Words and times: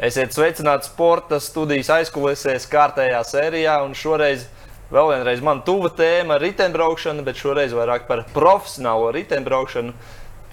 Esiet 0.00 0.32
sveicināti 0.32 0.88
sporta 0.88 1.36
studijas 1.44 1.90
aizkulisēs 1.92 2.64
kārtējā 2.72 3.18
sērijā. 3.28 3.74
Šoreiz 3.92 4.46
vēl 4.88 5.10
vienreiz 5.10 5.42
man 5.44 5.58
tuva 5.66 5.90
tēma- 5.92 6.38
riteņbraukšana, 6.40 7.20
bet 7.26 7.36
šoreiz 7.36 7.74
vairāk 7.76 8.06
par 8.08 8.24
profesionālo 8.32 9.10
riteņbraukšanu. 9.12 9.92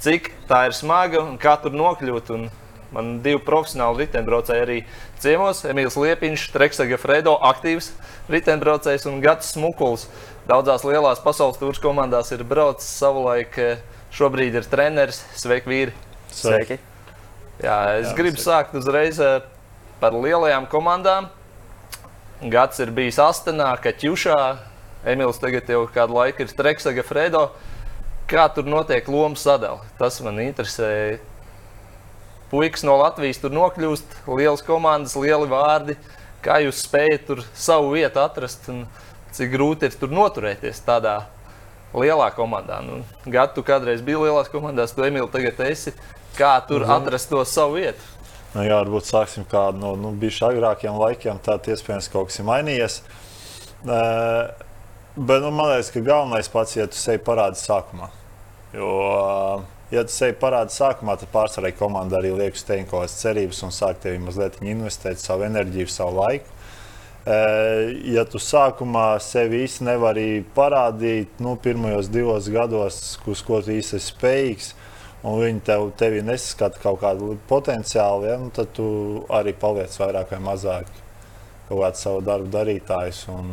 Cik 0.04 0.28
tā 0.50 0.66
ir 0.68 0.76
smaga 0.76 1.22
un 1.22 1.38
kā 1.38 1.56
tur 1.62 1.72
nokļūt. 1.72 2.34
Un 2.36 2.50
man 2.92 3.22
divi 3.22 3.40
profesionāli 3.40 4.04
riteņbraucēji 4.04 4.66
arī 4.66 4.84
ciemos. 5.18 5.64
Emīls 5.64 5.96
Liepiņš, 5.96 6.52
Treksaga 6.52 7.00
Fredo, 7.00 7.40
aktīvs 7.40 7.94
riteņbraucējs 8.30 9.08
un 9.08 9.22
Gats 9.22 9.56
Smukuls. 9.56 10.10
Daudzās 10.46 10.84
lielās 10.84 11.24
pasaules 11.24 11.56
tūras 11.56 11.80
komandās 11.80 12.34
ir 12.34 12.44
braucis 12.44 12.92
savulaik. 13.00 13.80
Šobrīd 14.12 14.56
ir 14.56 14.64
treneris. 14.68 15.24
Sveiki, 15.40 15.72
vīri! 15.72 15.94
Sveiki! 16.32 16.97
Jā, 17.58 17.78
es 17.98 18.12
Jā, 18.12 18.16
gribu 18.18 18.42
sākt 18.42 18.76
uzreiz 18.78 19.18
par 20.02 20.14
lielajām 20.14 20.68
komandām. 20.70 21.32
Gads 22.38 22.84
ir 22.84 22.92
bijis 22.94 23.18
Astenā, 23.18 23.72
Kaķušā. 23.82 24.42
Emīls 25.10 25.40
tagad 25.42 25.70
jau 25.72 25.88
kādu 25.90 26.20
laiku 26.20 26.46
ir 26.46 26.54
Treksaga 26.54 27.02
Fredo. 27.06 27.48
Kā 28.30 28.46
tur 28.54 28.68
notiek 28.70 29.08
lomu 29.10 29.40
sadale? 29.40 29.82
Tas 29.98 30.20
man 30.22 30.38
interesē. 30.44 31.18
Puikas 32.52 32.86
no 32.86 32.98
Latvijas 33.00 33.42
tur 33.42 33.56
nokļūst, 33.56 34.20
lielas 34.30 34.62
komandas, 34.68 35.18
lieli 35.20 35.50
vārdi. 35.50 35.98
Kā 36.46 36.60
jūs 36.62 36.84
spējat 36.86 37.26
tur 37.28 37.42
savu 37.58 37.96
vietu 37.96 38.22
atrast 38.22 38.70
un 38.72 38.86
cik 39.34 39.50
grūti 39.56 39.90
ir 39.90 39.98
tur 39.98 40.14
noturēties 40.14 40.84
tādā 40.86 41.24
lielā 42.02 42.30
komandā? 42.36 42.82
Nu, 42.86 43.02
Gadu 43.26 43.64
kādreiz 43.66 44.04
bija 44.06 44.22
lielās 44.26 44.52
komandās, 44.52 44.94
tu 44.96 45.06
Emīl 45.08 45.30
tagad 45.32 45.60
esi. 45.68 45.96
Kā 46.38 46.58
tur 46.68 46.86
mm. 46.86 46.94
atrast 47.00 47.32
to 47.32 47.42
savu 47.50 47.80
vietu? 47.80 48.14
Nu, 48.54 48.64
jā, 48.66 48.78
varbūt 48.80 49.08
sāksim 49.10 49.46
kādu 49.50 49.82
no 49.82 49.96
nu, 50.00 50.14
bijuši 50.18 50.46
agrākiem 50.52 50.98
laikiem. 50.98 51.42
Tad 51.44 51.68
iespējams 51.70 52.10
kaut 52.14 52.30
kas 52.30 52.40
ir 52.42 52.48
mainījies. 52.48 53.00
Uh, 53.86 54.48
bet 55.18 55.44
nu, 55.44 55.52
man 55.54 55.74
liekas, 55.74 55.92
ka 55.94 56.04
galvenais 56.06 56.50
pats 56.54 56.78
ir, 56.78 56.86
ja 56.86 56.92
tu 56.92 57.00
sevi 57.00 57.22
parādi 57.26 57.60
sākumā. 57.62 58.10
Jo, 58.74 58.92
ja 59.94 60.04
tu 60.08 60.14
sevi 60.16 60.36
parādi 60.40 60.76
sākumā, 60.76 61.18
tad 61.20 61.32
pārsvarā 61.34 61.72
komanda 61.78 62.20
arī 62.20 62.34
liek 62.36 62.58
uz 62.58 62.66
tevi 62.68 62.86
kaut 62.86 63.04
kādas 63.04 63.18
cerības 63.22 63.64
un 63.68 63.74
sāk 63.76 64.02
tevi 64.04 64.22
mazliet 64.24 64.62
investēt 64.64 65.22
savu 65.22 65.48
enerģiju, 65.48 65.90
savu 65.92 66.18
laiku. 66.22 66.57
Ja 67.28 68.24
tu 68.30 68.40
sākumā 68.40 69.18
sevi 69.20 69.64
īsti 69.66 69.84
nevari 69.84 70.28
parādīt, 70.56 71.42
nu, 71.44 71.58
pirmajos 71.60 72.08
divos 72.14 72.48
gados, 72.54 73.02
uz 73.28 73.42
ko 73.44 73.60
tu 73.66 73.74
īsti 73.74 73.98
esi 73.98 74.14
spējīgs, 74.14 74.70
un 75.28 75.42
viņi 75.42 75.66
tev, 75.68 75.90
tevi 76.00 76.22
nesaskata 76.24 76.80
kaut 76.80 77.02
kādu 77.02 77.34
potenciālu, 77.50 78.30
ja, 78.30 78.38
nu, 78.40 78.48
tad 78.56 78.72
tu 78.78 78.88
arī 79.34 79.52
paliec 79.60 79.98
vairāk 80.00 80.32
vai 80.36 80.40
mazāk 80.46 80.94
kaut 81.68 81.82
kāds 81.82 82.04
savu 82.06 82.24
darbu 82.24 82.48
darītājs. 82.54 83.26
Un, 83.34 83.52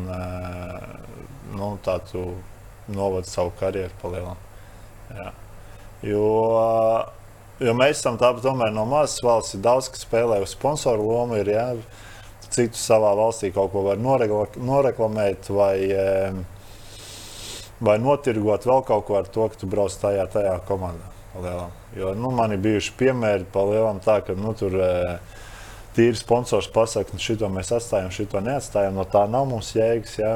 nu, 1.54 1.74
tā 1.84 1.98
tu 2.10 2.24
novadi 2.94 3.30
savu 3.30 3.52
karjeru 3.58 3.94
palielināt. 4.02 4.50
Ja. 5.14 5.32
Jo, 6.04 6.24
jo 7.64 7.74
mēs 7.76 7.98
esam 7.98 8.18
tāpat 8.20 8.46
no 8.74 8.86
mazas 8.88 9.22
valsts, 9.24 9.56
ir 9.56 9.64
daudz, 9.64 9.90
kas 9.92 10.04
spēlē 10.06 10.40
uz 10.44 10.54
sponsoru 10.54 11.06
lomu. 11.08 11.38
Ir, 11.40 11.50
ja, 11.54 11.68
citu 12.54 12.78
savā 12.78 13.10
valstī 13.18 13.50
kaut 13.54 13.72
ko 13.72 13.82
var 13.88 13.98
noreklamēt 14.00 15.50
vai, 15.50 15.76
vai 17.82 17.98
notirgot 17.98 18.68
vēl 18.70 18.86
kaut 18.86 19.08
ko 19.08 19.18
ar 19.18 19.28
to, 19.28 19.48
ka 19.50 19.60
tu 19.60 19.70
brauc 19.70 19.98
tajā, 20.00 20.28
tajā 20.32 20.54
komandā. 20.68 21.10
Palielam. 21.34 21.70
Jo 21.96 22.14
nu, 22.14 22.30
man 22.30 22.54
ir 22.54 22.60
bijuši 22.62 22.92
piemēri 22.98 23.46
palielam 23.52 23.98
tā, 24.02 24.20
ka 24.22 24.36
nu, 24.38 24.52
tur 24.58 24.76
e, 24.78 24.90
tīri 25.96 26.18
sponsors 26.18 26.68
pasakā, 26.74 27.14
nu, 27.14 27.22
šito 27.22 27.48
mēs 27.50 27.72
atstājam, 27.74 28.12
šito 28.14 28.42
neatstājam. 28.42 28.94
No 28.94 29.06
tā 29.10 29.24
nav 29.30 29.48
mums 29.50 29.72
jēgas. 29.74 30.18
Ja? 30.20 30.34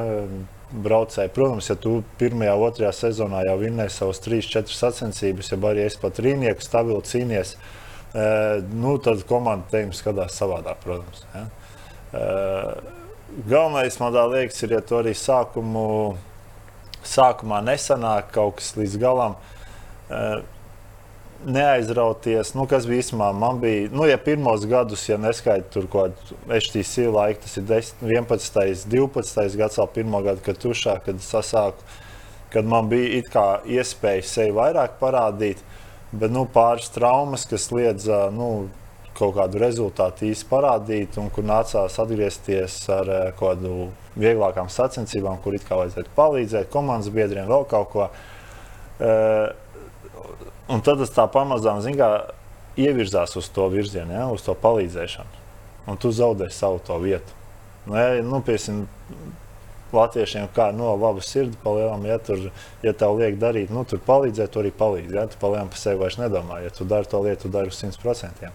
Braucēji, 0.69 1.31
protams, 1.33 1.65
ja 1.71 1.73
tu 1.81 1.95
pirmajā, 2.19 2.51
otrajā 2.61 2.91
sezonā 2.93 3.39
jau 3.47 3.55
vinnēji 3.57 3.89
savus 3.95 4.19
3-4 4.21 4.75
sacensības, 4.77 5.47
ja 5.49 5.57
arī 5.65 5.87
esi 5.87 5.97
pat 5.97 6.19
rīnieku 6.21 6.61
stabili 6.61 7.01
cīnījies, 7.09 7.55
e, 7.55 8.27
nu, 8.69 8.99
tad 9.01 9.23
komanda 9.31 9.65
tevi 9.71 9.97
skatās 9.97 10.37
savādāk, 10.37 10.83
protams. 10.83 11.23
Ja? 11.33 11.47
Galvenais, 12.11 13.99
man 14.01 14.15
liekas, 14.31 14.63
ir, 14.65 14.73
ja 14.73 14.81
tu 14.81 14.97
arī 14.97 15.13
sākumu, 15.13 16.15
sākumā 17.05 17.59
nesanāk 17.65 18.31
kaut 18.33 18.57
kas 18.57 18.73
līdz 18.79 18.95
galam. 19.01 19.35
Neaizrauties. 21.39 22.51
Nu, 22.57 22.65
kas 22.67 22.87
bija 22.89 23.03
īstenībā? 23.03 23.29
Man 23.37 23.61
bija, 23.61 23.87
nu, 23.93 24.03
ja 24.09 24.17
pirmos 24.19 24.65
gadus, 24.67 25.05
ja 25.07 25.19
neskaidrs 25.21 25.69
tur 25.71 25.85
kaut 25.91 26.17
kāda 26.17 26.57
HTC 26.57 27.05
laika, 27.13 27.45
tas 27.45 27.55
ir 27.61 27.67
10, 27.69 28.01
11, 28.09 28.89
12 28.91 29.61
gads, 29.61 29.79
vēl 29.79 29.91
pirmo 29.93 30.23
gadu, 30.25 30.43
kad 30.43 30.59
tušā, 30.59 30.97
kad 31.05 31.21
sasāku, 31.23 31.85
kad 32.51 32.67
man 32.67 32.89
bija 32.91 33.21
iespēja 33.69 34.25
sevi 34.25 34.57
vairāk 34.57 34.97
parādīt, 34.99 35.61
bet 36.11 36.33
nu, 36.33 36.43
pāris 36.49 36.89
traumas, 36.91 37.45
kas 37.47 37.69
liedza 37.71 38.25
nu, 38.35 38.67
kaut 39.19 39.35
kādu 39.37 39.59
rezultātu 39.61 40.29
īsti 40.29 40.47
parādīt, 40.49 41.17
un 41.21 41.29
kur 41.33 41.45
nācās 41.47 41.99
atgriezties 42.01 42.81
ar 42.95 43.13
kaut 43.39 43.59
kādu 43.59 43.89
vieglākām 44.19 44.71
sacensībām, 44.71 45.39
kur 45.43 45.55
it 45.55 45.67
kā 45.67 45.77
vajadzētu 45.79 46.15
palīdzēt 46.17 46.71
komandas 46.73 47.11
biedriem, 47.13 47.47
vēl 47.51 47.67
kaut 47.69 47.91
ko. 47.93 48.11
Uh, 48.99 49.49
Un 50.69 50.83
tad 50.85 50.99
tas 51.01 51.09
tā 51.09 51.25
pamazām 51.33 51.81
kā, 51.97 52.07
ievirzās 52.77 53.33
uz 53.39 53.49
to 53.49 53.65
virzienu, 53.73 54.13
ja, 54.13 54.27
uz 54.29 54.43
to 54.45 54.53
palīdzēšanu. 54.53 55.45
Un 55.89 55.97
tu 55.97 56.11
zaudē 56.13 56.51
savu 56.53 56.77
to 56.85 56.99
vietu. 57.01 57.37
Nu, 57.87 57.97
ja, 57.97 58.23
nu, 58.25 58.41
piesim, 58.45 58.85
Latviešiem 59.89 60.51
kā 60.53 60.67
no 60.69 60.91
labas 61.01 61.31
sirds, 61.33 61.57
palielam, 61.63 62.03
ja, 62.05 62.19
tur, 62.21 62.51
ja 62.85 62.91
tev 62.93 63.15
liek 63.17 63.39
darīt, 63.41 63.71
nu, 63.73 63.81
tur 63.89 63.97
palīdzēt, 64.05 64.51
tu 64.53 64.61
arī 64.61 64.69
palīdzi. 64.77 65.15
Ja, 65.17 65.23
tu 65.25 65.39
palielam 65.41 65.71
par 65.73 65.81
sevi 65.81 65.97
vairs 66.03 66.19
nedomā. 66.21 66.59
Ja 66.61 66.69
tu 66.69 66.85
dari 66.85 67.09
to 67.09 67.23
lietu, 67.25 67.47
tu 67.47 67.53
dari 67.55 67.73
uz 67.73 67.79
100%. 67.81 68.51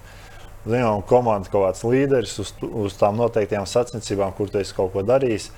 Zinām, 0.65 1.03
komanda 1.05 1.51
kaut 1.53 1.67
kāds 1.67 1.85
līderis 1.85 2.39
uz, 2.41 2.55
uz 2.65 2.95
tām 2.97 3.19
noteiktajām 3.21 3.67
sacensībām, 3.69 4.33
kur 4.37 4.49
tu 4.49 4.63
esi 4.63 4.73
kaut 4.77 4.95
ko 4.95 5.03
darījis 5.05 5.51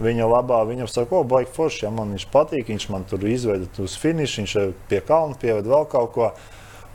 viņa 0.00 0.28
labā. 0.30 0.62
Viņam 0.68 0.88
saka, 0.88 1.18
o, 1.20 1.26
baigi 1.28 1.52
forši, 1.54 1.84
ja 1.84 1.92
man 1.92 2.14
viņš 2.14 2.24
patīk, 2.32 2.70
viņš 2.72 2.88
man 2.94 3.04
tur 3.08 3.26
izveda 3.28 3.68
uz 3.84 3.96
finišu, 4.00 4.40
viņš 4.40 4.54
pie 4.88 5.02
kalna 5.04 5.36
pieveda 5.40 5.74
vēl 5.74 5.88
kaut 5.92 6.14
ko. 6.16 6.30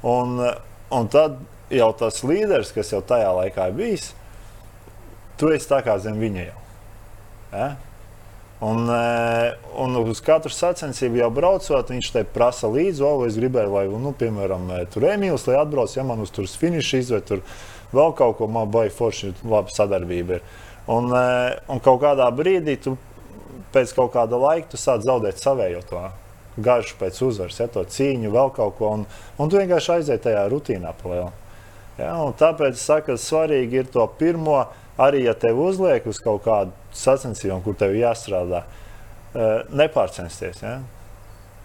Un, 0.10 0.40
un 0.96 1.12
tad 1.14 1.38
jau 1.70 1.92
tas 2.00 2.24
līderis, 2.26 2.74
kas 2.74 2.90
jau 2.96 3.04
tajā 3.06 3.30
laikā 3.38 3.70
bijis, 3.76 4.10
tu 5.38 5.54
esi 5.54 5.70
tā 5.70 5.84
kā 5.86 6.00
zem 6.02 6.18
viņa 6.20 6.48
jau. 6.48 6.58
Ja? 7.54 7.70
Un, 8.60 8.90
un 9.80 9.94
uz 10.02 10.20
katru 10.20 10.52
sacensību 10.52 11.22
jau 11.22 11.30
braucot, 11.32 11.92
viņš 11.94 12.10
te 12.12 12.26
prasa 12.28 12.68
līdzi, 12.68 13.04
o, 13.08 13.12
es 13.24 13.38
gribēju, 13.40 13.72
lai, 13.72 13.86
nu, 14.04 14.12
piemēram, 14.20 14.66
tur 14.92 15.06
Emīls, 15.14 15.46
lai 15.48 15.56
atbrauc, 15.62 15.94
ja 15.96 16.04
man 16.04 16.26
uz 16.26 16.34
tur 16.36 16.50
finišu 16.50 17.00
izved, 17.00 17.24
tur 17.30 17.44
vēl 17.96 18.12
kaut 18.20 18.36
ko, 18.42 18.50
man 18.52 18.68
baigi 18.74 18.92
forši, 18.98 19.32
laba 19.48 19.72
sadarbība 19.72 20.42
ir. 20.42 20.50
Un, 20.92 21.08
e, 21.14 21.30
un 21.72 21.80
kaut 21.86 22.02
kādā 22.04 22.28
brīdī, 22.36 22.76
tu, 22.84 22.98
pēc 23.72 23.94
kaut 23.96 24.12
kāda 24.18 24.40
laika, 24.42 24.74
tu 24.74 24.82
sāc 24.82 25.08
zaudēt 25.08 25.40
savējo 25.40 25.86
to 25.88 26.04
garšu 26.60 26.98
pēc 27.00 27.22
uzvaras, 27.24 27.60
ja, 27.62 27.70
to 27.72 27.86
cīņu, 27.88 28.32
vēl 28.34 28.52
kaut 28.56 28.76
ko. 28.80 28.92
Un, 28.98 29.06
un 29.40 29.52
tu 29.52 29.60
vienkārši 29.60 29.94
aiziet 30.00 30.26
tajā 30.26 30.44
rutīnā 30.52 30.92
palielā. 31.00 31.32
Ja, 32.00 32.14
tāpēc 32.40 32.78
es 32.78 32.84
saku, 32.88 33.14
ka 33.14 33.20
svarīgi 33.20 33.82
ir 33.82 33.90
to 33.92 34.06
pirmo, 34.20 34.64
arī 35.00 35.24
ja 35.26 35.34
tev 35.38 35.60
uzliek 35.64 36.06
uz 36.10 36.20
kaut 36.24 36.44
kādu 36.46 36.76
sacensību, 36.96 37.62
kur 37.66 37.78
tev 37.80 37.96
jāstrādā, 37.98 38.64
e, 39.34 39.50
nepārcensties. 39.80 40.64
Ja. 40.66 40.80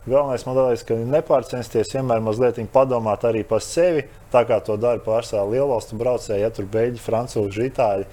Galvenais 0.05 0.43
man 0.45 0.59
liekas, 0.59 0.83
ka 0.85 0.97
nepārcensties, 1.01 1.95
vienmēr 1.97 2.21
mazliet 2.21 2.59
padomāt 2.73 3.23
arī 3.25 3.41
par 3.49 3.63
sevi, 3.65 4.03
tā 4.33 4.43
kā 4.45 4.59
to 4.65 4.77
dara 4.77 5.01
pārsvarā 5.01 5.47
lielvalstu 5.49 5.97
braucēji, 5.97 6.43
ja 6.45 6.51
tur 6.53 6.69
beigļi, 6.69 7.01
francūži, 7.01 7.71
itāļi. 7.71 8.05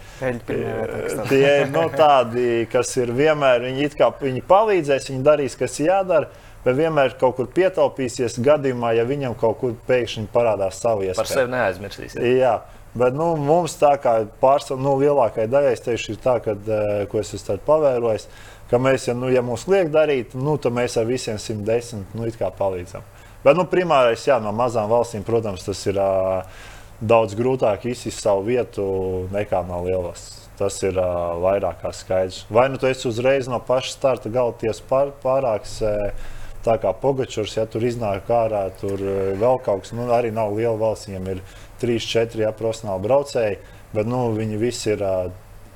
Tie 1.28 1.42
ir 1.42 1.68
no 1.74 1.90
nu, 1.90 1.92
tādi, 1.92 2.46
kas 2.72 2.96
ir 2.96 3.12
vienmēr, 3.18 3.68
viņi, 3.68 3.92
kā, 4.00 4.08
viņi 4.22 4.46
palīdzēs, 4.48 5.12
viņi 5.12 5.28
darīs, 5.28 5.60
kas 5.60 5.82
jādara. 5.84 6.32
Bet 6.62 6.76
vienmēr 6.78 7.16
kaut 7.18 7.40
kur 7.40 7.48
pietaupīsies 7.50 8.36
gadījumā, 8.46 8.92
ja 8.94 9.04
viņam 9.10 9.34
kaut 9.34 9.58
kur 9.64 9.72
pēkšņi 9.88 10.28
parādās 10.32 10.78
savu 10.78 11.08
iespēju. 11.08 11.18
Par 11.18 11.30
sevi 11.32 11.50
neaizmirsīs. 11.56 12.20
Jā. 12.22 12.60
Bet 12.92 13.16
nu, 13.16 13.30
mums 13.40 13.78
tā 13.80 13.94
kā 14.04 14.18
pārsvarā, 14.42 14.82
nu, 14.84 14.98
lielākajai 15.00 15.48
daļai, 15.48 15.76
teikšu, 15.86 16.12
ir 16.12 16.24
tā, 16.24 16.36
kad, 16.44 16.66
eh, 16.68 17.06
ko 17.12 17.22
es 17.22 17.32
esmu 17.38 17.56
pavērojis, 17.64 18.28
ka 18.68 18.80
mēs, 18.84 19.08
ja, 19.08 19.16
nu, 19.16 19.30
ja 19.32 19.44
mums 19.46 19.64
liek 19.72 19.88
darīt, 19.94 20.36
nu, 20.36 20.58
tad 20.60 20.76
mēs 20.76 20.98
ar 21.00 21.08
visiem 21.08 21.40
110 21.40 22.12
nu, 22.14 22.28
palīdzam. 22.60 23.08
Bet 23.46 23.56
nu, 23.56 23.64
primārais, 23.66 24.28
jā, 24.28 24.42
no 24.44 24.52
mazām 24.52 24.92
valstīm, 24.92 25.24
protams, 25.24 25.64
tas 25.64 25.86
ir 25.88 25.98
uh, 26.04 26.44
daudz 27.00 27.34
grūtāk 27.40 27.88
izsist 27.90 28.22
savu 28.22 28.44
vietu 28.52 28.84
nekā 29.32 29.64
no 29.68 29.82
lielas. 29.88 30.28
Tas 30.60 30.76
ir 30.84 31.00
uh, 31.00 31.40
vairāk 31.42 31.80
kā 31.82 31.94
skaidrs. 31.96 32.44
Vai 32.52 32.68
nu 32.70 32.78
tu 32.78 32.92
esi 32.92 33.08
uzreiz 33.10 33.48
no 33.50 33.58
paša 33.66 33.96
starta 33.96 34.30
galties 34.30 34.84
pār, 34.86 35.16
pārāks 35.24 35.80
uh, 35.82 36.12
tā 36.62 36.76
kā 36.78 36.92
Pogačurs, 36.94 37.56
ja 37.58 37.66
tur 37.66 37.88
iznāk 37.88 38.30
ārā, 38.30 38.68
tur 38.78 39.00
vēl 39.42 39.58
kaut 39.66 39.88
kas, 39.88 39.96
nu, 39.98 40.06
arī 40.14 40.30
nav 40.36 40.54
liela 40.54 40.78
valsts, 40.78 41.10
viņam 41.10 41.32
ir 41.34 41.42
3, 41.82 42.00
4 42.14 42.46
ja, 42.46 42.56
profesionāli 42.56 43.06
braucēji, 43.08 43.62
bet 43.96 44.10
nu, 44.10 44.24
viņi 44.38 44.60
visi 44.62 44.92
ir 44.94 45.06
uh, 45.06 45.30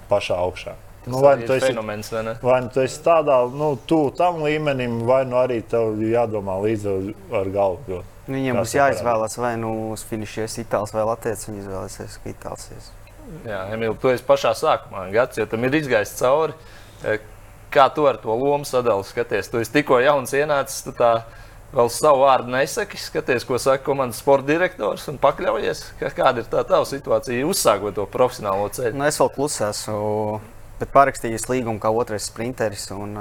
pašā 0.10 0.40
augšā. 0.46 0.76
Nu, 1.06 1.20
vai, 1.22 1.36
nu 1.38 1.46
esi, 1.54 1.68
fenomens, 1.68 2.10
vai, 2.10 2.24
vai 2.42 2.62
nu 2.66 2.72
tu 2.74 2.82
esi 2.82 2.98
tādā, 3.06 3.38
nu, 3.54 3.76
tuvu 3.86 4.10
tam 4.18 4.42
līmenim, 4.42 5.04
vai 5.06 5.22
nu 5.30 5.38
arī 5.38 5.60
tev 5.70 6.00
jādomā 6.02 6.58
līdzi 6.64 6.96
ar 7.30 7.52
galvu. 7.54 7.84
Jo, 7.92 8.02
Viņiem 8.26 8.58
būs 8.58 8.74
jāizvēlas 8.74 9.38
vai 9.38 9.54
nu 9.62 9.72
uz 9.94 10.02
finišies 10.10 10.58
itālis 10.64 10.94
vai 10.96 11.04
latviečs, 11.06 11.46
viņi 11.46 11.62
izvēlēsies, 11.62 12.18
ka 12.24 12.32
itālis. 12.32 12.90
Jā, 13.46 13.62
Emīl, 13.74 13.94
tu 14.02 14.10
esi 14.10 14.26
pašā 14.26 14.56
sākumā, 14.58 15.06
gads, 15.14 15.38
jo 15.38 15.46
tam 15.50 15.66
ir 15.68 15.78
izgājis 15.78 16.16
cauri. 16.18 16.58
Kā 17.74 17.86
tu 17.94 18.06
ar 18.10 18.18
to 18.22 18.34
lomu 18.34 18.66
sadali 18.66 19.06
skaties? 19.06 19.52
Tu 19.52 19.62
esi 19.62 19.74
tikko 19.78 20.00
jauns 20.02 20.34
ienācis, 20.34 20.88
vēl 21.76 21.92
savu 21.92 22.24
vārdu 22.24 22.54
nesaki, 22.54 23.00
skaties, 23.00 23.46
ko 23.48 23.60
saka 23.62 23.84
komandas 23.86 24.22
sporta 24.24 24.48
direktors 24.54 25.06
un 25.12 25.20
pakļaujies. 25.22 25.84
Kāda 26.00 26.42
ir 26.42 26.50
tā 26.52 26.64
tava 26.68 26.88
situācija, 26.88 27.46
uzsākot 27.48 27.98
to 27.98 28.08
profesionālo 28.12 28.70
ceļu? 28.74 28.96
Nu, 28.98 29.08
es 29.10 29.20
vēl 29.20 29.32
klusēju, 29.36 30.40
bet 30.80 30.92
parakstīju 30.96 31.40
līgumu 31.52 31.82
kā 31.84 31.92
otrais 31.92 32.28
sprinteris 32.32 32.90
un 32.96 33.16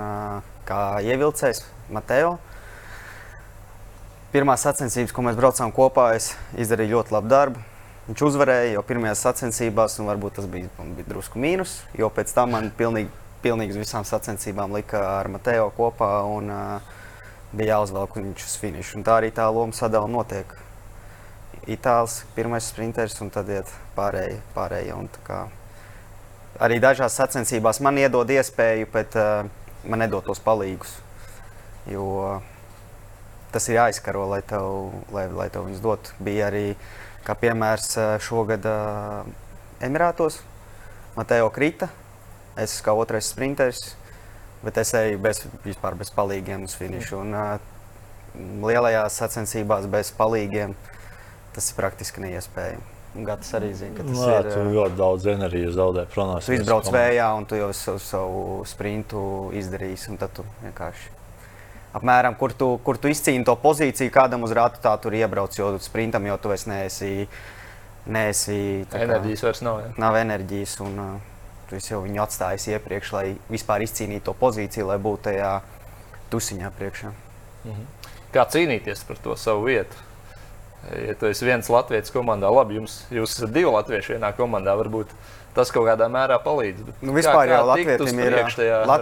kā 0.68 0.80
ievilcējs 1.04 1.64
Mateo. 1.94 2.36
Pirmās 4.34 4.64
sacensības, 4.66 5.12
ko 5.14 5.22
mēs 5.22 5.36
braucām 5.38 5.70
kopā, 5.74 6.08
es 6.16 6.32
izdarīju 6.58 6.96
ļoti 6.96 7.14
labu 7.14 7.30
darbu. 7.30 7.66
Viņš 8.08 8.22
uzvarēja 8.26 8.72
jau 8.74 8.82
pirmajās 8.84 9.22
sacensībās, 9.24 9.94
un 10.02 10.10
varbūt 10.10 10.40
tas 10.40 10.48
bija, 10.50 10.68
bija 10.96 11.06
drusku 11.08 11.40
mīnus, 11.40 11.78
jo 11.96 12.10
pēc 12.12 12.34
tam 12.36 12.52
man 12.52 12.72
pilnīgi 12.76 13.12
pilnīgi 13.44 13.76
visām 13.76 14.06
sacensībām 14.08 14.72
lika 14.72 15.00
ar 15.18 15.28
Mateo 15.32 15.68
kopā 15.76 16.10
un 16.32 16.48
uh, 16.52 16.92
bija 17.56 17.76
jāuzvelk 17.78 18.18
viņš 18.18 18.44
uz 18.46 18.54
finišu. 18.60 18.98
Un 18.98 19.06
tā 19.06 19.18
arī 19.20 19.30
tā 19.34 19.46
loma 19.50 19.74
sadala 19.76 20.10
notiek. 20.10 20.50
Itālijs, 21.70 22.22
pirmais 22.36 22.66
sprinteris 22.68 23.16
un 23.24 23.30
tad 23.32 23.48
iet 23.48 23.70
pārējie. 23.96 24.40
pārējie 24.54 24.96
un, 24.98 25.08
arī 26.60 26.80
dažās 26.82 27.16
sacensībās 27.16 27.80
man 27.80 27.98
iedod 27.98 28.30
iespēju, 28.30 28.90
bet 28.92 29.16
uh, 29.16 29.46
man 29.88 30.04
nedod 30.04 30.26
tos 30.26 30.42
palīgus. 30.44 30.98
Jo 31.88 32.04
uh, 32.20 32.52
tas 33.52 33.68
ir 33.68 33.80
jāizkaro, 33.80 34.28
lai 34.28 34.42
tev, 34.42 34.92
lai, 35.12 35.28
lai 35.32 35.48
tev 35.48 35.66
viņus 35.70 35.82
dotu. 35.84 36.14
Bija 36.20 36.50
arī, 36.52 36.74
kā 37.24 37.38
piemērs, 37.38 37.96
šogad 38.20 38.66
uh, 38.68 39.24
Emirātos 39.80 40.42
Mateo 41.16 41.48
Krita 41.54 41.88
Es 42.54 42.76
kā 42.86 42.92
otrais 42.94 43.26
sprinteris, 43.32 43.96
bet 44.64 44.80
es 44.82 44.94
eju 44.98 45.20
bez, 45.22 45.44
vispār 45.64 45.96
bez 46.00 46.10
palīgiem 46.14 46.66
uz 46.66 46.74
finišu. 46.78 47.20
Un, 47.22 47.36
uh, 47.36 47.70
lielajās 48.64 49.20
sacensībās 49.20 49.86
bez 49.90 50.10
palīgiem 50.16 50.74
tas 51.54 51.70
ir 51.70 51.78
praktiski 51.78 52.24
neiespējami. 52.24 52.90
Gatis 53.14 53.52
arī 53.54 53.68
zina, 53.78 53.94
ka 53.94 54.02
tas 54.02 54.18
Nā, 54.18 54.30
ir. 54.40 54.46
Tu 54.50 54.62
ļoti 54.74 54.96
daudz 54.98 55.26
enerģijas 55.30 55.76
zaudē. 55.76 56.02
Protams, 56.10 56.48
tu 56.48 56.56
izbrauc 56.56 56.88
vējā 56.90 57.28
un 57.38 57.44
tu 57.46 57.58
jau 57.60 57.68
savu, 57.78 58.00
savu 58.02 58.40
sprintu 58.66 59.20
izdarīsi. 59.54 60.08
Un 60.10 60.18
tad 60.18 60.34
tu 60.34 60.42
vienkārši 60.64 61.12
apmēram, 61.94 62.34
kur 62.40 62.56
tu, 62.58 62.72
kur 62.82 62.98
tu 62.98 63.12
izcīni 63.12 63.46
to 63.46 63.54
pozīciju, 63.62 64.10
kādam 64.14 64.42
uz 64.42 64.54
rāta 64.56 64.82
tā 64.82 64.96
tur 64.98 65.14
iebrauc, 65.14 65.54
jo 65.54 65.70
sprintam 65.84 66.26
jau 66.26 66.40
tu 66.42 66.50
vairs 66.50 66.66
neesi. 66.66 67.28
neesi 68.04 68.58
kā, 68.90 69.04
enerģijas 69.06 69.46
vairs 69.46 69.62
nav. 69.62 69.78
Ja? 69.84 69.94
Nav 70.08 70.18
enerģijas. 70.24 70.74
Un, 70.82 70.98
uh, 70.98 71.33
Tu 71.70 71.80
jau 71.80 72.02
viņu 72.04 72.22
atstājis 72.24 72.66
iepriekš, 72.74 73.12
lai 73.16 73.26
vispār 73.52 73.84
izcīnītu 73.86 74.28
to 74.28 74.34
pozīciju, 74.40 74.88
lai 74.90 74.98
būtu 75.02 75.30
tajā 75.30 75.52
tusiņā 76.32 76.72
priekšā. 76.78 77.12
Mhm. 77.64 77.86
Kā 78.34 78.44
cīnīties 78.50 79.04
par 79.08 79.20
to 79.22 79.36
savu 79.38 79.70
vietu? 79.70 80.02
Ja 81.06 81.14
tu 81.16 81.30
esi 81.30 81.46
viens 81.46 81.68
Latvijas 81.72 82.12
komandā, 82.12 82.50
labi, 82.52 82.76
jums, 82.76 82.98
jūs 83.12 83.38
esat 83.38 83.54
divi 83.54 83.70
Latvieši 83.72 84.16
vienā 84.18 84.34
komandā, 84.36 84.74
varbūt 84.76 85.14
tas 85.54 85.70
kaut 85.72 85.86
kādā 85.88 86.10
mērā 86.12 86.36
palīdz. 86.42 86.82
Nu, 87.00 87.14
vispār 87.16 87.46
kā, 87.46 87.54
kā 87.54 87.54
jau 87.54 87.68
Latvijam 87.70 88.20
ir 88.20 88.36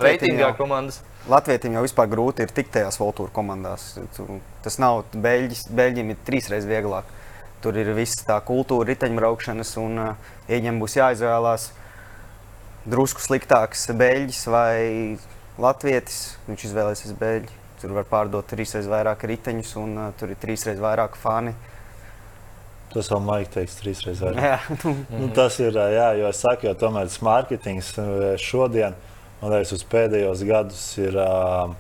reitingā 0.05 0.53
komandas. 0.59 1.01
Latvijam 1.33 1.79
jau 1.79 1.83
vispār 1.87 2.11
grūti 2.13 2.47
ir 2.47 2.55
tikt 2.55 2.75
tajās 2.77 3.01
Voltūra 3.01 3.33
komandās. 3.35 3.97
Tas 4.63 4.79
nav 4.83 5.05
Beļģis, 5.17 5.67
Beļģim 5.75 6.15
ir 6.15 6.23
trīsreiz 6.29 6.69
vieglāk. 6.69 7.09
Tur 7.63 7.79
ir 7.79 7.93
viss 7.97 8.25
tā 8.27 8.37
kultūra, 8.45 8.89
riteņbraukšanas, 8.91 9.77
un 9.83 10.03
uh, 10.03 10.33
ieņem 10.51 10.81
būs 10.83 10.99
jāizvēlās 10.99 11.69
drusku 12.89 13.23
sliktāks 13.23 13.87
beļģis 13.97 14.45
vai 14.51 14.77
latvietis. 15.63 16.37
Viņš 16.49 16.65
izvēlēsies 16.69 17.19
beļģi. 17.19 17.61
Tur 17.83 17.95
var 17.97 18.07
pārdot 18.07 18.47
trīsreiz 18.47 18.87
vairāk 18.91 19.25
riteņus, 19.27 19.75
un 19.83 19.97
uh, 19.99 20.11
tur 20.19 20.31
ir 20.31 20.39
trīsreiz 20.43 20.79
vairāk 20.83 21.17
fani. 21.19 21.55
Tas 22.93 23.09
vēl 23.09 23.23
Maika 23.25 23.57
teiks, 23.57 23.79
trīsreiz 23.81 24.21
vairāk. 24.23 24.45
Jā. 24.45 24.93
nu, 25.21 25.31
tas 25.35 25.57
ir, 25.65 25.79
jā, 25.95 26.11
jo 26.21 26.29
es 26.29 26.43
saku, 26.45 26.69
jo 26.69 26.77
tomēr 26.79 27.09
tas 27.09 27.19
mārketings 27.25 27.95
šodien, 28.43 28.95
man 29.41 29.55
liekas, 29.55 29.73
uz 29.79 29.85
pēdējos 29.89 30.45
gadus 30.47 30.85
ir 31.01 31.17
uh, 31.19 31.73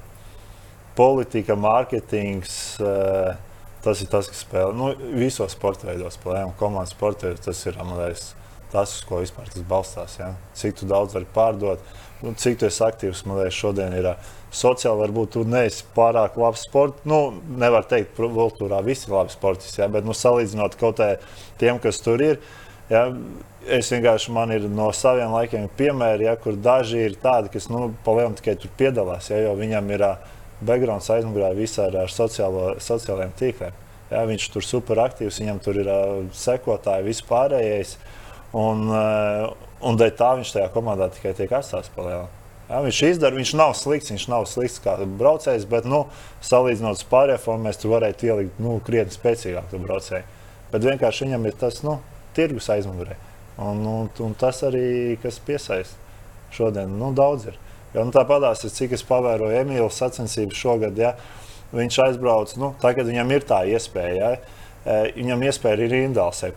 politika, 0.98 1.56
mārketings. 1.58 2.54
Uh, 2.80 3.34
tas 3.82 4.00
ir 4.02 4.08
tas, 4.10 4.30
kas 4.30 4.44
spēlē 4.44 4.72
nu, 4.78 4.92
visos 5.18 5.54
sporta 5.56 5.90
veidos, 5.90 6.16
spēlējām 6.18 6.54
komandas 6.58 6.94
sporta 6.94 7.28
veidos. 7.28 7.44
Tas 7.44 7.60
ir, 7.66 7.78
man 7.82 7.98
liekas, 7.98 8.32
tas, 8.72 8.96
uz 8.96 9.04
ko 9.06 9.20
vispār 9.20 9.50
tas 9.52 9.64
balstās. 9.68 10.16
Ja? 10.20 10.32
Cik 10.58 10.82
daudz 10.88 11.16
var 11.16 11.26
pārdot, 11.34 11.82
nu, 12.22 12.32
cik 12.38 12.60
tu 12.60 12.68
esi 12.68 12.82
aktīvs. 12.86 13.24
Man 13.28 13.42
liekas, 13.42 13.58
šodien 13.58 13.94
ir 13.96 14.08
sociāli, 14.52 15.00
varbūt 15.04 15.34
tu 15.36 15.44
neesi 15.48 15.84
pārāk 15.96 16.38
labs 16.40 16.64
sports. 16.66 17.04
Nu, 17.08 17.38
nevar 17.60 17.86
teikt, 17.88 18.14
ka 18.16 18.28
Voltūrā 18.32 18.82
visi 18.86 19.08
ir 19.08 19.16
labi 19.16 19.34
sportisti, 19.34 19.80
ja? 19.82 19.90
bet 19.92 20.08
nu, 20.08 20.16
salīdzinot 20.16 20.76
kaut 20.80 21.02
tiem, 21.60 21.80
kas 21.82 22.00
tur 22.04 22.22
ir. 22.24 22.40
Ja? 22.92 23.08
Es 23.62 23.92
vienkārši 23.92 24.32
man 24.34 24.50
ir 24.50 24.64
no 24.66 24.88
saviem 24.96 25.30
laikiem 25.36 25.68
piemēri, 25.78 26.26
ja, 26.26 26.34
kur 26.40 26.56
daži 26.58 27.04
ir 27.06 27.12
tādi, 27.22 27.52
kas 27.52 27.68
nu, 27.70 27.92
palielināt 28.02 28.40
tikai 28.40 28.56
tur 28.58 28.72
piedalās, 28.78 29.28
ja, 29.30 29.38
jo 29.44 29.52
viņam 29.54 29.92
ir 29.94 30.02
backgrounds 30.66 31.06
aizmugurē 31.14 31.52
visā 31.54 31.86
ar, 31.86 32.00
ar 32.02 32.10
sociālo, 32.10 32.72
sociālajiem 32.82 33.36
tīkliem. 33.38 33.78
Ja, 34.10 34.24
viņš 34.28 34.48
tur 34.52 34.66
super 34.66 34.98
aktīvs, 35.04 35.38
viņam 35.40 35.62
tur 35.62 35.78
ir 35.78 35.92
sekotāji, 36.36 37.06
vispārējais. 37.06 37.94
Uh, 37.94 38.18
Un, 38.52 38.84
eh, 38.92 39.48
un 39.80 39.98
dēļ 39.98 40.14
tā 40.18 40.30
viņš 40.38 40.54
tajā 40.56 40.68
komandā 40.74 41.08
tikai 41.12 41.32
tiek 41.36 41.52
atstāts 41.56 41.92
palielināt. 41.96 42.38
Ja, 42.68 42.80
viņš 42.84 42.98
izdara, 43.04 43.36
viņš 43.36 43.50
nav 43.58 43.74
slikts, 43.76 44.12
viņš 44.12 44.28
nav 44.32 44.46
slikts 44.48 44.78
kā 44.80 44.94
braucējs, 45.04 45.66
bet, 45.68 45.84
nu, 45.88 46.06
salīdzinot 46.44 47.02
ar 47.02 47.10
pārējiem 47.10 47.66
mēs 47.66 47.80
tur 47.80 47.92
varētu 47.96 48.28
ielikt 48.30 48.62
nu, 48.62 48.78
krietni 48.86 49.12
spēcīgāku 49.12 49.80
braucēju. 49.82 50.24
Bet 50.72 50.86
vienkārši 50.86 51.26
viņam 51.26 51.46
ir 51.50 51.58
tas 51.60 51.82
nu, 51.84 51.98
tirgus 52.36 52.70
aizmugurē. 52.72 53.18
Un, 53.60 53.82
un, 53.84 54.08
un 54.24 54.34
tas 54.40 54.62
arī, 54.64 55.18
kas 55.20 55.40
piesaista 55.44 55.98
šodien, 56.52 56.92
nu, 56.96 57.12
daudz 57.16 57.50
ir. 57.52 57.58
Jo, 57.92 58.06
nu, 58.08 58.14
Tāpatās, 58.14 58.64
cik 58.72 58.96
es 58.96 59.04
pavēroju 59.04 59.58
Emīlu 59.60 59.90
sacensības 59.92 60.56
šogad, 60.56 60.96
ja, 60.96 61.14
viņš 61.76 61.98
aizbrauc, 62.06 62.56
nu, 62.60 62.72
tagad 62.80 63.08
viņam 63.12 63.36
ir 63.36 63.48
tā 63.48 63.64
iespēja. 63.68 64.14
Ja, 64.16 64.60
eh, 64.84 65.10
viņam 65.16 65.44
iespēja 65.48 65.76
arī 65.76 65.90
Rindāls 65.92 66.40
sevi 66.40 66.56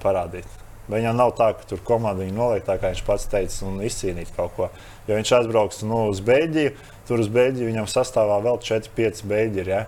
parādīt. 0.85 1.01
Viņam 1.01 1.17
nav 1.17 1.31
tā, 1.35 1.53
ka 1.57 1.65
tur 1.65 1.79
komanda 1.83 2.23
viņu 2.23 2.35
noliek 2.35 2.65
tā, 2.65 2.77
kā 2.77 2.91
viņš 2.93 3.03
pats 3.05 3.27
teica, 3.27 3.65
un 3.65 3.81
izcīnīt 3.81 4.33
kaut 4.35 4.55
ko. 4.55 4.69
Jo 5.07 5.15
viņš 5.15 5.31
aizbrauks 5.39 5.83
nu, 5.83 6.09
uz 6.09 6.21
Beļģiju, 6.21 6.71
tur 7.07 7.19
uz 7.19 7.29
Beļģiju 7.29 7.69
viņam 7.69 7.87
sastāvā 7.89 8.39
vēl 8.43 8.59
4-5 8.61 9.25
beļģi. 9.25 9.65
Ja? 9.69 9.85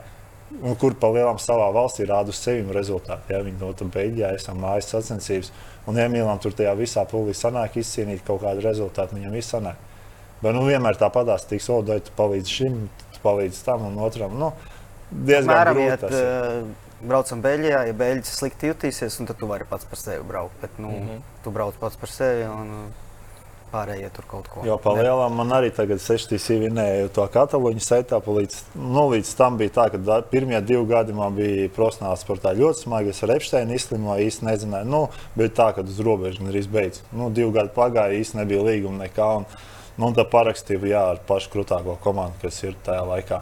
Un 0.63 0.77
kur 0.80 0.96
pa 0.96 1.10
lielām 1.12 1.38
savā 1.38 1.68
valstī 1.75 2.06
rāda 2.08 2.30
uz 2.30 2.39
sevi 2.39 2.66
rezultātu. 2.74 3.34
Ja? 3.34 3.42
Viņi 3.46 3.60
no 3.60 3.74
nu, 3.74 3.89
Beļģijā 3.94 4.34
esam 4.36 4.62
mājas 4.63 4.89
sacensības. 4.94 5.51
Un 5.88 6.00
Emīlam 6.01 6.39
tur 6.44 6.56
tajā 6.56 6.74
visā 6.75 7.06
pūlī 7.08 7.36
sanāk 7.38 7.77
izcīnīt 7.80 8.25
kaut 8.27 8.42
kādu 8.42 8.66
rezultātu. 8.66 9.16
Viņam 9.16 9.38
viss 9.38 9.54
sanāk. 9.54 9.77
Bet 10.42 10.54
nu, 10.54 10.66
vienmēr 10.68 10.98
tā 11.00 11.10
padās, 11.10 11.48
tiks, 11.50 11.66
o, 11.74 11.80
dod, 11.82 12.04
tu 12.06 12.12
palīdzi 12.18 12.58
šim, 12.60 12.82
tu 13.16 13.22
palīdzi 13.24 13.63
tam 13.66 13.88
un 13.88 13.96
otram. 14.06 14.36
Nu, 14.38 14.51
diezgan 15.10 15.50
Mēram 15.50 15.80
grūti. 15.80 16.01
Tas, 16.04 16.13
uh, 16.13 16.87
braucam 17.01 17.42
Beļģijā, 17.44 17.82
ja 17.89 17.98
Beļģis 17.98 18.38
slikti 18.39 18.72
jutīsies, 18.72 19.20
tad 19.27 19.38
tu 19.39 19.50
vari 19.50 19.68
pats 19.70 19.86
par 19.86 20.01
sevi 20.01 20.24
braukt. 20.27 20.56
Bet 20.62 20.80
nu, 20.80 20.92
mm 20.92 21.10
-hmm. 21.10 21.27
tu 21.44 21.51
brauc 21.51 21.75
pats 21.80 21.96
par 21.96 22.10
sevi. 22.10 22.48
Un, 22.48 22.72
uh, 22.86 23.06
Pārējie 23.68 24.08
tur 24.16 24.24
kaut 24.32 24.46
ko. 24.48 24.62
Jo 24.63 24.77
palielinām 24.80 25.34
man 25.36 25.50
arī 25.58 25.74
tagad 25.75 26.00
6 26.00 26.32
vinēja 26.62 27.10
to 27.12 27.25
Katalūņu 27.34 27.84
setupu. 27.84 28.38
Līdz, 28.39 28.60
nu, 28.80 29.10
līdz 29.12 29.32
tam 29.36 29.58
bija 29.60 29.74
tā, 29.75 29.88
ka 29.92 30.20
pirmie 30.32 30.62
divi 30.63 30.86
gadi 30.88 31.16
man 31.16 31.36
bija 31.36 31.68
profesionāli 31.75 32.22
sportā 32.22 32.54
ļoti 32.56 32.86
smagi. 32.86 33.12
Es 33.12 33.20
ar 33.27 33.34
Epsteinu 33.36 33.75
izslimoju, 33.75 34.30
īsti 34.30 34.48
nezināju. 34.48 34.88
Nu, 34.88 35.01
bija 35.36 35.51
tā, 35.60 35.68
ka 35.75 35.84
uz 35.84 36.00
robežas 36.00 36.39
arī 36.48 36.63
beidz. 36.77 37.01
Nu, 37.12 37.27
divi 37.27 37.51
gadi 37.60 37.75
pagāja, 37.75 38.16
īsti 38.22 38.39
nebija 38.39 38.63
līguma 38.70 39.04
nekā. 39.04 39.27
Un, 39.42 39.50
nu, 39.98 40.08
un 40.08 40.16
tad 40.16 40.32
parakstīju 40.32 40.88
jā, 40.88 41.04
ar 41.18 41.20
pašu 41.27 41.51
krūtāko 41.58 41.98
komandu, 42.06 42.39
kas 42.46 42.63
ir 42.63 42.80
tajā 42.88 43.04
laikā. 43.12 43.42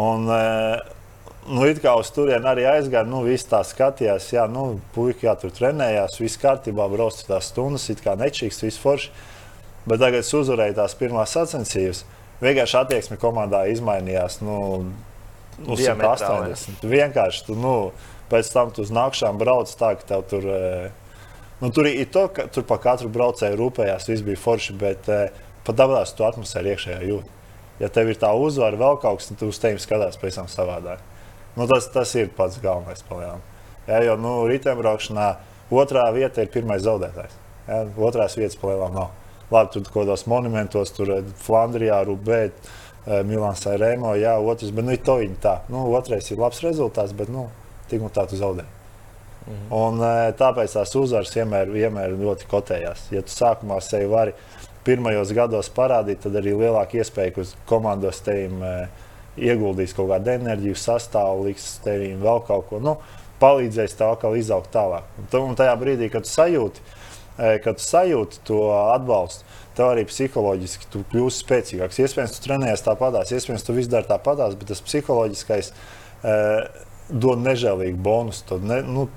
Un, 0.00 0.24
e, 0.24 0.99
nu, 1.48 1.64
it 1.68 1.80
kā 1.82 1.94
uz 1.98 2.10
turieni 2.14 2.48
arī 2.50 2.66
aizgāja, 2.68 3.08
nu, 3.08 3.22
viss 3.24 3.48
tā 3.48 3.62
skatījās, 3.66 4.28
jā, 4.34 4.46
nu, 4.50 4.80
puiši, 4.94 5.24
jā, 5.26 5.34
tur 5.40 5.52
trenējās, 5.56 6.18
viss 6.20 6.40
kārtībā, 6.40 6.88
brauc 6.92 7.16
tās 7.26 7.50
stundas, 7.52 7.88
it 7.92 8.02
kā 8.04 8.16
nečīgs, 8.20 8.60
viss 8.66 8.80
forši. 8.80 9.12
Bet 9.88 10.02
tagad 10.02 10.20
es 10.20 10.32
uzvarēju 10.36 10.76
tās 10.76 10.94
pirmās 10.98 11.32
sacensības. 11.34 12.04
Vienkārši 12.40 12.76
attieksme 12.80 13.16
komandā 13.20 13.64
izmainījās. 13.72 14.40
Nu, 14.44 14.56
nu, 15.64 15.76
180. 15.76 16.84
Vienkārši 16.88 17.46
tu, 17.48 17.56
nu, 17.58 17.74
pēc 18.32 18.52
tam 18.52 18.72
tu 18.76 18.84
uz 18.84 18.92
nākšām 18.94 19.40
brauc 19.40 19.72
tā, 19.80 19.94
ka 20.00 20.08
tev 20.14 20.24
tur. 20.30 20.48
Nu, 21.60 21.68
tur 21.76 21.88
ir 21.88 22.08
to, 22.12 22.26
ka 22.32 22.46
tur 22.52 22.64
pa 22.68 22.78
katru 22.80 23.10
braucēju 23.12 23.58
rūpējās, 23.60 24.08
viss 24.08 24.24
bija 24.24 24.40
forši, 24.40 24.76
bet 24.80 25.08
pat 25.66 25.76
dabās 25.76 26.14
tu 26.16 26.24
atmosfēru 26.24 26.72
iekšējā 26.72 27.00
jūt. 27.10 27.36
Ja 27.80 27.88
tev 27.92 28.12
ir 28.12 28.20
tā 28.20 28.30
uzvara, 28.36 28.76
vēl 28.80 29.00
kaut 29.00 29.20
kas, 29.20 29.28
tad 29.28 29.40
tu 29.40 29.48
uz 29.52 29.60
tevi 29.60 29.80
skatās 29.80 30.20
pavisam 30.20 30.48
savādāk. 30.48 31.09
Nu, 31.60 31.66
tas, 31.68 31.90
tas 31.92 32.14
ir 32.16 32.30
pats 32.32 32.56
galvenais 32.62 33.02
palielinājums. 33.04 33.48
Ja, 33.84 33.98
jo 34.06 34.14
nu, 34.16 34.34
riteņbraukšanā 34.48 35.26
otrā 35.76 36.06
vieta 36.16 36.40
ir 36.40 36.52
pirmais 36.54 36.80
zaudētājs. 36.86 37.34
Ja, 37.66 37.82
otrās 38.00 38.38
vietas 38.38 38.56
palielinājumā 38.62 38.96
nav. 38.96 39.10
Labi, 39.50 39.72
tur 39.74 39.84
kaut 39.90 40.06
kādos 40.06 40.24
monumentos, 40.30 40.92
tur 40.94 41.10
Flandrijā, 41.42 41.98
Rubē, 42.06 42.44
Milāns 43.26 43.64
vai 43.66 43.74
Rēmo, 43.82 44.14
jā, 44.16 44.36
otrs, 44.40 44.72
bet 44.72 44.86
nu, 44.86 44.94
to 45.04 45.18
viņi 45.20 45.36
tā. 45.42 45.56
Nu, 45.72 45.84
otrais 45.98 46.30
ir 46.30 46.40
labs 46.40 46.62
rezultāts, 46.64 47.12
bet 47.16 47.28
nu, 47.32 47.48
tik 47.90 48.04
un 48.06 48.14
tā 48.14 48.24
tu 48.30 48.38
zaudē. 48.40 48.64
Mhm. 49.44 49.68
Un, 49.74 50.04
tāpēc 50.38 50.78
tās 50.78 50.96
uzvaras 50.96 51.34
vienmēr, 51.34 51.72
vienmēr 51.74 52.16
ļoti 52.20 52.48
kotējās. 52.48 53.08
Ja 53.12 53.24
tu 53.26 53.34
sākumā 53.34 53.80
sevi 53.84 54.08
vari 54.08 54.36
pirmajos 54.86 55.34
gados 55.36 55.68
parādīt, 55.76 56.22
tad 56.24 56.40
arī 56.40 56.54
lielāka 56.56 57.00
iespēja, 57.00 57.34
ka 57.36 57.46
komandos 57.68 58.22
tevim 58.24 58.62
ieguldīs 59.38 59.94
kaut 59.96 60.10
kādu 60.10 60.34
enerģiju, 60.34 60.78
sastāvu, 60.78 61.46
liks 61.48 61.76
tevim 61.84 62.22
vēl 62.22 62.42
kaut 62.48 62.66
ko. 62.70 62.80
Nu, 62.82 62.96
palīdzēs 63.40 63.96
tev 63.98 64.14
atkal 64.14 64.36
izaugt 64.38 64.72
tālāk. 64.74 65.06
Un, 65.20 65.30
un 65.52 65.56
tajā 65.58 65.76
brīdī, 65.80 66.10
kad 66.12 66.26
tu 66.26 66.32
sajūti, 66.32 66.84
kad 67.64 67.78
tu 67.78 67.86
sajūti 67.86 68.42
to 68.48 68.60
atbalstu, 68.80 69.46
tev 69.78 69.94
arī 69.94 70.04
psiholoģiski 70.08 70.90
tu 70.92 71.04
kļūsi 71.12 71.44
spēcīgāks. 71.44 72.02
Iespējams, 72.04 72.36
tu 72.36 72.44
trenējies 72.48 72.84
tāpatās, 72.84 73.32
iespējams, 73.36 73.64
tu 73.64 73.76
viss 73.76 73.90
dari 73.90 74.08
tāpatās, 74.10 74.58
bet 74.60 74.72
tas 74.72 74.84
psiholoģiskais 74.84 75.72
e, 75.72 76.36
dod 77.10 77.42
nežēlīgu 77.46 78.00
bonusu, 78.04 78.60
ne, 78.66 78.82
nu, 78.84 79.08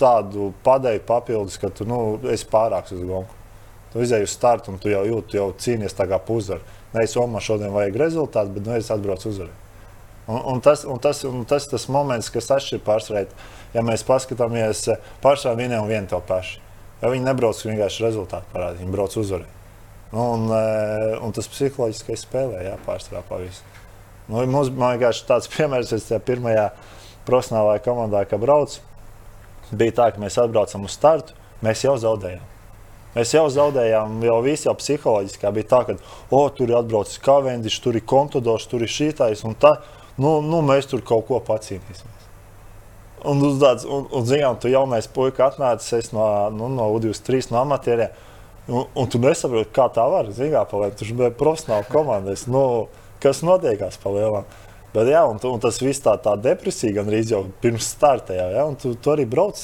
tādu 0.00 0.50
padēju 0.64 1.04
papildus, 1.08 1.58
ka 1.60 1.72
tu 1.72 1.86
nu, 1.88 2.00
esi 2.32 2.48
pārāks 2.50 2.96
uz 2.96 3.04
gonku. 3.04 3.39
Tu 3.90 4.04
izēji 4.04 4.28
uz 4.28 4.34
startu 4.34 4.70
un 4.70 4.78
tu 4.78 4.90
jau 4.92 5.02
jūti, 5.06 5.38
jau 5.40 5.48
cīnies 5.58 5.96
tā 5.98 6.06
kā 6.10 6.20
puzara. 6.22 6.62
Es 7.02 7.14
domāju, 7.14 7.46
šodien 7.52 7.74
vajag 7.74 7.98
rezultātu, 7.98 8.54
bet 8.54 8.66
nu, 8.66 8.76
es 8.78 8.90
atbraucu 8.90 9.30
uzvarēt. 9.30 9.66
Un, 10.30 10.40
un, 10.52 10.60
tas, 10.62 10.84
un, 10.84 10.98
tas, 11.02 11.24
un 11.26 11.44
tas 11.44 11.66
tas 11.66 11.86
moments, 11.90 12.30
kas 12.30 12.50
atšķiras 12.54 12.84
pārsvarā. 12.86 13.24
Ja 13.74 13.82
mēs 13.86 14.04
paskatāmies 14.06 14.84
pašā 15.22 15.54
vienā 15.58 15.80
un 15.82 15.90
viena 15.90 16.06
to 16.10 16.20
pašu, 16.26 16.60
ja 17.00 17.10
viņi 17.10 17.26
nebrauc 17.26 17.62
vienkārši 17.66 18.04
rezultātu 18.06 18.50
parādīt, 18.52 18.84
viņi 18.84 18.94
brauc 18.94 19.16
uzvarēt. 19.18 19.56
Nu, 20.10 20.24
un, 20.34 20.46
e, 20.50 21.18
un 21.22 21.34
tas 21.34 21.46
psiholoģiskais 21.50 22.24
spēlē, 22.26 22.64
jā, 22.66 22.76
pārsvarā 22.86 23.22
pavisam. 23.28 23.66
Nu, 24.30 24.42
mums 24.50 24.70
vienkārši 24.74 25.26
tāds 25.26 25.50
piemērs, 25.54 25.94
es 25.94 26.06
tajā 26.10 26.22
pirmajā 26.26 26.68
profesionālajā 27.26 27.84
komandā, 27.86 28.24
kad 28.30 28.42
braucu, 28.42 28.82
bija 29.70 29.98
tā, 29.98 30.10
ka 30.14 30.22
mēs 30.22 30.38
atbraucam 30.42 30.86
uz 30.86 30.98
startu, 30.98 31.38
mēs 31.62 31.86
jau 31.86 31.94
zaudējām. 31.98 32.46
Mēs 33.10 33.32
jau 33.34 33.48
zaudējām, 33.50 34.20
jau 34.22 34.36
viss 34.44 34.66
jau 34.68 34.76
psiholoģiski. 34.78 35.50
Bija 35.56 35.68
tā, 35.72 35.80
ka, 35.88 35.96
oh, 36.30 36.46
tur 36.54 36.70
ir 36.70 36.78
atbraucis 36.78 37.18
Kavendišs, 37.24 37.80
tur 37.82 37.98
ir 37.98 38.06
Kontodors, 38.06 38.68
tur 38.70 38.84
ir 38.86 38.92
šītais, 38.92 39.42
un 39.48 39.56
tā, 39.58 39.74
nu, 40.20 40.38
nu, 40.46 40.60
mēs 40.66 40.86
tur 40.90 41.02
kaut 41.06 41.26
ko 41.26 41.40
pacīnīsimies. 41.42 42.28
Un, 43.28 43.42
tāds, 43.60 43.84
un, 43.84 44.06
un 44.16 44.24
zinām, 44.24 44.56
tu 44.62 44.70
jaunais 44.70 45.10
puika 45.10 45.50
atnācis 45.50 46.12
no, 46.14 46.24
nu, 46.54 46.70
no 46.72 46.86
U23 46.94 47.50
no 47.50 47.58
amatieriem, 47.64 48.14
un, 48.70 48.86
un 48.94 49.10
tu 49.10 49.20
nesaproti, 49.20 49.72
kā 49.76 49.90
tā 49.92 50.06
var, 50.08 50.30
zinām, 50.36 50.70
palēt, 50.70 50.96
tu 51.00 51.10
biji 51.10 51.34
profesionāli 51.36 51.90
komandai, 51.90 52.38
nu, 52.48 52.62
kas 53.20 53.42
notiekās 53.44 53.98
pa 54.00 54.14
lielam. 54.14 54.46
Bet, 54.94 55.10
jā, 55.10 55.26
un, 55.26 55.42
un 55.50 55.60
tas 55.62 55.82
viss 55.82 56.02
tā, 56.02 56.14
tā 56.22 56.38
depresija 56.40 56.96
gandrīz 56.96 57.34
jau 57.34 57.42
pirms 57.62 57.90
startējā, 57.96 58.48
ja, 58.54 58.64
un 58.70 58.78
tu, 58.78 58.94
tu 58.94 59.12
arī 59.12 59.26
brauc 59.28 59.58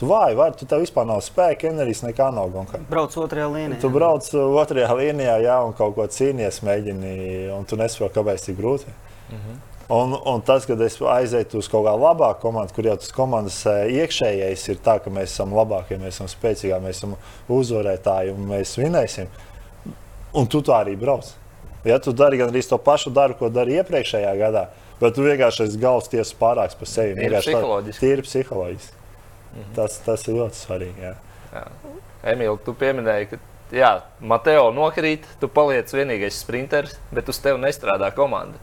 Tu 0.00 0.06
vāji, 0.08 0.36
vai 0.38 0.46
tu 0.56 0.64
tev 0.64 0.80
vispār 0.80 1.04
nav 1.04 1.18
spēka, 1.20 1.68
enerģijas, 1.68 2.06
nekā 2.06 2.30
nav. 2.32 2.46
Gonka. 2.54 2.78
Brauc 2.88 3.12
otrajā 3.20 3.50
līnijā. 3.52 3.80
Tu 3.82 3.88
brauc 3.92 4.28
otrajā 4.32 4.94
līnijā, 4.96 5.34
jā, 5.44 5.56
un 5.66 5.74
kaut 5.76 5.92
ko 5.98 6.06
cīnījies, 6.08 6.62
mēģini, 6.64 7.10
un 7.52 7.66
tu 7.68 7.76
nesaproti, 7.76 8.14
kāpēc 8.14 8.46
tik 8.46 8.56
grūti. 8.56 8.94
Mm 9.28 9.36
-hmm. 9.36 9.58
Un, 9.90 10.14
un 10.24 10.40
tas, 10.40 10.64
kad 10.66 10.80
es 10.80 10.96
aizietu 11.02 11.58
uz 11.58 11.68
kaut 11.68 11.84
kādu 11.84 12.00
labāku 12.00 12.40
komandu, 12.40 12.72
kur 12.74 12.86
jau 12.86 12.96
tas 12.96 13.12
komandas 13.12 13.58
iekšējais 13.66 14.68
ir 14.70 14.76
tā, 14.84 15.00
ka 15.02 15.10
mēs 15.10 15.34
esam 15.34 15.52
labākie, 15.52 15.98
mēs 15.98 16.14
esam 16.14 16.28
spēcīgākie, 16.30 16.84
mēs 16.84 17.00
esam 17.00 17.16
uzvarētāji 17.48 18.30
un 18.30 18.46
mēs 18.52 18.76
vinēsim. 18.78 19.26
Un 20.32 20.46
tu 20.46 20.62
tā 20.62 20.78
arī 20.84 20.96
brauc. 20.96 21.26
Ja 21.84 21.98
tu 21.98 22.12
dari 22.12 22.38
gan 22.38 22.48
arī 22.48 22.62
to 22.68 22.78
pašu 22.78 23.10
darbu, 23.10 23.38
ko 23.38 23.50
darīji 23.50 23.82
iepriekšējā 23.82 24.36
gadā, 24.38 24.64
bet 25.00 25.14
tu 25.14 25.26
vienkārši 25.26 25.66
esi 25.66 25.78
galvas 25.78 26.08
tiesas 26.08 26.34
pārāks 26.40 26.78
par 26.78 26.88
sevi. 26.88 27.18
Tīri 27.20 27.42
psiholoģiski. 27.42 28.06
Tīri 28.06 28.22
psiholoģiski. 28.22 28.99
Mhm. 29.54 29.74
Tas, 29.76 29.98
tas 30.06 30.26
ir 30.28 30.38
ļoti 30.40 30.60
svarīgi. 30.60 31.04
Jā. 31.04 31.14
Jā. 31.50 31.66
Emīl, 32.32 32.58
tu 32.64 32.74
pieminēji, 32.78 33.30
ka 33.32 33.38
jā, 33.74 33.92
Mateo 34.20 34.70
nokrīt, 34.74 35.24
tu 35.40 35.48
paliec 35.50 35.90
vienīgais 35.94 36.42
sprinteris, 36.44 36.98
bet 37.14 37.30
uz 37.32 37.40
tevi 37.42 37.62
nestrādā 37.62 38.12
komanda. 38.14 38.60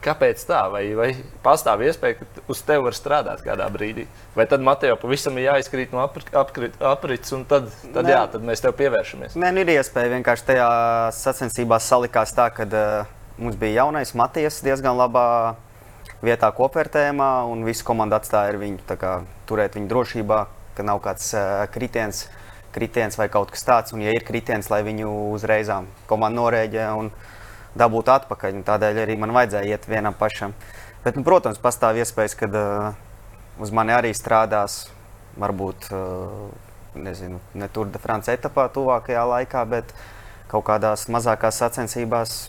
Kāpēc 0.00 0.40
tā? 0.48 0.62
Vai, 0.72 0.82
vai 0.96 1.10
pastāv 1.44 1.82
iespēja, 1.84 2.16
ka 2.22 2.44
uz 2.48 2.62
tevi 2.64 2.86
var 2.86 2.96
strādāt 2.96 3.42
kādā 3.44 3.66
brīdī? 3.72 4.06
Vai 4.32 4.46
tad 4.48 4.64
Mateo 4.64 4.96
pavisam 4.96 5.36
ir 5.36 5.50
jāizkrīt 5.50 5.92
no 5.92 6.00
aprits, 6.00 7.34
un 7.36 7.44
tad, 7.44 7.68
tad, 7.92 8.08
jā, 8.08 8.22
tad 8.32 8.46
mēs 8.46 8.64
tev 8.64 8.72
pievēršamies? 8.78 9.36
Nē, 9.36 9.50
nu 9.52 9.60
ir 9.60 9.74
iespēja. 9.74 10.14
Vienkārši 10.14 10.46
tajā 10.54 10.70
sacensībās 11.18 11.90
salikās 11.92 12.32
tā, 12.32 12.48
ka 12.56 12.64
uh, 12.64 13.12
mums 13.36 13.60
bija 13.60 13.82
jaunais 13.82 14.14
Matijas 14.16 14.62
diezgan 14.64 14.96
labā 14.96 15.26
vietā 16.24 16.50
kopvērtējumā, 16.56 17.30
un 17.50 17.64
visu 17.64 17.84
komandu 17.88 18.18
atstāja 18.18 18.52
ar 18.52 18.60
viņu, 18.60 18.84
kā, 19.00 19.14
turēt 19.48 19.78
viņu 19.78 19.90
drošībā, 19.90 20.40
ka 20.76 20.86
nav 20.86 21.00
kāds 21.04 21.32
uh, 21.34 21.64
kritiens, 21.72 22.26
kritiens 22.74 23.18
vai 23.18 23.28
kaut 23.32 23.52
kas 23.54 23.64
tāds. 23.66 23.94
Un, 23.96 24.04
ja 24.04 24.14
ir 24.14 24.26
kritiens, 24.26 24.70
lai 24.72 24.82
viņu 24.86 25.10
uzreizām 25.34 25.88
komanda 26.10 26.40
norēģē 26.42 26.86
un 27.00 27.10
dabūtu 27.78 28.14
atpakaļ. 28.14 28.60
Un 28.60 28.66
tādēļ 28.68 29.02
arī 29.04 29.16
man 29.20 29.34
vajadzēja 29.36 29.76
iet 29.76 29.88
vienam 29.90 30.16
pašam. 30.16 30.54
Bet, 31.04 31.16
nu, 31.16 31.24
protams, 31.26 31.60
pastāv 31.62 32.00
iespējas, 32.02 32.36
ka 32.36 32.50
uh, 32.52 32.90
uz 33.62 33.72
mani 33.74 33.96
arī 33.96 34.12
strādās 34.16 34.84
varbūt 35.40 35.88
uh, 35.94 36.50
nezinu, 37.00 37.40
ne 37.54 37.68
Tour 37.72 37.88
de 37.88 38.00
France 38.02 38.32
etapā 38.32 38.68
tuvākajā 38.74 39.24
laikā, 39.32 39.64
bet 39.70 39.94
kaut 40.50 40.66
kādās 40.66 41.06
mazākās 41.12 41.60
sacensībās 41.62 42.40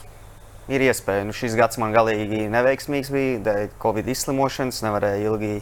ir 0.71 0.85
iespēja. 0.87 1.27
Nu, 1.27 1.35
šis 1.35 1.55
gads 1.59 1.79
man 1.81 1.93
galīgi 1.95 2.47
neveiksmīgs 2.51 3.11
bija, 3.13 3.39
dēļ 3.47 3.69
Covid 3.81 4.09
izslimošanas, 4.13 4.81
nevarēju 4.85 5.31
ilgi 5.33 5.53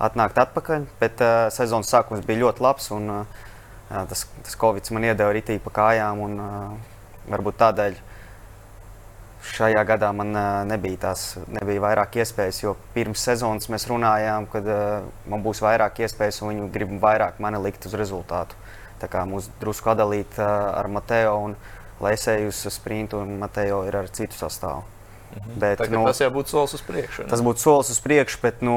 atnākt 0.00 0.40
atpakaļ, 0.42 0.86
bet 1.00 1.22
uh, 1.24 1.46
sezonas 1.54 1.90
sākums 1.92 2.24
bija 2.26 2.44
ļoti 2.44 2.64
labs. 2.64 2.90
Un, 2.96 3.10
uh, 3.20 3.48
tas, 3.90 4.26
tas 4.46 4.58
Covid 4.60 4.92
man 4.96 5.08
iedeva 5.10 5.34
ritīgi 5.36 5.62
pa 5.64 5.74
kājām, 5.82 6.22
un 6.26 6.38
uh, 6.40 6.94
varbūt 7.30 7.60
tādēļ 7.60 7.98
šajā 9.50 9.82
gadā 9.88 10.10
man 10.16 10.34
uh, 10.36 10.48
nebija, 10.68 11.06
tās, 11.08 11.24
nebija 11.48 11.82
vairāk 11.86 12.20
iespējas, 12.20 12.60
jo 12.64 12.74
pirms 12.94 13.22
sezonas 13.24 13.70
mēs 13.72 13.86
runājām, 13.88 14.48
ka 14.52 14.62
uh, 14.64 15.10
man 15.30 15.44
būs 15.44 15.62
vairāk 15.64 16.02
iespējas, 16.04 16.42
un 16.42 16.52
viņi 16.52 16.70
grib 16.74 16.96
vairāk 17.02 17.40
mani 17.42 17.60
likt 17.64 17.88
uz 17.88 17.96
rezultātu. 17.96 18.58
Tā 19.00 19.08
kā 19.08 19.24
mums 19.24 19.48
drusku 19.62 19.92
atdalīt 19.92 20.36
uh, 20.36 20.46
ar 20.76 20.88
Mateo. 20.92 21.36
Un, 21.48 21.56
lai 22.00 22.14
es 22.16 22.26
eju 22.28 22.48
uz 22.50 22.62
sprintu, 22.72 23.20
un 23.20 23.38
Matejo 23.40 23.82
ir 23.88 23.96
ar 24.00 24.08
citu 24.08 24.38
sastāvu. 24.38 24.82
Mhm. 25.30 25.58
Bet, 25.62 25.78
Tagad 25.78 25.94
nu, 25.94 26.06
tas 26.08 26.20
jau 26.20 26.30
būtu 26.34 26.50
solis 26.50 26.74
uz 26.74 26.82
priekšu. 26.82 27.24
Ne? 27.24 27.30
Tas 27.30 27.42
būtu 27.46 27.62
solis 27.62 27.92
uz 27.92 28.00
priekšu, 28.02 28.40
bet 28.42 28.64
nu, 28.66 28.76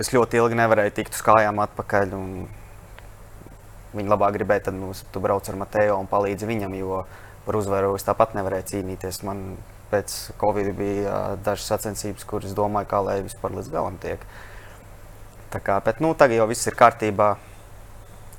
es 0.00 0.12
ļoti 0.14 0.40
ilgi 0.40 0.56
nevarēju 0.56 0.94
tikt 0.96 1.18
uz 1.18 1.24
kājām 1.26 1.60
atpakaļ. 1.66 2.14
Viņa 3.90 4.12
labāk 4.12 4.36
gribēja, 4.38 4.68
tad 4.70 4.78
nu, 4.78 4.92
tu 5.12 5.20
brauc 5.20 5.48
ar 5.50 5.58
Matejo 5.58 5.98
un 5.98 6.08
palīdzi 6.08 6.46
viņam, 6.48 6.76
jo 6.78 7.02
par 7.44 7.58
uzvaru 7.58 7.96
es 7.98 8.06
tāpat 8.06 8.36
nevarēju 8.38 8.68
cīnīties. 8.70 9.20
Man 9.26 9.58
pēc 9.90 10.16
Covid 10.40 10.70
bija 10.78 11.10
uh, 11.10 11.36
dažas 11.44 11.66
sacensības, 11.72 12.24
kuras 12.24 12.54
domāju, 12.56 12.88
kā 12.92 13.02
lai 13.02 13.18
vispār 13.26 13.56
līdz 13.58 13.72
galam 13.74 13.98
tiek. 14.00 14.22
Tā 15.50 15.58
kā, 15.58 15.80
bet 15.82 15.98
nu, 15.98 16.14
tagad 16.14 16.38
jau 16.38 16.46
viss 16.46 16.70
ir 16.70 16.78
kārtībā. 16.78 17.34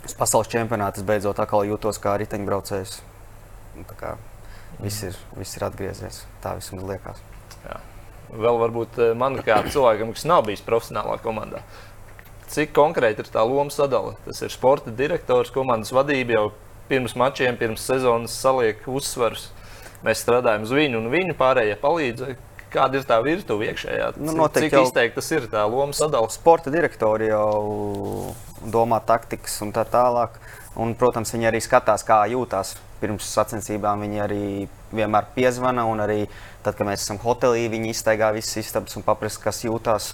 Uz 0.07 0.15
pasaules 0.17 0.49
čempionāta 0.49 1.03
beidzot 1.05 1.43
atkal 1.43 1.67
jūtos 1.67 1.99
kā 2.01 2.15
riteņbraucējs. 2.23 3.01
Nu, 3.77 3.85
kā, 3.97 4.15
viss, 4.81 5.03
ir, 5.07 5.17
viss 5.37 5.57
ir 5.57 5.65
atgriezies. 5.67 6.23
Tā 6.43 6.55
vismaz 6.57 6.87
liekas. 6.89 7.21
Jā. 7.63 7.79
Vēl 8.31 8.59
varbūt 8.61 8.99
eh, 9.01 9.13
man 9.17 9.39
kā 9.43 9.61
cilvēkam, 9.67 10.13
kas 10.15 10.27
nav 10.27 10.45
bijis 10.47 10.63
profesionālā 10.65 11.17
komandā. 11.23 11.63
Cik 12.51 12.73
konkrēti 12.75 13.23
ir 13.23 13.31
tā 13.31 13.43
loma 13.47 13.71
sadalīta? 13.71 14.19
Tas 14.27 14.41
ir 14.43 14.51
sporta 14.51 14.91
direktors, 14.91 15.53
komandas 15.55 15.93
vadība 15.95 16.35
jau 16.35 16.45
pirms 16.89 17.15
mačiem, 17.15 17.55
pirms 17.59 17.83
sezonas 17.87 18.35
saliek 18.35 18.83
uzsvarus. 18.91 19.49
Mēs 20.03 20.23
strādājam 20.25 20.65
uz 20.65 20.73
viņu, 20.75 20.99
un 20.99 21.11
viņu 21.13 21.35
pārējie 21.39 21.77
palīdz. 21.79 22.33
Kāda 22.71 22.99
ir 22.99 23.07
tā 23.07 23.17
virtuve 23.23 23.67
iekšējā? 23.67 24.13
Nu, 24.23 24.47
cik 24.47 24.69
cik 24.69 24.77
izteikti 24.79 25.17
tas 25.19 25.31
ir 25.35 25.47
tā 25.51 25.63
loma 25.67 25.95
sadalīta? 25.95 26.35
Sporta 26.35 26.71
direktori 26.71 27.27
jau 27.31 28.31
domā 28.63 29.01
taktikas 29.03 29.57
un 29.63 29.73
tā 29.75 29.83
tālāk. 29.87 30.39
Un, 30.79 30.95
protams, 30.95 31.33
viņi 31.35 31.49
arī 31.49 31.59
skatās, 31.63 32.03
kā 32.07 32.23
jūtas 32.31 32.77
pirms 33.01 33.27
sacensībām. 33.35 34.03
Viņi 34.05 34.21
arī 34.23 34.43
vienmēr 34.93 35.29
piezvana, 35.35 35.85
un 35.89 36.03
arī 36.03 36.25
tad, 36.63 36.75
kad 36.77 36.87
mēs 36.87 37.05
esam 37.05 37.19
hotelī, 37.23 37.67
viņi 37.71 37.93
iztaigā 37.95 38.31
visas 38.35 38.61
istabas 38.61 38.97
un 38.99 39.05
paprasa, 39.07 39.41
kas 39.43 39.63
jūtas. 39.65 40.11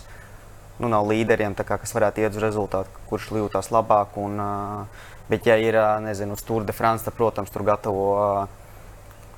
Nu, 0.78 0.92
nav 0.94 1.08
līderiem, 1.10 1.56
kā, 1.58 1.80
kas 1.82 1.96
varētu 1.96 2.22
iet 2.22 2.36
uz 2.38 2.44
rezultātu, 2.44 3.02
kurš 3.10 3.32
jūtas 3.34 3.72
labāk. 3.74 4.14
Un, 4.22 4.38
uh, 4.38 5.10
bet, 5.30 5.50
ja 5.50 5.58
ir, 5.58 5.80
nezinu, 6.06 6.38
uz 6.38 6.46
Tour 6.46 6.68
de 6.68 6.76
France, 6.76 7.06
tad, 7.08 7.18
protams, 7.18 7.50
tur 7.54 7.66
gatavo 7.66 8.08
uh, 8.14 8.68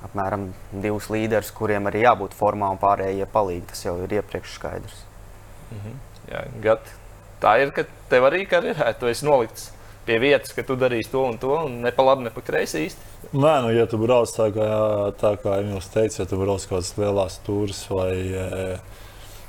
apmēram 0.04 0.50
divus 0.82 1.08
līderus, 1.12 1.52
kuriem 1.56 1.88
arī 1.88 2.04
jābūt 2.04 2.36
formā 2.36 2.68
un 2.74 2.80
pārējie 2.80 3.28
palīgi. 3.32 3.66
Tas 3.72 3.84
jau 3.88 3.96
ir 4.04 4.20
iepriekš 4.20 4.56
skaidrs. 4.58 5.02
Mhm. 5.72 5.98
Jā, 6.30 6.46
gat, 6.62 6.94
tā 7.42 7.56
ir, 7.62 7.72
ka 7.74 7.88
tev 8.12 8.28
arī 8.28 8.44
karjerā 8.48 8.92
tu 9.00 9.08
esi 9.10 9.26
nolikts 9.26 9.70
pie 10.06 10.18
vietas, 10.22 10.52
ka 10.56 10.64
tu 10.66 10.76
darīsi 10.80 11.12
to 11.12 11.24
un 11.28 11.38
to, 11.40 11.52
un 11.66 11.80
ne 11.84 11.92
pa 11.94 12.04
labi, 12.06 12.26
ne 12.26 12.32
pa 12.34 12.42
kreisi 12.44 12.84
īsti. 12.86 13.08
Nē, 13.30 13.54
nu, 13.64 13.72
ja 13.74 13.86
tu 13.90 14.00
brauc 14.00 14.30
tā 14.34 14.48
kā, 14.54 14.68
tā 15.20 15.34
kā 15.42 15.60
Emīls 15.62 15.90
teica, 15.92 16.22
ja 16.22 16.28
tu 16.28 16.38
brauc 16.40 16.64
kaut 16.64 16.80
kādas 16.80 16.94
lielās 16.98 17.36
stūres 17.38 17.82
vai, 17.92 18.14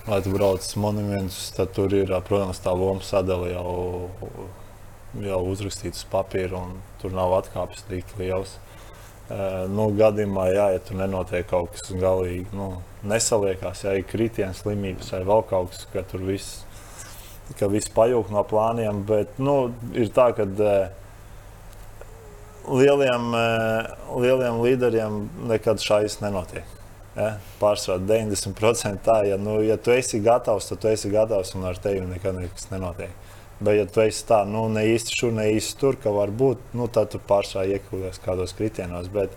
vai 0.05 0.20
tu 0.25 0.34
brauc 0.36 0.67
monumentus, 0.84 1.51
tad 1.58 1.72
tur 1.77 1.93
ir, 1.96 2.12
protams, 2.27 2.62
tā 2.62 2.74
loma 2.75 3.05
sadala 3.05 3.50
jau, 3.53 3.75
jau 5.24 5.39
uzrakstīta 5.53 5.98
uz 5.98 6.03
papīra, 6.12 6.60
un 6.60 6.77
tur 7.01 7.15
nav 7.15 7.38
atkāpes 7.39 7.88
tik 7.89 8.12
liels. 8.20 8.58
Nu, 9.72 9.88
gadījumā, 9.96 10.50
jā, 10.51 10.65
ja 10.75 10.79
tur 10.84 10.98
nenotiek 11.00 11.46
kaut 11.48 11.72
kas 11.77 11.93
galīgi 11.96 12.51
nu, 12.58 12.74
nesaliekās, 13.08 13.86
ja 13.86 13.96
ir 13.96 14.03
kritiens, 14.10 14.60
slimības 14.60 15.13
vai 15.15 15.22
vēl 15.29 15.46
kaut 15.48 15.72
kas, 15.72 15.86
ka 15.93 16.03
tur 16.12 16.25
viss, 16.27 16.65
ka 17.60 17.70
viss 17.72 17.91
pajūg 17.93 18.31
no 18.34 18.43
plāniem. 18.48 19.03
Bet 19.08 19.39
nu, 19.41 19.72
ir 19.98 20.12
tā, 20.15 20.31
ka 20.38 20.46
lieliem, 22.67 23.31
lieliem 24.22 24.62
līderiem 24.62 25.24
nekad 25.50 25.81
šais 25.84 26.20
nenotiek. 26.22 26.77
Ja? 27.15 27.34
Pārsvarā 27.60 28.00
90% 28.08 29.03
tā, 29.05 29.17
ja, 29.27 29.39
nu, 29.41 29.60
ja 29.65 29.77
tu 29.77 29.93
esi 29.96 30.22
gatavs, 30.24 30.70
tad 30.70 30.81
tu 30.84 30.91
esi 30.91 31.12
gatavs 31.12 31.55
un 31.58 31.67
ar 31.67 31.79
tevi 31.81 32.05
nekad 32.08 32.38
nekas 32.39 32.70
nenotiek. 32.72 33.12
Bet, 33.62 33.75
ja 33.77 33.86
tu 33.86 34.01
esi 34.01 34.24
tā, 34.25 34.39
nu, 34.50 34.63
ne 34.74 34.88
īsti 34.89 35.17
šur, 35.20 35.34
ne 35.38 35.51
īsti 35.53 35.77
tur, 35.77 35.98
ka 36.01 36.13
var 36.15 36.31
būt, 36.34 36.72
nu, 36.77 36.88
tad 36.89 37.12
tu 37.13 37.20
pārsvarā 37.22 37.75
iekļūsies 37.75 38.24
kādos 38.24 38.55
kritienos. 38.58 39.12
Bet, 39.13 39.36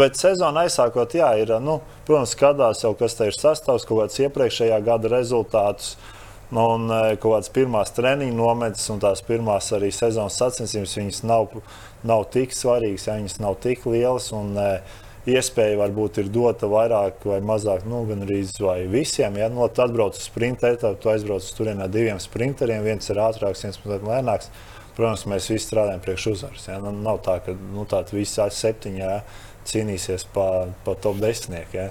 bet 0.00 0.18
sezona 0.18 0.64
aizsākot, 0.64 1.14
jā, 1.14 1.28
ir, 1.38 1.52
nu, 1.62 1.78
protams, 2.08 2.32
skatās 2.34 2.82
jau, 2.82 2.90
kas 2.98 3.14
te 3.18 3.28
ir 3.30 3.38
sastāvs, 3.38 3.86
kaut 3.86 4.02
kāds 4.02 4.18
iepriekšējā 4.24 4.80
gada 4.82 5.12
rezultātus. 5.12 5.94
Nu, 6.00 6.21
un 6.52 6.88
kaut 6.90 7.30
kādas 7.30 7.52
pirmās 7.54 7.94
treniņu 7.96 8.36
nometnes 8.36 8.90
un 8.92 9.00
tās 9.02 9.24
pirmās 9.24 9.70
arī 9.72 9.92
sezonas 9.94 10.36
sacensības, 10.40 10.98
viņas 10.98 11.22
nav, 11.24 11.56
nav 12.04 12.26
tik 12.34 12.52
svarīgas, 12.56 13.08
ja 13.08 13.16
viņas 13.20 13.40
nav 13.40 13.56
tik 13.64 13.86
lielas. 13.88 14.28
Un, 14.36 14.52
uh, 14.60 15.00
iespēja 15.28 15.78
varbūt 15.78 16.18
ir 16.22 16.30
dota 16.34 16.66
vairāk 16.70 17.22
vai 17.28 17.38
mazāk, 17.46 17.84
nu, 17.86 18.02
gan 18.08 18.24
arī 18.24 18.42
visiem. 18.90 19.38
Ja 19.38 19.48
tad 19.52 19.84
atbrauc 19.86 20.18
uz 20.18 20.26
sprinta 20.26 20.72
etapu, 20.74 20.98
tu 21.02 21.12
aizbrauc 21.12 21.44
uz 21.44 21.54
turieni 21.54 21.84
ar 21.84 21.92
diviem 21.92 22.18
sprinteriem, 22.22 22.82
viens 22.82 23.10
ir 23.10 23.22
ātrāks, 23.22 23.62
viens 23.62 23.78
mazliet 23.84 24.08
lēnāks. 24.08 24.50
Protams, 24.96 25.24
mēs 25.30 25.48
visi 25.48 25.64
strādājam 25.64 26.02
priekš 26.04 26.26
uzvaras. 26.34 26.66
Ja? 26.68 26.80
Nu, 26.82 26.92
nav 26.92 27.22
tā, 27.24 27.38
ka 27.44 27.54
nu, 27.54 27.86
tādi 27.88 28.18
visi 28.18 28.44
septiņi 28.58 29.00
ja? 29.00 29.22
cīnīsies 29.68 30.26
pa, 30.34 30.66
pa 30.84 30.96
top 31.00 31.22
desmitnieku. 31.22 31.78
Ja? 31.78 31.86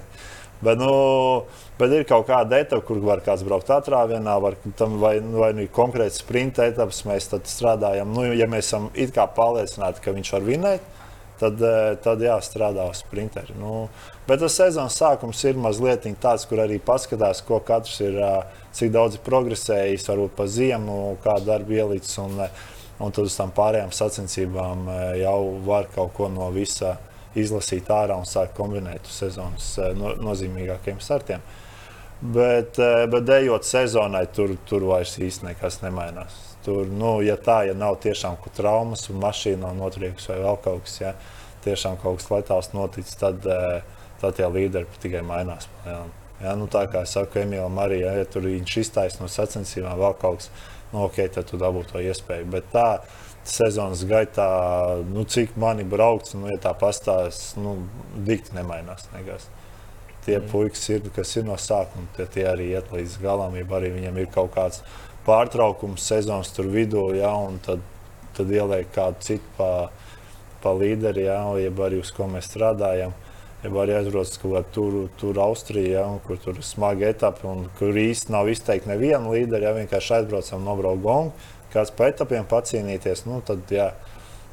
Bet, 0.62 0.78
nu, 0.78 0.92
bet 1.82 1.92
ir 1.96 2.06
kaut 2.06 2.28
kāda 2.28 2.60
etapa, 2.62 2.84
kur 2.86 3.00
var 3.02 3.22
kāds 3.26 3.42
braukt 3.46 3.70
ātrā 3.74 4.04
vienā, 4.10 4.38
var, 4.42 4.56
vai, 5.02 5.16
vai 5.34 5.50
nu 5.56 5.64
ir 5.64 5.70
konkrēts 5.74 6.20
sprinta 6.22 6.66
etapas. 6.70 7.02
Mēs 7.08 7.30
strādājam, 7.50 8.12
nu, 8.14 8.28
ja 8.38 8.46
mēs 8.50 8.70
esam 8.70 8.90
pārliecināti, 9.36 10.02
ka 10.04 10.14
viņš 10.14 10.32
var 10.36 10.46
vinēt, 10.46 10.90
tad, 11.42 11.62
eh, 11.62 11.94
tad 12.02 12.22
jāstrādā 12.22 12.86
uz 12.90 13.02
sprinteri. 13.02 13.56
Nu, 13.58 13.88
bet 14.28 14.42
tas 14.44 14.56
sezonas 14.58 14.98
sākums 14.98 15.42
ir 15.48 15.58
mazliet 15.58 16.06
tāds, 16.22 16.46
kur 16.48 16.62
arī 16.62 16.78
paskatās, 16.80 17.42
ko 17.46 17.58
katrs 17.60 18.00
ir, 18.00 18.18
eh, 18.18 18.60
cik 18.72 18.92
daudz 18.94 19.18
ir 19.18 19.24
progresējis, 19.26 20.06
varbūt 20.12 20.36
pa 20.36 20.46
ziemu, 20.46 21.16
kādu 21.24 21.50
darbu 21.50 21.78
ielicis. 21.78 22.18
Un, 22.18 22.40
eh, 22.40 22.50
un 23.00 23.10
tad 23.10 23.24
uz 23.24 23.36
tām 23.36 23.50
pārējām 23.50 23.90
sacensībām 23.90 24.86
jau 25.18 25.64
var 25.64 25.88
kaut 25.94 26.14
ko 26.14 26.28
no 26.28 26.50
visa 26.50 26.98
izlasīt 27.34 27.88
ārā 27.88 28.16
un 28.16 28.28
sākt 28.28 28.54
kombinēt 28.54 29.02
uz 29.02 29.16
sezonas 29.24 29.76
no, 29.96 30.14
nozīmīgākiem 30.14 31.00
startiem. 31.00 31.40
Bet, 32.22 32.78
bet 33.10 33.24
dejot 33.26 33.66
sezonai, 33.66 34.28
tur, 34.30 34.54
tur 34.68 34.84
vairs 34.86 35.16
īstenībā 35.18 35.56
nekas 35.56 35.80
nemainās. 35.82 36.36
Tur, 36.62 36.86
nu, 36.86 37.16
ja 37.26 37.34
tā, 37.34 37.64
ja 37.66 37.74
nav 37.74 37.96
tiešām 38.04 38.36
traumas 38.54 39.08
un 39.10 39.18
mašīna 39.24 39.64
nav 39.64 39.78
notriekusi 39.80 40.30
vai 40.30 40.36
vēl 40.44 40.58
kaut 40.62 40.84
kas, 40.84 41.00
ja 41.00 41.14
tiešām 41.64 41.96
kaut 42.02 42.20
kas 42.20 42.28
letāls 42.30 42.70
noticis, 42.76 43.18
tad, 43.18 43.42
eh, 43.46 43.82
tad 44.20 44.38
tie 44.38 44.46
līderi 44.46 45.00
tikai 45.02 45.24
mainās. 45.26 45.66
Ja. 45.86 46.04
Nu, 46.58 46.66
tā 46.66 46.84
kā 46.90 47.02
es 47.06 47.14
saku, 47.14 47.38
Emīlam, 47.42 47.76
arī 47.78 48.00
ja, 48.02 48.14
ja 48.18 48.26
tur 48.26 48.46
viņš 48.46 48.76
iztaisno 48.80 49.26
no 49.26 49.30
sacensībām, 49.30 49.98
vēl 49.98 50.14
kaut 50.18 50.40
kas, 50.42 50.48
nu, 50.92 51.04
ok, 51.04 51.20
tad 51.34 51.50
tu 51.50 51.58
dabū 51.58 51.84
to 51.90 52.02
iespēju. 52.02 52.48
Bet 52.50 52.70
tā 52.74 52.86
sezonas 53.46 54.02
gaitā, 54.06 54.48
nu, 55.10 55.22
cik 55.26 55.54
mani 55.58 55.86
braukts, 55.86 56.34
nu, 56.38 56.46
ja 56.50 56.58
tā 56.62 56.74
pastāstās, 56.78 57.56
nu, 57.58 57.76
dikti 58.26 58.54
nemainās. 58.58 59.06
Nekas. 59.14 59.46
Tie 60.22 60.36
mm. 60.38 60.50
puikas, 60.52 60.84
ir, 60.94 61.08
kas 61.16 61.32
ir 61.36 61.46
no 61.48 61.56
sākuma, 61.58 62.06
tie, 62.16 62.28
tie 62.30 62.44
arī 62.46 62.68
iet 62.76 62.92
līdz 62.94 63.16
galam, 63.22 63.56
ja 63.58 63.66
arī 63.78 63.90
viņiem 63.96 64.20
ir 64.22 64.28
kaut 64.34 64.52
kāds 64.54 64.84
pārtraukums 65.26 66.04
sezonas 66.06 66.52
tur 66.54 66.68
vidū, 66.70 67.08
ja, 67.18 67.32
un 67.34 67.58
tad, 67.62 67.82
tad 68.36 68.50
ieliek 68.50 68.90
kādu 68.94 69.22
citu 69.26 69.56
pa, 69.58 69.90
pa 70.62 70.74
līderi, 70.78 71.26
ja, 71.26 71.42
jeb 71.58 71.82
arī 71.82 72.00
uz 72.02 72.14
ko 72.14 72.30
mēs 72.30 72.50
strādājam. 72.50 73.14
Ja 73.62 73.70
arī 73.78 73.94
aizbraucis 73.94 74.40
kaut 74.42 74.56
kādā 74.56 74.74
tur, 74.74 74.94
tur 75.20 75.38
Austrijā, 75.44 76.00
ja, 76.00 76.06
kur 76.26 76.38
tur 76.42 76.56
ir 76.58 76.64
smagi 76.66 77.06
etapi, 77.06 77.46
un 77.46 77.68
kur 77.78 77.94
īsti 77.94 78.34
nav 78.34 78.50
izteikti 78.50 78.90
neviena 78.90 79.30
līdera. 79.30 79.68
Ja 79.68 79.76
vienkārši 79.76 80.16
aizbraucam, 80.16 80.64
nobraucam 80.66 81.04
gongu, 81.04 81.50
kāds 81.70 81.92
pa 81.94 82.08
etapiem 82.10 82.48
pacīnīties, 82.50 83.22
nu, 83.28 83.38
tad, 83.46 83.62
jā, 83.70 83.92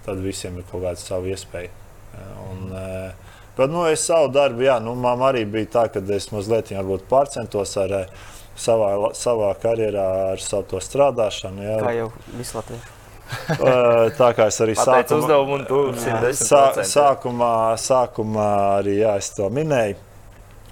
tad 0.05 0.21
visiem 0.21 0.59
ir 0.61 0.67
kaut 0.69 0.85
kāda 0.85 1.01
sava 1.01 1.33
iespēja. 1.33 1.73
Ja, 2.13 2.27
un, 2.51 2.61
eh, 2.77 3.28
bet 3.59 3.71
nu, 3.75 3.85
es 3.91 4.07
savu 4.07 4.31
darbu, 4.33 4.63
jā, 4.65 4.79
nu, 4.83 4.95
man 4.97 5.21
arī 5.27 5.45
bija 5.45 5.73
tā, 5.77 5.87
ka 5.93 6.01
es 6.15 6.31
mazliet 6.31 6.71
pārcentos 7.11 7.75
ar 7.83 7.97
viņu 7.99 8.27
savā, 8.59 9.11
savā 9.17 9.51
karjerā 9.61 10.07
ar 10.33 10.43
savu 10.43 10.67
to 10.73 10.81
strādāšanu. 10.83 11.65
Jā. 11.65 11.77
Kā 11.83 11.93
jau 11.95 12.09
visu 12.37 12.57
Latviju. 12.59 12.81
tā 14.17 14.29
kā 14.33 14.47
es 14.49 14.57
arī 14.63 14.73
sākumā, 14.77 15.19
uzdevumu, 15.21 16.33
sā, 16.33 16.63
sākumā, 16.89 17.53
sākumā 17.77 18.47
arī 18.79 18.99
jā, 19.03 19.15
es 19.21 19.29
to 19.37 19.49
minēju. 19.53 19.99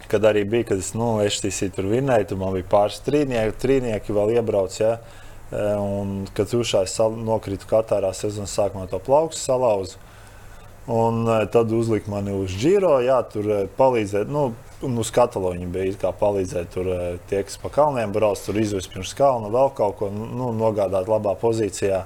Kad 0.07 0.23
arī 0.23 0.45
bija, 0.47 0.69
kad 0.69 0.79
es 0.79 0.93
nu, 0.95 1.17
HTC 1.19 1.67
tur 1.75 1.89
vinēju, 1.91 2.29
tur 2.29 2.39
man 2.39 2.53
bija 2.55 2.65
pāris 2.71 3.01
trīnieki, 3.03 3.57
trīnieki 3.59 4.15
vēl 4.15 4.37
iebrauc. 4.37 4.77
Ja? 4.79 4.95
Un, 5.51 6.21
kad 6.35 6.51
uzšāvis 6.55 6.95
nokrita 7.27 7.67
Katārā 7.67 8.13
sezonas 8.15 8.55
sākumā 8.55 8.87
to 8.91 9.01
plaukstu 9.03 9.43
salauzu. 9.51 9.99
Un 10.87 11.27
tad 11.51 11.71
uzlika 11.75 12.11
mani 12.11 12.31
uz 12.31 12.53
Giro, 12.61 12.93
jā, 13.03 13.19
tur 13.27 13.67
palīdzēt. 13.77 14.31
Nu, 14.31 14.53
Un 14.81 14.97
uz 15.01 15.09
Kataloniju 15.09 15.71
bija 15.73 15.93
kā 15.97 16.11
palīdzēt 16.13 16.67
tur 16.69 16.87
eh, 16.93 17.05
tie, 17.29 17.39
kas 17.47 17.57
pa 17.57 17.71
kalniem 17.73 18.11
brauc, 18.13 18.37
tur 18.45 18.59
izvest 18.61 18.91
pirms 18.93 19.15
kalna, 19.17 19.49
vēl 19.49 19.71
kaut 19.73 19.95
ko 19.97 20.11
nu, 20.13 20.51
nogādāt 20.53 21.09
labā 21.09 21.33
pozīcijā. 21.41 22.03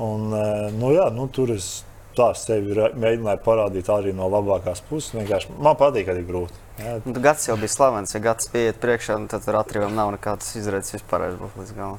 Un, 0.00 0.32
nu, 0.78 0.92
jā, 0.94 1.10
nu, 1.12 1.26
tur 1.28 1.52
es 1.52 1.82
tā 2.16 2.30
sevi 2.36 2.72
mēģināju 2.72 3.42
parādīt 3.44 3.90
arī 3.92 4.16
no 4.16 4.30
labākās 4.32 4.80
puses. 4.88 5.12
Vienkārši 5.18 5.52
man 5.60 5.76
patīk, 5.76 6.08
ka 6.08 6.16
ir 6.16 6.24
grūti. 6.28 6.61
Nu, 6.80 7.20
gads 7.20 7.44
jau 7.48 7.56
bija 7.60 7.68
slavens, 7.68 8.14
ja 8.14 8.20
gads 8.24 8.48
pieiet 8.48 8.78
priekšā, 8.80 9.18
tad 9.28 9.44
tur 9.44 9.58
atrivām 9.60 9.92
nav 9.92 10.08
nekādas 10.14 10.54
izredzes 10.56 10.94
vispār 10.96 11.26
aizbraukt 11.26 11.58
līdz 11.60 11.72
galam. 11.76 11.98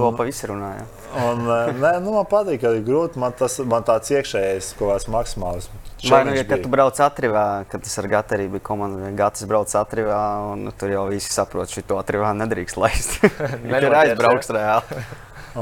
To 0.00 0.08
pa 0.16 0.24
visi 0.24 0.48
runāja. 0.48 0.86
Un, 1.12 1.42
eh, 1.52 1.72
nē, 1.76 1.90
nu, 2.00 2.14
man 2.16 2.24
patīk, 2.30 2.62
ka 2.62 2.72
ir 2.72 2.86
grūti. 2.86 3.20
Man 3.20 3.36
tas 3.36 3.58
man 3.60 3.84
tāds 3.84 4.08
iekšējais 4.14 4.70
kaut 4.78 4.94
kāds 4.94 5.08
maksimāls. 5.12 5.68
Vai 6.08 6.22
nu, 6.24 6.32
ja, 6.38 6.44
tu 6.56 6.70
brauc 6.72 7.00
atrivā, 7.04 7.44
kad 7.68 7.84
tas 7.84 7.98
ar 8.00 8.08
Gatu 8.14 8.38
arī 8.38 8.48
bija 8.54 8.64
komanda, 8.64 9.12
Gatis 9.18 9.44
brauc 9.50 9.74
atrivā, 9.76 10.22
un 10.54 10.64
nu, 10.68 10.72
tur 10.72 10.94
jau 10.94 11.04
visi 11.12 11.28
saprot, 11.32 11.68
ka 11.68 11.84
šo 11.84 12.00
atrivā 12.00 12.32
nedrīkst 12.40 12.80
laist. 12.80 13.20
Viņš 13.66 13.88
ir 13.90 13.98
aizbrauks 14.00 14.50
reāli. 14.56 15.04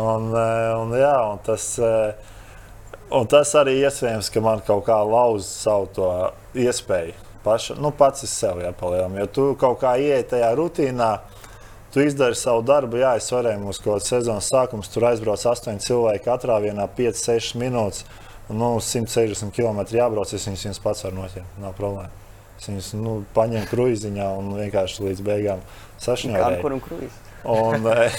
un, 0.04 0.30
eh, 0.30 0.70
un, 0.78 0.94
jā, 1.02 1.16
un 1.34 1.42
tas, 1.50 1.66
eh, 1.82 2.30
un 3.10 3.26
tas 3.26 3.58
arī 3.58 3.80
iespējams, 3.82 4.30
ka 4.30 4.46
man 4.46 4.62
kaut 4.70 4.86
kā 4.86 5.02
lauz 5.02 5.50
savu 5.50 5.90
to 5.98 6.14
iespēju 6.54 7.31
paša, 7.44 7.76
nu, 7.82 7.92
pats 7.96 8.26
sev 8.30 8.62
jāpalielina. 8.62 9.22
Jo 9.22 9.28
tu 9.28 9.46
kaut 9.60 9.80
kā 9.82 9.96
ieej 10.00 10.24
tajā 10.30 10.52
rutīnā, 10.58 11.10
tu 11.92 12.00
izdari 12.04 12.38
savu 12.38 12.64
darbu, 12.66 13.02
jā, 13.02 13.16
es 13.20 13.28
varēju 13.32 13.60
mums 13.60 13.82
kaut 13.82 13.98
kādā 13.98 14.08
sezonas 14.08 14.48
sākums, 14.52 14.90
tur 14.92 15.10
aizbrauc 15.10 15.44
8 15.52 15.82
cilvēki 15.84 16.24
katrā 16.26 16.58
vienā 16.64 16.88
5-6 16.98 17.58
minūtes. 17.60 18.06
Nu, 18.52 18.74
160 18.82 19.54
km 19.54 19.84
jābrauc, 19.96 20.32
es 20.34 20.48
viņus 20.48 20.80
pats 20.82 21.04
varu 21.06 21.22
noķert. 21.22 21.60
Nav 21.62 21.76
problēma. 21.78 22.10
Es 22.58 22.68
viņus 22.68 22.88
nu, 23.00 23.14
paņēmu 23.34 23.68
kruīziņā 23.70 24.26
un 24.38 24.50
vienkārši 24.58 25.06
līdz 25.06 25.22
beigām 25.26 25.62
sašņoju. 26.02 26.42
Kādu 26.42 26.58
kuram 26.62 26.82
kruīzi? 26.84 27.16
Un, 27.48 27.86
eh, 27.94 28.18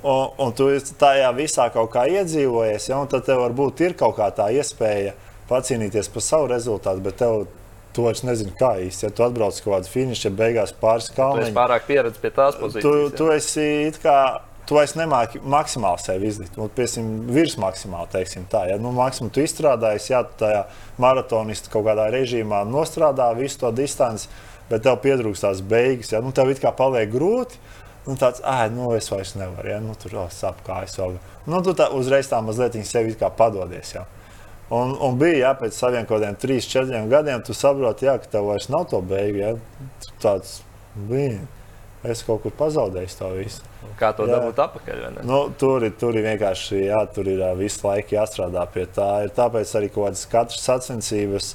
un, 0.00 0.32
un 0.46 0.54
tu 0.56 0.70
tajā 0.98 1.28
visā 1.36 1.68
kaut 1.74 1.92
kā 1.94 2.06
iedzīvojies, 2.10 2.88
ja, 2.90 2.98
un 2.98 3.10
tad 3.10 3.26
tev 3.28 3.44
varbūt 3.44 3.84
ir 3.86 3.96
kaut 4.00 4.16
kā 4.18 4.30
tā 4.34 4.48
iespēja 4.56 5.14
pacīnīties 5.50 6.10
par 6.14 6.24
savu 6.24 6.50
rezultātu, 6.50 7.04
bet 7.04 7.20
tev 7.20 7.44
tu 7.96 8.04
vairs 8.06 8.22
nezini, 8.26 8.52
kā 8.58 8.74
īsti. 8.84 9.06
Ja 9.06 9.14
tu 9.14 9.24
atbrauc 9.26 9.56
kaut 9.62 9.74
kādu 9.74 9.90
finišu, 9.90 10.28
ja 10.28 10.36
beigās 10.36 10.74
pāris 10.76 11.10
kalniņu. 11.16 11.50
Tu 11.50 11.58
pārāk 11.58 11.88
pieredzējis 11.88 12.22
pie 12.22 12.32
tās 12.36 12.60
pozīcijas. 12.60 12.86
Tu, 12.86 13.18
tu 13.18 13.32
esi 13.34 13.66
it 13.88 14.00
kā 14.02 14.16
tu 14.70 14.76
vairs 14.78 14.94
nemāki 14.94 15.40
maksimāli 15.42 15.98
sevi 15.98 16.28
izlikt. 16.30 16.54
Nu, 16.58 16.68
Piemēram, 16.70 17.10
virs 17.34 17.56
maksimāli, 17.58 18.10
teiksim 18.12 18.46
tā. 18.50 18.68
Ja 18.70 18.76
nu, 18.78 18.92
maksimāli 18.94 19.34
tu 19.34 19.42
izstrādājies, 19.42 20.06
jā, 20.12 20.22
tu 20.28 20.44
tajā 20.44 20.62
maratonistā 21.02 21.72
kaut 21.72 21.88
kādā 21.88 22.06
režīmā 22.14 22.62
nostrādā 22.68 23.32
visu 23.38 23.58
to 23.64 23.72
distanci, 23.74 24.30
bet 24.70 24.86
tev 24.86 25.00
pietrūkst 25.02 25.46
tās 25.48 25.64
beigas. 25.66 26.12
Ja? 26.14 26.22
Nu, 26.22 26.30
tev 26.36 26.52
it 26.54 26.62
kā 26.62 26.70
paliek 26.76 27.10
grūti. 27.10 27.58
Nu, 28.06 28.14
tāds, 28.16 28.40
ah, 28.46 28.62
nu, 28.72 28.92
es 28.96 29.10
vairs 29.10 29.34
nevaru, 29.36 29.74
ja? 29.74 29.80
nu, 29.82 29.98
tur 29.98 30.14
oh, 30.22 30.30
sāp 30.32 30.62
kājas 30.66 30.94
vēl. 31.02 31.18
Nu, 31.50 31.60
tu 31.66 31.74
tā 31.76 31.90
uzreiz 31.96 32.30
tā 32.30 32.38
mazliet 32.44 32.78
sevi 32.86 33.18
padodies. 33.18 33.96
Ja? 33.98 34.06
Un, 34.70 34.92
un 35.02 35.16
bija, 35.18 35.48
ja 35.48 35.54
pēc 35.58 35.74
saviem 35.74 36.04
kaut 36.06 36.20
kādiem 36.20 36.36
trīs, 36.38 36.68
četriem 36.70 37.08
gadiem, 37.10 37.42
tu 37.42 37.54
saproti, 37.58 38.06
ja, 38.06 38.14
ka 38.22 38.30
tev 38.30 38.46
vairs 38.52 38.68
nav 38.70 38.86
to 38.92 39.00
beigu. 39.02 39.56
Tu 40.04 40.12
tāds, 40.22 40.60
bija, 41.10 41.40
es 42.06 42.22
kaut 42.26 42.44
kur 42.44 42.54
pazaudēju 42.54 43.16
to 43.18 43.32
visu. 43.34 43.66
Kā 43.98 44.12
to 44.16 44.28
jā. 44.28 44.36
dabūt 44.36 44.62
atpakaļ? 44.62 45.02
Nu, 45.26 45.42
tur, 45.58 45.84
tur 45.98 46.16
ir 46.16 46.28
vienkārši 46.28 46.84
jā, 46.84 47.00
tur 47.14 47.28
ir 47.32 47.42
visu 47.58 47.82
laiku 47.88 48.14
jāstrādā 48.14 48.62
pie 48.70 48.86
tā. 48.94 49.10
Ir 49.26 49.34
tāpēc 49.36 49.74
arī 49.80 49.90
kaut 49.90 50.06
kādas 50.06 50.24
katras 50.30 50.62
sacensības, 50.68 51.50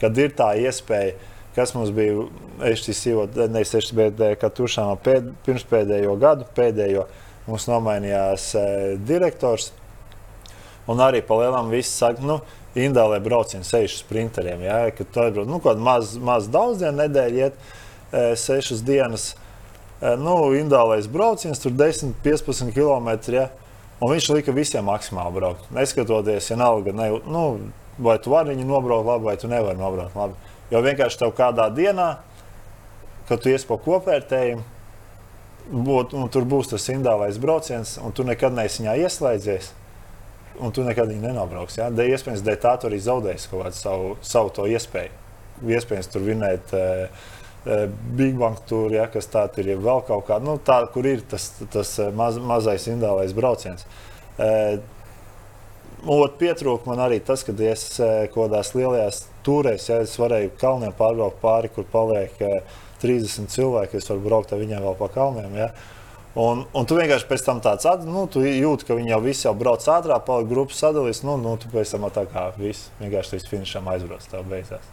kad 0.00 0.18
ir 0.18 0.34
tā 0.36 0.50
iespēja, 0.66 1.14
kas 1.56 1.72
mums 1.76 1.94
bija 1.94 2.26
HTC, 2.60 3.14
nevis 3.46 3.72
HTC, 3.78 4.34
kad 4.42 4.58
tušām 4.58 4.92
pēd, 5.06 5.30
pirms 5.46 5.64
pēdējo 5.70 6.18
gadu, 6.20 6.50
pēdējo 6.58 7.06
mums 7.46 7.70
nomainījās 7.70 8.50
direktors. 9.06 9.70
Un 10.90 11.02
arī 11.02 11.22
palielam 11.26 11.72
viss 11.72 11.96
saka, 11.98 12.22
nu, 12.22 12.40
Indālē 12.76 13.22
braucieni 13.24 13.64
sešu 13.64 14.02
sprinteriem. 14.02 14.60
Jā, 14.66 14.78
kad 14.92 15.08
tu 15.08 15.22
atbrauc, 15.22 15.48
nu, 15.48 15.62
kaut 15.64 15.80
maz, 15.80 16.12
maz 16.20 16.44
daudz 16.52 16.82
dienu 16.82 16.98
nedēļu 16.98 17.38
iet, 17.40 17.54
e, 18.12 18.24
sešas 18.36 18.82
dienas. 18.84 19.30
Nu, 20.20 20.34
Indālais 20.52 21.08
brauciens, 21.08 21.62
tur 21.62 21.72
10, 21.72 22.12
15 22.20 22.74
km. 22.76 23.08
Ja? 23.32 23.46
Un 23.96 24.12
viņš 24.12 24.28
lika 24.36 24.52
visiem 24.52 24.84
maksimāli 24.84 25.38
braukt. 25.38 25.70
Neskatoties, 25.72 26.50
ja 26.50 26.58
nav 26.60 26.84
ne, 26.84 27.08
nu, 27.24 27.46
vai 27.96 28.18
tu 28.20 28.34
vari 28.34 28.52
viņu 28.52 28.68
nobraukt 28.68 29.08
labi, 29.08 29.30
vai 29.30 29.36
tu 29.40 29.48
nevari 29.48 29.80
nobraukt 29.80 30.16
labi. 30.18 30.36
Jo 30.68 30.82
vienkārši 30.84 31.22
tev 31.22 31.32
kādā 31.38 31.70
dienā, 31.72 32.10
kad 33.28 33.40
tu 33.40 33.48
ies 33.48 33.64
pa 33.64 33.78
kopvērtējumu, 33.80 34.66
būt, 35.86 36.12
tur 36.34 36.46
būs 36.46 36.70
tas 36.74 36.90
indālais 36.92 37.40
brauciens, 37.42 37.96
un 38.02 38.12
tu 38.14 38.26
nekad 38.26 38.54
neesi 38.54 38.82
viņā 38.82 38.98
ieslēdzies. 39.06 39.72
Un 40.62 40.72
tu 40.72 40.84
nekad 40.86 41.10
viņu 41.10 41.24
nenobrauksi. 41.28 41.80
Ja? 41.82 41.90
Dēļ, 41.92 42.14
iespējams, 42.16 42.44
dēļ 42.46 42.60
tā 42.62 42.74
tu 42.80 42.88
arī 42.88 43.00
zaudēsi 43.02 43.50
kaut 43.50 43.66
kādu 43.66 43.78
savu, 43.78 44.12
savu 44.24 44.52
to 44.56 44.68
iespēju. 44.70 45.24
Iespējams, 45.76 46.12
tur 46.12 46.24
vinēt. 46.24 46.76
Uh, 46.76 47.32
Big 48.14 48.36
Bang 48.38 48.58
tur, 48.68 48.92
ja, 48.94 49.08
kas 49.10 49.26
tāda 49.26 49.58
ir, 49.58 49.72
ja 49.72 49.78
vēl 49.82 50.04
kaut 50.06 50.28
kāda, 50.28 50.46
nu, 50.46 50.54
tā, 50.62 50.78
kur 50.94 51.06
ir 51.08 51.24
tas, 51.26 51.48
tas 51.72 51.96
eh, 51.98 52.12
maz, 52.14 52.38
mazais 52.38 52.86
indālais 52.92 53.34
brauciens. 53.34 53.82
E, 54.38 54.50
Ot, 56.06 56.36
pietrūka 56.38 56.86
man 56.86 57.00
arī 57.02 57.16
tas, 57.24 57.42
ka 57.42 57.50
es 57.66 57.96
kaut 57.96 58.36
kādās 58.36 58.68
lielajās 58.76 59.24
turēs, 59.42 59.88
ja 59.88 59.96
es 60.04 60.12
varēju 60.20 60.52
kalniem 60.60 60.92
pārbraukt 60.94 61.40
pāri, 61.42 61.70
kur 61.72 61.88
paliek 61.90 62.36
30 63.02 63.50
cilvēki, 63.50 63.98
es 63.98 64.06
varu 64.12 64.22
braukt 64.22 64.52
ar 64.54 64.60
viņiem 64.60 64.84
vēl 64.84 64.94
pa 65.00 65.08
kalniem. 65.16 65.56
Ja. 65.58 65.70
Un, 66.36 66.66
un 66.76 66.84
tu 66.84 66.98
vienkārši 66.98 67.24
pēc 67.30 67.46
tam 67.46 67.62
tāds 67.64 67.86
nu, 68.04 68.26
jūti, 68.28 68.84
ka 68.84 68.96
viņi 68.98 69.14
jau 69.14 69.20
visi 69.24 69.46
jau 69.46 69.54
brauc 69.56 69.80
ātrāk, 69.88 70.26
palika 70.26 70.50
grupas 70.50 70.82
sadalījis. 70.82 71.22
Nu, 71.24 71.38
nu, 71.40 71.54
tu 71.56 71.70
pēc 71.72 71.94
tam 71.94 72.04
tā 72.12 72.26
kā 72.28 72.50
viss 72.58 72.90
vienkārši 73.00 73.38
līdz 73.38 73.46
finišam 73.48 73.88
aizbrauc. 73.88 74.26
Tā 74.28 74.42
beidzās. 74.44 74.90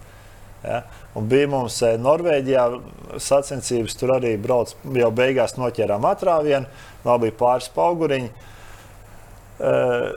Ja? 0.64 0.80
Un 1.20 1.28
bija 1.28 1.50
mums 1.52 1.82
eh, 1.84 1.98
Norvēģijā 2.00 2.64
sacensības, 3.20 3.98
tur 4.00 4.16
arī 4.16 4.38
brauc, 4.40 4.72
jau 4.96 5.12
beigās 5.12 5.58
noķērām 5.60 6.08
atrāvienu, 6.08 6.72
vēl 7.04 7.22
bija 7.26 7.40
pāris 7.44 7.68
pauguriņi. 7.76 8.32
Uh, 9.64 10.10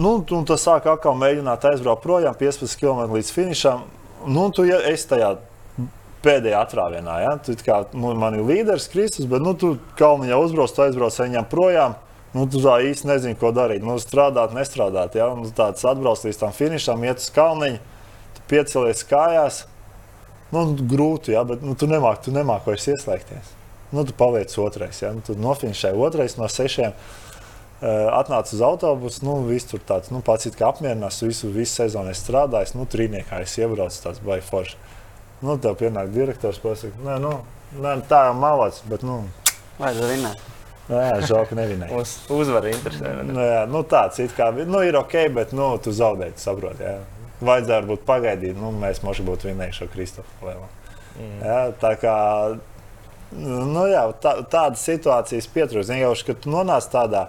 nu, 0.00 0.14
un 0.34 0.46
tas 0.48 0.62
sāk 0.64 0.86
atkal 0.88 1.12
mēģināt 1.20 1.66
aizbraukt 1.68 2.00
projām 2.02 2.34
15 2.38 2.78
km 2.80 3.12
līdz 3.12 3.34
finišam. 3.34 3.82
Nu, 4.26 4.46
tu 4.54 4.64
ja, 4.66 4.78
esi 4.88 5.10
tajā 5.10 5.34
pēdējā 6.28 6.60
atrāvienā. 6.66 7.16
Ja? 7.24 7.32
Tu 7.40 7.56
kā 7.64 7.80
nu, 7.96 8.12
man 8.18 8.36
ir 8.36 8.44
līderis 8.48 8.90
Kristus, 8.92 9.26
bet 9.30 9.42
nu, 9.44 9.56
tu 9.58 9.74
kalniņā 9.98 10.38
uzbrauc, 10.44 10.74
tu 10.76 10.84
aizbrauc 10.84 11.16
viņam 11.24 11.48
projām. 11.48 11.96
Nu, 12.36 12.44
tu 12.44 12.60
tā 12.60 12.76
īsti 12.84 13.08
nezini, 13.08 13.38
ko 13.40 13.54
darīt. 13.56 13.80
Nu, 13.82 13.96
strādāt, 14.02 14.52
nestrādāt. 14.56 15.16
Ja? 15.16 15.32
Nu, 15.34 15.48
tāds 15.56 15.82
atbrauc 15.88 16.22
līdz 16.28 16.44
tam 16.44 16.54
finišam, 16.54 17.08
iet 17.08 17.24
uz 17.24 17.32
kalniņu, 17.34 17.80
piecelies 18.52 19.02
kājās 19.08 19.64
Nu, 20.54 20.64
grūti, 20.72 21.34
jā, 21.34 21.42
bet 21.44 21.64
nu, 21.64 21.74
tu 21.76 21.88
nemāki, 21.90 22.28
tu 22.28 22.32
nemāki 22.32 22.70
vairs 22.70 22.88
ieslēgties. 22.94 23.54
Nu, 23.92 24.04
tu 24.08 24.14
paliec 24.16 24.52
otrais, 24.60 25.00
ja? 25.02 25.12
nu, 25.16 25.24
tu 25.24 25.36
nofinišēji 25.36 26.04
otrais 26.04 26.36
no 26.40 26.48
sešiem. 26.48 26.94
Uh, 27.78 28.08
atnāc 28.10 28.48
uz 28.50 28.62
autobusu, 28.64 29.22
nu, 29.22 29.36
viss 29.46 29.68
tur 29.70 29.82
tāds, 29.86 30.10
nu, 30.10 30.18
pats 30.24 30.48
kā 30.58 30.72
apmierinās, 30.72 31.20
visu, 31.22 31.50
visu 31.54 31.76
sezonu 31.76 32.10
es 32.10 32.24
strādāju, 32.24 32.74
nu, 32.74 32.88
trīniekā 32.90 33.44
es 33.44 33.54
iebraucu, 33.60 34.00
tāds 34.02 34.24
baigi 34.24 34.48
forši. 34.48 34.80
Nu, 35.44 35.58
tev 35.62 35.76
pienāk 35.78 36.12
direktors, 36.14 36.58
pasaka, 36.62 36.98
nē, 37.04 37.18
nu, 37.22 37.34
nē, 37.78 37.98
tā 38.10 38.24
jau 38.28 38.38
malāts, 38.38 38.80
bet, 38.90 39.04
nu. 39.06 39.20
Vajadzētu 39.78 40.08
vinēt. 40.14 40.46
Jā, 40.88 41.20
žēl, 41.20 41.44
ka 41.50 41.56
nevinēja. 41.58 42.00
Uz 42.00 42.14
uzvaru 42.32 42.72
interesē. 42.72 43.12
Nu, 43.28 43.44
jā, 43.44 43.62
nu, 43.70 43.84
tāds, 43.86 44.18
it 44.24 44.34
kā, 44.34 44.48
nu, 44.56 44.82
ir 44.86 44.98
ok, 44.98 45.20
bet, 45.36 45.54
nu, 45.54 45.70
tu 45.84 45.92
zaudēji, 45.94 46.40
saproti, 46.42 46.88
jā 46.88 46.98
vajadzētu 47.44 47.90
būt 47.92 48.06
pagaidīt, 48.06 48.56
nu, 48.58 48.72
mēs 48.74 49.02
možda 49.06 49.26
būtu 49.28 49.50
vinējuši 49.50 49.82
šo 49.82 49.88
Kristofu 49.92 50.48
Lēlu. 50.48 50.68
Mm. 51.18 51.36
Ja, 51.44 51.58
tā 51.80 51.92
kā 52.00 52.14
nu, 53.34 53.84
jā, 53.90 54.04
tā, 54.22 54.38
tādas 54.50 54.82
situācijas 54.86 55.50
pietrūkst. 55.54 55.92
Vienkārši, 55.92 56.26
kad 56.30 56.42
tu 56.42 56.52
nonāc 56.54 56.88
tādā, 56.92 57.28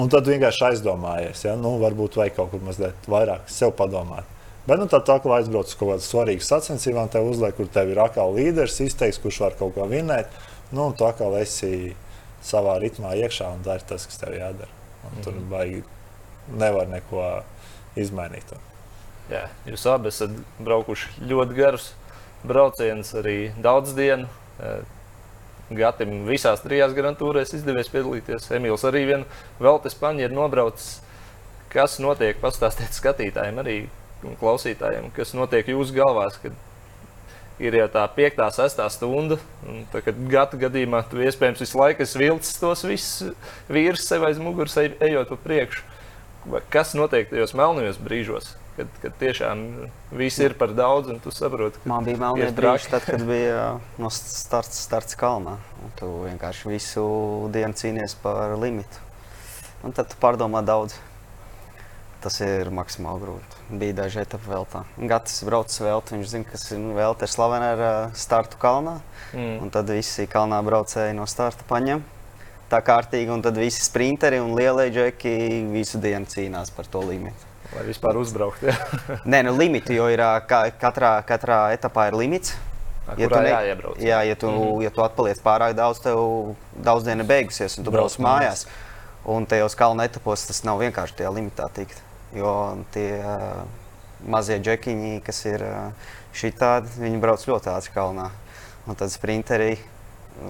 un 0.00 0.12
tad 0.12 0.28
vienkārši 0.28 0.70
aizdomājies, 0.70 1.44
ja, 1.48 1.56
nu, 1.60 1.76
varbūt 1.82 2.18
vajag 2.20 2.38
kaut 2.38 2.52
kur 2.54 2.64
mazliet 2.64 3.10
vairāk 3.10 3.48
sev 3.52 3.74
padomāt. 3.76 4.35
Bet 4.66 4.80
nu, 4.82 4.88
tā 4.90 4.98
tā 5.06 5.18
kā 5.22 5.30
aizbrauc 5.36 5.68
uz 5.70 5.76
kaut 5.78 5.92
kādu 5.92 6.02
svarīgu 6.02 6.42
sacensību, 6.42 7.04
tev 7.12 7.28
uzliek, 7.30 7.54
kur 7.54 7.68
tev 7.70 7.92
ir 7.92 8.00
atkal 8.02 8.34
līderis, 8.34 8.80
izteiks, 8.82 9.20
kurš 9.22 9.44
var 9.44 9.58
kaut 9.58 9.76
ko 9.76 9.86
vinēt. 9.90 10.32
Nu, 10.74 10.88
tu 10.98 11.06
atkal 11.06 11.36
esi 11.38 11.94
savā 12.42 12.74
ritmā 12.82 13.14
iekšā 13.22 13.52
un 13.54 13.62
dari 13.66 13.86
tas, 13.86 14.06
kas 14.08 14.18
tev 14.18 14.34
jādara. 14.34 14.72
Un 15.06 15.12
mm. 15.12 15.22
Tur 15.22 15.38
baigi 15.52 15.84
nevar 16.58 16.90
neko 16.90 17.28
izmainīt. 17.98 18.50
Jā, 19.30 19.46
jūs 19.66 19.86
abi 19.90 20.10
esat 20.10 20.34
braukuši 20.62 21.26
ļoti 21.30 21.56
garus 21.56 21.92
braucienus, 22.46 23.12
arī 23.18 23.38
daudz 23.62 23.94
dienu. 23.96 24.28
Gatim 25.66 26.20
visās 26.28 26.62
trijās 26.62 26.94
garantūrēs 26.94 27.54
izdevies 27.56 27.90
piedalīties. 27.90 28.50
Emīls 28.54 28.84
arī 28.86 29.02
vienu 29.08 29.26
velti 29.62 29.90
Spāņu 29.90 30.22
ir 30.22 30.34
nobraucis. 30.34 31.00
Kas 31.72 31.98
notiek? 31.98 32.38
Pastāstiet 32.38 32.94
skatītājiem, 32.94 33.58
arī 33.62 33.78
klausītājiem, 34.40 35.10
kas 35.16 35.34
notiek 35.36 35.68
jūsu 35.70 35.96
galvās, 35.96 36.38
kad 36.42 36.56
ir 37.62 37.76
jau 37.78 37.86
tā 37.92 38.04
piekta, 38.12 38.50
sestā 38.52 38.88
stunda. 38.92 39.38
Tā, 39.92 40.02
kad 40.04 40.18
gada 40.30 40.60
gadījumā 40.66 41.02
tu 41.10 41.22
iespējams 41.24 41.62
visu 41.64 41.80
laiku 41.80 42.08
vilcis 42.20 42.60
tos 42.60 42.84
visus 42.84 43.32
vīrus 43.72 44.04
sev 44.08 44.26
aiz 44.28 44.40
muguras, 44.42 44.76
ejot 44.76 45.32
pa 45.32 45.40
priekšu. 45.46 45.84
Kas 46.70 46.94
notiek 46.94 47.30
tajos 47.32 47.56
melnajos 47.58 47.98
brīžos? 48.02 48.54
kad, 48.76 48.92
kad 49.00 49.14
tiešām 49.20 49.62
viss 50.16 50.40
ir 50.42 50.54
par 50.58 50.72
daudz, 50.76 51.08
un 51.12 51.20
tu 51.22 51.32
saproti, 51.34 51.80
ka 51.82 51.90
man 51.90 52.06
bija 52.06 52.20
melnie 52.20 52.48
brīži, 52.54 52.90
tad, 52.92 53.06
kad 53.08 53.24
bija 53.26 53.64
no 54.00 54.10
starts, 54.12 54.82
starts 54.84 55.16
kalnā. 55.18 55.56
Tu 56.00 56.08
vienkārši 56.26 56.72
visu 56.74 57.06
dienu 57.54 57.76
cīnies 57.76 58.16
par 58.22 58.56
limitu. 58.60 59.04
Un 59.84 59.96
tad 59.96 60.10
tu 60.12 60.20
pārdomā 60.20 60.62
daudz. 60.66 60.96
Tas 62.26 62.40
ir 62.42 62.72
maksimāli 62.74 63.22
grūti. 63.22 63.60
Bija 63.78 63.94
daži 64.00 64.18
etapi 64.24 64.50
vēl 64.50 64.64
tā. 64.72 64.80
Gatis 64.98 65.44
brauc 65.46 65.70
velti, 65.70 66.16
viņš 66.16 66.30
zina, 66.32 66.48
kas 66.50 66.64
ir 66.74 66.80
nu, 66.82 66.96
velti 66.96 67.22
ir 67.22 67.30
slavena 67.30 67.68
ar 67.76 67.82
uh, 67.84 68.16
startu 68.18 68.58
kalnā. 68.58 68.96
Mm. 69.30 69.60
Un 69.62 69.70
tad 69.70 69.92
visi 69.94 70.26
kalnā 70.26 70.58
braucēji 70.66 71.14
no 71.14 71.28
starta 71.30 71.62
paņem 71.70 72.02
tā 72.70 72.80
kārtīgi, 72.82 73.30
un 73.30 73.42
tad 73.44 73.58
visi 73.60 73.84
sprinteri 73.84 74.40
un 74.42 74.54
lielie 74.58 74.88
džeki 74.90 75.34
visu 75.70 76.00
dienu 76.02 76.26
cīnās 76.30 76.72
par 76.74 76.88
to 76.90 77.02
limitu. 77.06 77.52
Lai 77.74 77.84
vispār 77.86 78.18
uzbraukt. 78.18 78.62
Ja? 78.66 78.74
Nē, 79.30 79.44
nu 79.46 79.54
limiti, 79.58 79.96
jo 79.98 80.08
ir 80.10 80.22
katrā, 80.80 81.18
katrā 81.26 81.60
etapā 81.76 82.08
ir 82.10 82.18
limits. 82.18 82.56
Ja 83.14 83.28
tu, 83.30 83.38
ne, 83.38 83.52
jāiebrauc, 83.52 84.00
jā, 84.02 84.18
ja, 84.26 84.34
tu, 84.34 84.50
mm 84.50 84.58
-hmm. 84.58 84.82
ja 84.82 84.90
tu 84.90 85.02
atpaliec 85.02 85.38
pārāk 85.38 85.76
daudz, 85.78 86.00
tev 86.02 86.18
daudz 86.74 87.04
dienu 87.06 87.24
beigusies, 87.24 87.78
un 87.78 87.84
tu 87.84 87.90
brauc 87.94 88.18
mājās. 88.18 88.66
Un 89.24 89.46
tajos 89.46 89.74
kalnu 89.74 90.02
etapos 90.02 90.46
tas 90.46 90.64
nav 90.64 90.78
vienkārši 90.78 91.14
tajā 91.14 91.30
limitā 91.34 91.70
tikt. 91.74 92.02
Jo 92.34 92.52
tie 92.94 93.10
uh, 93.20 93.60
mazie 94.26 94.58
džekiņi, 94.58 95.20
kas 95.26 95.44
ir 95.46 95.62
uh, 95.62 96.08
šitādi, 96.36 96.90
viņi 96.98 97.20
brauc 97.22 97.44
ļoti 97.46 97.70
ātri 97.70 97.94
kalnā. 97.94 98.30
Un 98.86 98.98
tad 98.98 99.12
sprinteri 99.14 99.76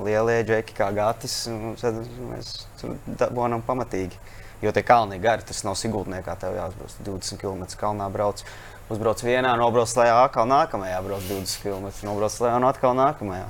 lielie 0.05 0.41
džeki 0.45 0.77
kā 0.77 0.91
Gatis. 0.97 1.45
Tad 1.81 2.01
mēs 2.31 2.67
dabūjām 3.21 3.65
pamatīgi. 3.67 4.19
Jo 4.65 4.73
tie 4.73 4.83
kalni 4.87 5.19
ir 5.19 5.25
gari, 5.25 5.45
tas 5.45 5.63
nav 5.67 5.77
Sigūtniekā. 5.77 6.39
Tev 6.41 6.57
jāuzbrauc 6.57 6.97
20 7.05 7.41
km 7.43 7.67
kalnā 7.81 8.09
brauc. 8.13 8.41
Uzbrauc 8.93 9.21
vienā, 9.27 9.53
nobrauc 9.59 9.91
lejā, 9.99 10.15
atkal 10.23 10.47
nākamajā, 10.49 10.99
brauc 11.05 11.25
20 11.29 11.63
km, 11.65 11.89
nobrauc 12.07 12.37
lejā 12.41 12.59
un 12.61 12.69
atkal 12.69 12.95
nākamajā. 12.97 13.49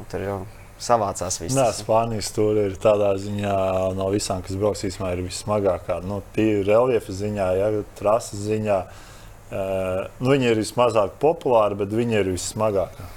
Un 0.00 0.08
tur 0.10 0.24
jau 0.24 0.38
savācās 0.82 1.38
viss. 1.40 1.56
Nē, 1.56 1.68
Spānijas 1.76 2.30
tur 2.34 2.58
ir 2.64 2.76
tādā 2.82 3.12
ziņā 3.20 3.56
no 3.98 4.08
visām, 4.12 4.42
kas 4.44 4.58
brauks 4.58 4.84
īstenībā, 4.88 5.12
ir 5.14 5.24
vissmagākā. 5.28 6.00
Nu, 6.06 6.20
Tīri 6.34 6.64
reljefa 6.68 7.14
ziņā, 7.14 7.48
ja 7.60 7.70
trases 7.98 8.42
ziņā. 8.48 8.78
Nu, 9.54 10.32
viņi 10.32 10.50
ir 10.50 10.60
vismazāk 10.62 11.18
populāri, 11.22 11.78
bet 11.78 11.94
viņi 11.94 12.20
ir 12.20 12.32
vissmagākie. 12.34 13.08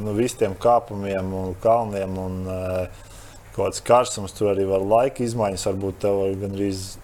Nu, 0.00 0.14
Visiem 0.16 0.54
kāpumiem 0.56 1.32
un 1.36 1.56
kalniem 1.60 2.18
un 2.20 2.42
kaut 3.54 3.58
kāds 3.58 3.82
karstums, 3.84 4.32
tur 4.34 4.54
arī 4.54 4.64
var 4.68 4.82
laika 4.82 5.24
izmaiņas. 5.26 5.66
Varbūt 5.68 6.00
tev 6.06 6.22
gandrīz 6.40 6.94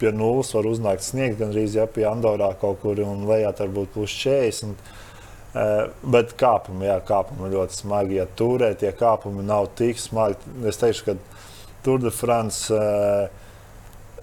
pie 0.00 0.12
nulles 0.14 0.52
var 0.54 0.66
uznākt 0.70 1.04
sniegs, 1.06 1.38
gandrīz 1.38 1.76
ja 1.78 1.88
pie 1.90 2.06
Andorā 2.08 2.52
kaut 2.58 2.80
kur 2.82 2.98
un 3.04 3.26
lejā 3.28 3.52
varbūt 3.58 3.92
plus 3.94 4.14
40. 4.22 4.78
Uh, 5.52 5.90
bet 6.08 6.30
kāpumi, 6.40 6.86
jā, 6.88 6.94
kāpumi 7.04 7.50
ļoti 7.52 7.76
smagi. 7.76 8.16
Ja 8.22 8.24
turē 8.24 8.70
tie 8.80 8.88
kāpumi 8.96 9.44
nav 9.44 9.66
tik 9.76 10.00
smagi, 10.00 10.40
es 10.70 10.80
teikšu, 10.80 11.10
ka 11.10 11.42
Tour 11.84 12.00
de 12.00 12.12
France 12.14 12.72
uh, 12.72 13.26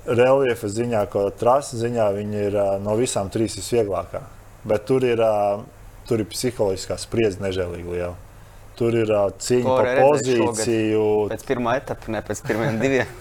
reljefa 0.10 0.72
ziņā, 0.74 1.04
ko 1.14 1.28
trases 1.38 1.84
ziņā, 1.84 2.08
viņi 2.18 2.42
ir 2.48 2.58
uh, 2.58 2.72
no 2.82 2.98
visām 2.98 3.30
trīs 3.30 3.60
visvieglākā. 3.60 4.24
Bet 4.70 4.90
tur 4.90 5.06
ir, 5.06 5.22
tur 6.10 6.20
ir 6.20 6.28
psiholoģiskā 6.34 6.98
spriedze 7.00 7.40
nežēlīgi 7.44 7.94
liela. 7.94 8.16
Tur 8.80 8.96
ir 8.98 9.12
cīņa 9.44 9.70
par 9.70 9.90
pozīciju. 10.02 10.50
Šogad. 10.58 11.32
Pēc 11.36 11.46
pirmā 11.48 11.78
etapa, 11.80 12.12
ne 12.16 12.24
pēc 12.26 12.42
pirmiem 12.48 12.80
diviem. 12.84 13.18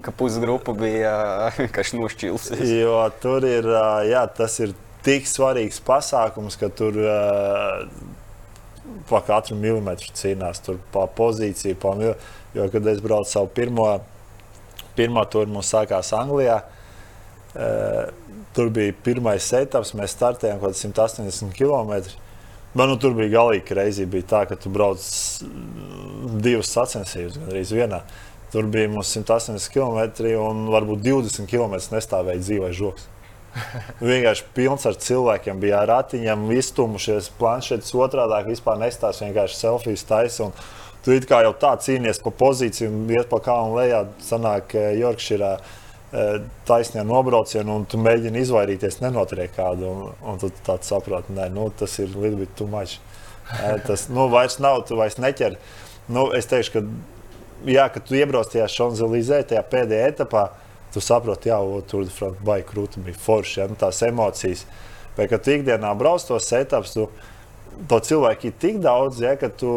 ka 0.00 0.16
pusgrupa 0.16 0.72
bija 0.80 1.12
vienkārši 1.60 2.00
nošķīlusies. 2.00 2.64
Jo 2.80 3.02
tur 3.20 3.44
ir, 3.44 3.68
jā, 4.08 4.24
tas 4.32 4.56
ir 4.64 4.72
tik 5.06 5.28
svarīgs 5.28 5.80
pasākums, 5.84 6.58
ka 6.60 6.70
tur 6.76 6.96
uh, 7.02 7.84
pa 9.10 9.20
katru 9.26 9.56
milimetru 9.58 10.12
cīnās, 10.16 10.62
tur 10.64 10.80
pa 10.94 11.06
pozīciju, 11.06 11.78
pa 11.80 11.94
mil... 11.98 12.14
jo, 12.54 12.66
kad 12.72 12.86
es 12.90 13.02
braucu 13.04 13.30
savu 13.30 13.50
pirmo, 13.54 13.86
pirmo 14.98 15.24
turu, 15.30 15.50
mums 15.54 15.70
sākās 15.72 16.12
Anglijā. 16.16 16.60
Uh, 17.50 18.10
tur 18.54 18.70
bija 18.74 18.94
pirmais 19.04 19.46
etaps, 19.58 19.94
mēs 19.98 20.14
startējām 20.14 20.60
kaut 20.60 20.74
kādā 20.74 20.82
180 20.82 21.54
km. 21.56 21.94
Man 22.74 22.92
nu, 22.92 22.96
tur 23.02 23.16
bija 23.18 23.32
galīgi 23.40 23.74
reizi, 23.74 24.06
bija 24.06 24.28
tā, 24.30 24.44
ka 24.46 24.58
tu 24.58 24.70
brauc 24.70 25.02
divas 26.44 26.70
sacensības 26.70 27.40
gandrīz 27.40 27.72
vienā. 27.74 28.04
Tur 28.50 28.66
bija 28.70 28.90
mums 28.90 29.10
180 29.14 29.70
km 29.74 30.26
un 30.42 30.68
varbūt 30.70 31.02
20 31.06 31.50
km 31.50 31.78
nestāvēja 31.94 32.42
dzīvais 32.42 32.78
žoks. 32.78 33.08
vienkārši 34.10 34.46
pilns 34.54 34.86
ar 34.86 34.98
cilvēkiem, 35.00 35.60
bija 35.62 35.82
ar 35.82 35.90
ratiņiem, 35.94 36.46
iztumušies, 36.58 37.32
planšetes 37.40 37.94
otrādi, 37.96 38.44
vispār 38.50 38.78
nestāsta 38.80 39.26
vienkārši 39.26 39.58
selfijas 39.58 40.06
taisa. 40.08 40.50
Tu 41.04 41.16
kā 41.24 41.40
jau 41.46 41.54
tā 41.56 41.72
cīnies 41.80 42.20
pa 42.20 42.32
pozīciju, 42.42 42.90
iet 43.14 43.30
pa 43.30 43.38
kalnu 43.44 43.78
lejā, 43.78 44.02
sanāk 44.24 44.74
Jorkšīrā 45.00 45.54
taisnē 46.66 47.04
nobraucienu, 47.06 47.76
un 47.78 47.86
tu 47.88 47.98
mēģini 48.02 48.42
izvairīties, 48.42 48.98
nenotriek 49.02 49.52
kādu. 49.54 49.86
Un, 49.90 50.16
un 50.26 50.40
tu 50.42 50.50
tāds 50.66 50.90
saproti, 50.90 51.34
ka 51.36 51.46
nu, 51.54 51.68
tas 51.70 51.98
ir 52.02 52.10
too 52.58 52.66
much. 52.66 52.98
Tas 53.86 54.08
nu, 54.10 54.28
vairs 54.30 54.58
nav, 54.62 54.84
tu 54.88 54.98
vairs 54.98 55.18
neķer. 55.18 55.56
Nu, 56.10 56.30
es 56.34 56.50
teikšu, 56.50 56.72
ka, 56.74 56.82
jā, 57.70 57.86
kad 57.94 58.06
tu 58.06 58.18
iebrauc 58.18 58.50
tajā 58.50 58.66
Šonzelīzē, 58.70 59.44
tajā 59.50 59.62
pēdējā 59.70 60.10
etapā, 60.14 60.48
tu 60.94 61.02
saproti, 61.04 61.50
jau 61.52 61.80
tur 61.88 62.06
bija 62.44 62.62
krūti, 62.66 63.02
bija 63.04 63.18
forši, 63.18 63.60
ja, 63.60 63.68
nu, 63.70 63.78
tās 63.78 64.02
emocijas. 64.06 64.64
Bet, 65.16 65.28
kad 65.32 65.44
tu 65.44 65.54
ikdienā 65.54 65.90
brauc 65.98 66.24
tos 66.26 66.48
etapus, 66.56 66.94
tu, 66.96 67.08
to 67.90 68.00
cilvēku 68.06 68.50
ir 68.50 68.56
tik 68.62 68.80
daudz, 68.82 69.20
ja, 69.22 69.36
ka 69.40 69.50
tu 69.52 69.70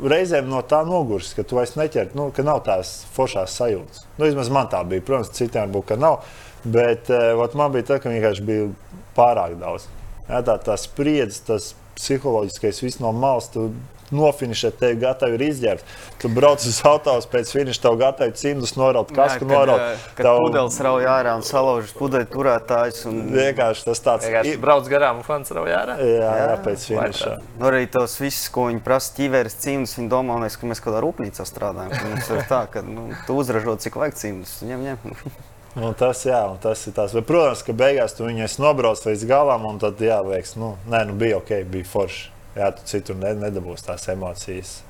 reizēm 0.00 0.48
no 0.50 0.62
tā 0.66 0.80
nogurst, 0.88 1.34
ka 1.36 1.44
tu 1.44 1.58
vairs 1.58 1.76
neķer, 1.78 2.12
nu, 2.16 2.30
ka 2.34 2.44
nav 2.46 2.62
tās 2.66 3.00
foršās 3.14 3.56
sajūtas. 3.60 4.04
Nu, 4.16 4.26
vismaz 4.26 4.50
man 4.52 4.70
tā 4.72 4.82
bija. 4.88 5.04
Protams, 5.04 5.32
citiem 5.36 5.68
varbūt, 5.68 5.88
ka 5.90 5.98
nav. 6.00 6.20
Bet 6.64 7.10
uh, 7.12 7.40
man 7.56 7.72
bija 7.74 7.92
tā, 7.92 8.00
ka 8.02 8.12
vienkārši 8.12 8.44
bija 8.46 8.68
pārāk 9.16 9.56
daudz. 9.60 9.88
Ja, 10.28 10.42
tā, 10.46 10.56
tā 10.62 10.76
spriedzes, 10.78 11.42
tas 11.48 11.72
psiholoģiskais, 11.98 12.82
viss 12.84 13.00
no 13.02 13.12
malas. 13.16 13.50
Tu 13.52 13.68
nofinišēt, 14.14 14.78
tevi 14.80 14.98
gatavi 15.00 15.36
ir 15.38 15.44
izģērbt. 15.48 15.92
Tu 16.20 16.30
brauc 16.32 16.64
uz 16.66 16.80
autobusu 16.86 17.30
pēc 17.32 17.52
finiša, 17.54 17.82
tev 17.84 17.98
gatavi 18.00 18.34
cimdus 18.38 18.74
noraut, 18.78 19.12
kasku 19.14 19.48
noraut. 19.48 20.02
Kad 20.18 20.26
tev... 20.26 20.40
pudeles 20.44 20.78
rauj 20.84 21.06
ārā 21.10 21.34
un 21.38 21.44
salaužas 21.46 21.94
pudeļu 21.98 22.28
turētājs. 22.32 23.04
Un... 23.10 23.20
Vienkārši 23.34 23.86
tas 23.88 24.02
tāds. 24.04 24.26
Vienkārši 24.28 24.56
brauc 24.62 24.90
garām 24.90 25.22
un 25.22 25.26
fans 25.26 25.52
rauj 25.56 25.74
ārā. 25.76 25.98
Jā, 26.02 26.16
jā, 26.18 26.32
jā 26.42 26.56
pēc 26.66 26.88
finiša. 26.90 27.36
Nu, 27.58 27.68
arī 27.70 27.84
tos 27.92 28.16
visus, 28.20 28.48
ko 28.52 28.66
viņi 28.70 28.82
prasa, 28.86 29.14
ķīveres 29.18 29.60
cimdus, 29.62 29.94
viņi 30.00 30.10
domā, 30.12 30.40
mēs, 30.42 30.58
ka 30.60 30.70
mēs 30.70 30.82
kādā 30.84 31.04
rūpnīcā 31.04 31.46
strādājam. 31.48 31.94
Mums 32.10 32.32
ir 32.34 32.42
tā, 32.50 32.64
ka 32.72 32.84
nu, 32.86 33.10
tu 33.28 33.38
uzražo 33.40 33.78
cik 33.80 34.00
vajag 34.00 34.18
cimdus. 34.20 34.58
Ņem, 34.66 34.90
ņem. 34.90 35.38
Un 35.78 35.94
tas, 35.94 36.24
jā, 36.26 36.40
un 36.50 36.58
tas 36.58 36.80
ir 36.90 36.96
tas. 36.96 37.14
Bet, 37.14 37.28
protams, 37.28 37.62
ka 37.62 37.76
beigās 37.78 38.16
tu 38.18 38.26
viņus 38.26 38.58
nobrauc 38.58 39.04
līdz 39.06 39.22
galam, 39.30 39.68
un 39.70 39.78
tad 39.78 40.02
jāliekas, 40.02 40.56
nu, 40.58 40.74
nē, 40.90 41.04
nu 41.06 41.14
bija 41.20 41.38
ok, 41.38 41.54
bija 41.70 41.86
forši 41.86 42.39
jā, 42.56 42.70
tu 42.76 42.86
citur 42.88 43.18
nedabūsi 43.20 43.86
tās 43.90 44.08
emocijas. 44.12 44.80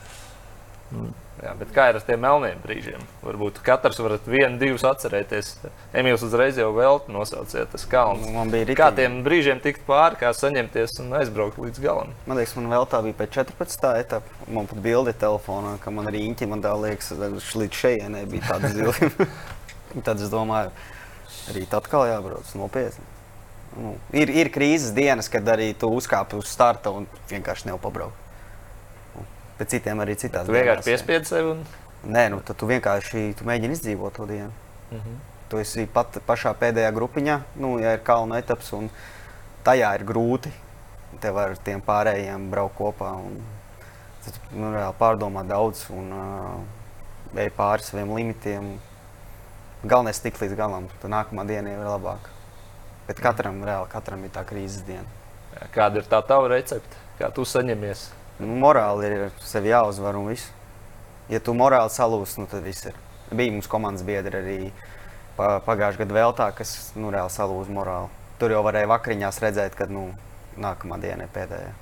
Mm. 0.90 1.11
Jā, 1.40 1.55
bet 1.57 1.70
kā 1.73 1.87
ir 1.88 1.96
ar 1.96 2.03
tiem 2.05 2.20
melniem 2.20 2.59
brīžiem? 2.61 3.05
Varbūt 3.25 3.62
katrs 3.64 3.96
varat 4.03 4.27
vienu, 4.29 4.59
divus 4.61 4.83
atcerēties. 4.85 5.55
Emīls 5.96 6.25
uzreiz 6.27 6.59
jau 6.61 6.68
vēl 6.77 7.01
nosauciet 7.09 7.70
tas 7.73 7.87
kalns. 7.88 8.27
Man 8.35 8.53
bija 8.53 8.66
rītīgi. 8.66 8.77
Kā 8.77 8.90
tiem 8.92 9.20
brīžiem 9.25 9.62
tikt 9.64 9.87
pāri, 9.87 10.18
kā 10.20 10.35
saņemties 10.37 10.99
un 11.01 11.14
aizbraukt 11.16 11.57
līdz 11.62 11.81
galam? 11.81 12.12
Man 12.29 12.37
liekas, 12.37 12.53
man 12.59 12.68
vēl 12.75 12.85
tā 12.92 13.01
bija 13.07 13.16
pēc 13.23 13.38
14. 13.38 13.88
etapa. 14.03 14.37
Man 14.53 14.68
pat 14.68 14.83
bildi 14.85 15.16
telefonā, 15.23 15.79
ka 15.81 15.94
man 15.96 16.11
arī 16.11 16.27
īņķi, 16.27 16.51
man 16.51 16.64
tā 16.66 16.75
liekas, 16.77 17.14
līdz 17.62 17.81
šejienei 17.87 18.27
bija 18.29 18.51
tāda 18.51 18.75
zila. 18.75 19.29
Tad 20.11 20.20
es 20.20 20.29
domāju, 20.31 20.75
arī 21.51 21.64
tad 21.64 21.81
atkal 21.81 22.05
jābrauc 22.07 22.53
nopietni. 22.55 23.10
Nu, 23.76 23.94
ir, 24.16 24.30
ir 24.35 24.50
krīzes 24.50 24.90
dienas, 24.96 25.28
kad 25.30 25.46
arī 25.52 25.70
tu 25.78 25.90
uzkāpi 25.94 26.38
uz 26.40 26.48
starta 26.50 26.90
un 26.94 27.06
vienkārši 27.30 27.70
nepabrauc. 27.70 28.16
Pēc 29.61 29.76
citiem 29.76 30.00
arī 30.02 30.16
citās. 30.18 30.48
Tu 30.48 30.56
vienkārši 30.56 30.87
piespiedzi 30.88 31.35
sevi. 31.35 31.54
Un... 31.54 31.62
Nē, 32.11 32.24
nu, 32.33 32.40
tu 32.42 32.66
vienkārši 32.66 33.26
tu 33.38 33.46
mēģini 33.46 33.76
izdzīvot 33.76 34.16
to 34.16 34.26
dienu. 34.26 34.50
Mm 34.90 34.96
-hmm. 34.98 35.20
Tu 35.50 35.59
esi 35.59 35.87
pat 35.87 36.18
pašā 36.26 36.54
pēdējā 36.54 36.90
grupiņā, 36.94 37.40
nu, 37.56 37.78
ja 37.78 37.92
ir 37.92 38.02
kalnu 38.06 38.35
etaps, 38.35 38.72
un 38.72 38.90
tajā 39.64 39.94
ir 39.94 40.04
grūti. 40.04 40.50
Tev 41.20 41.37
ar 41.37 41.56
tiem 41.56 41.83
pārējiem 41.83 42.50
braukt 42.50 42.76
kopā. 42.78 43.12
Un, 43.14 43.42
tad 44.24 44.35
nu, 44.52 44.72
reāli 44.72 44.94
pārdomā 44.98 45.46
daudz 45.46 45.87
un 45.90 46.12
uh, 46.12 47.40
ej 47.40 47.50
pāri 47.50 47.83
saviem 47.83 48.16
limitiem. 48.16 48.78
Galvenais 49.85 50.18
ir 50.18 50.22
tikt 50.22 50.40
līdz 50.40 50.56
galam, 50.56 50.88
tad 51.02 51.11
nākamā 51.11 51.46
diena 51.46 51.70
ir 51.70 51.78
labāka. 51.78 52.39
Bet 53.11 53.18
katram, 53.18 53.57
reāli, 53.66 53.88
katram 53.90 54.20
ir 54.23 54.31
tā 54.31 54.44
krīzes 54.46 54.85
diena. 54.87 55.03
Kāda 55.75 55.99
ir 55.99 56.05
tā 56.07 56.20
tava 56.23 56.46
recepte? 56.53 56.99
Kā 57.18 57.33
tu 57.35 57.42
saņemies? 57.42 58.05
Nu, 58.38 58.55
morāli 58.62 59.09
ir 59.09 59.25
sevi 59.42 59.73
jāuzvar 59.73 60.14
un 60.20 60.29
viss. 60.31 60.53
Ja 61.27 61.40
tu 61.42 61.51
morāli 61.59 61.90
salūsi, 61.90 62.38
nu, 62.38 62.46
tad 62.46 62.62
viss 62.62 62.87
ir. 62.87 62.94
Bija 63.35 63.51
mums 63.57 63.66
komandas 63.73 64.07
biedri 64.07 64.38
arī 64.38 64.55
pagājušajā 65.40 66.05
gadā 66.05 66.16
vēl 66.20 66.35
tā, 66.38 66.46
kas 66.55 66.75
nu, 66.94 67.11
reāli 67.11 67.35
salūza 67.35 67.75
morāli. 67.75 68.12
Tur 68.38 68.55
jau 68.55 68.61
varēja 68.62 68.92
vakariņās 68.92 69.40
redzēt, 69.42 69.75
ka 69.75 69.88
nu, 69.90 70.05
nākamā 70.62 71.01
diena 71.03 71.27
ir 71.27 71.33
pēdējā. 71.35 71.73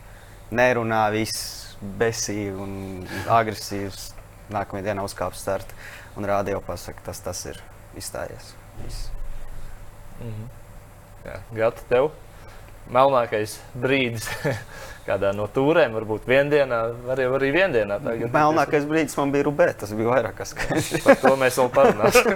Nerunā 0.56 1.02
viss 1.12 1.74
besīgi 2.00 2.54
un 2.56 2.72
agresīvs. 3.36 4.14
Nākamajā 4.48 4.86
dienā 4.86 5.04
uzkāpst 5.04 5.44
starta 5.44 5.76
un 6.16 6.24
rāda 6.24 6.56
jau 6.56 6.62
pasaka, 6.64 7.04
tas, 7.10 7.20
tas 7.20 7.44
ir 7.52 7.60
izstājies. 8.00 8.54
Viss. 8.80 9.10
Mm 10.22 10.32
-hmm. 10.32 10.57
Gata 11.56 11.84
tev 11.90 12.10
melnākais 12.92 13.58
brīdis 13.76 14.28
kādā 15.08 15.30
no 15.36 15.46
tūrēm, 15.52 15.94
varbūt 15.96 16.26
viendienā, 16.28 16.80
arī, 17.12 17.28
arī 17.38 17.52
viendienā. 17.54 17.98
Tagad, 18.04 18.32
Melnākais 18.34 18.84
brīdis 18.88 19.16
man 19.18 19.32
bija 19.32 19.46
Rubē, 19.48 19.70
tas 19.80 19.94
bija 19.96 20.10
vairāk 20.12 20.36
kas 20.40 20.52
skaidrs. 20.52 20.90
Par 21.06 21.20
to 21.22 21.32
mēs 21.40 21.58
vēl 21.60 21.70
parunāsim. 21.72 22.28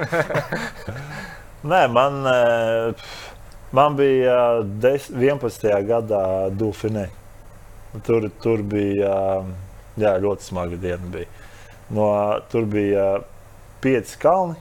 Nē, 1.72 1.82
man, 1.92 2.16
eh, 2.26 3.10
man 3.76 3.98
bija 3.98 4.38
11. 4.64 5.68
gadā 5.88 6.24
Dulfinē. 6.58 7.06
Tur, 8.06 8.30
tur 8.40 8.64
bija 8.64 9.12
jā, 10.00 10.16
ļoti 10.24 10.48
smaga 10.48 10.80
diena. 10.80 11.12
Bija. 11.12 11.28
No, 11.92 12.08
tur 12.48 12.64
bija 12.72 13.06
pieci 13.84 14.16
kalni 14.22 14.56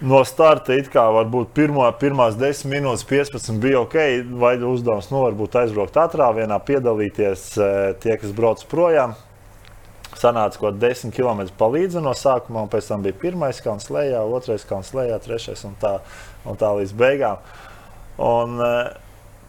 no 0.00 0.20
starta 0.26 0.76
it 0.78 0.90
kā 0.92 1.02
varbūt 1.14 1.50
pirmo, 1.56 1.84
pirmās 2.00 2.36
10 2.38 2.70
minūtes, 2.70 3.06
15 3.08 3.58
bija 3.62 3.82
ok, 3.82 3.96
vai 4.40 4.54
uzdevums 4.62 5.10
nu, 5.12 5.22
varbūt 5.26 5.58
aizbraukt 5.62 5.98
ātrā 6.00 6.28
vienā, 6.36 6.58
piedalīties 6.62 7.48
eh, 7.58 7.78
tie, 8.02 8.16
kas 8.20 8.34
brauc 8.36 8.64
projām. 8.70 9.16
sanāca 10.18 10.58
kaut 10.58 10.78
10 10.82 11.12
km 11.14 11.44
pa 11.58 11.68
līdzi 11.70 12.00
no 12.02 12.10
sākuma, 12.16 12.64
un 12.64 12.70
pēc 12.72 12.88
tam 12.90 13.02
bija 13.02 13.14
pirmais 13.14 13.60
kalns 13.62 13.90
lejā, 13.90 14.24
otrais 14.24 14.64
kalns 14.66 14.90
lejā, 14.94 15.18
trešais 15.22 15.62
un 15.64 15.76
tā, 15.78 16.00
un 16.44 16.58
tā 16.58 16.72
līdz 16.74 16.94
beigām. 16.98 17.38
Un, 18.18 18.58
uh, 18.58 18.90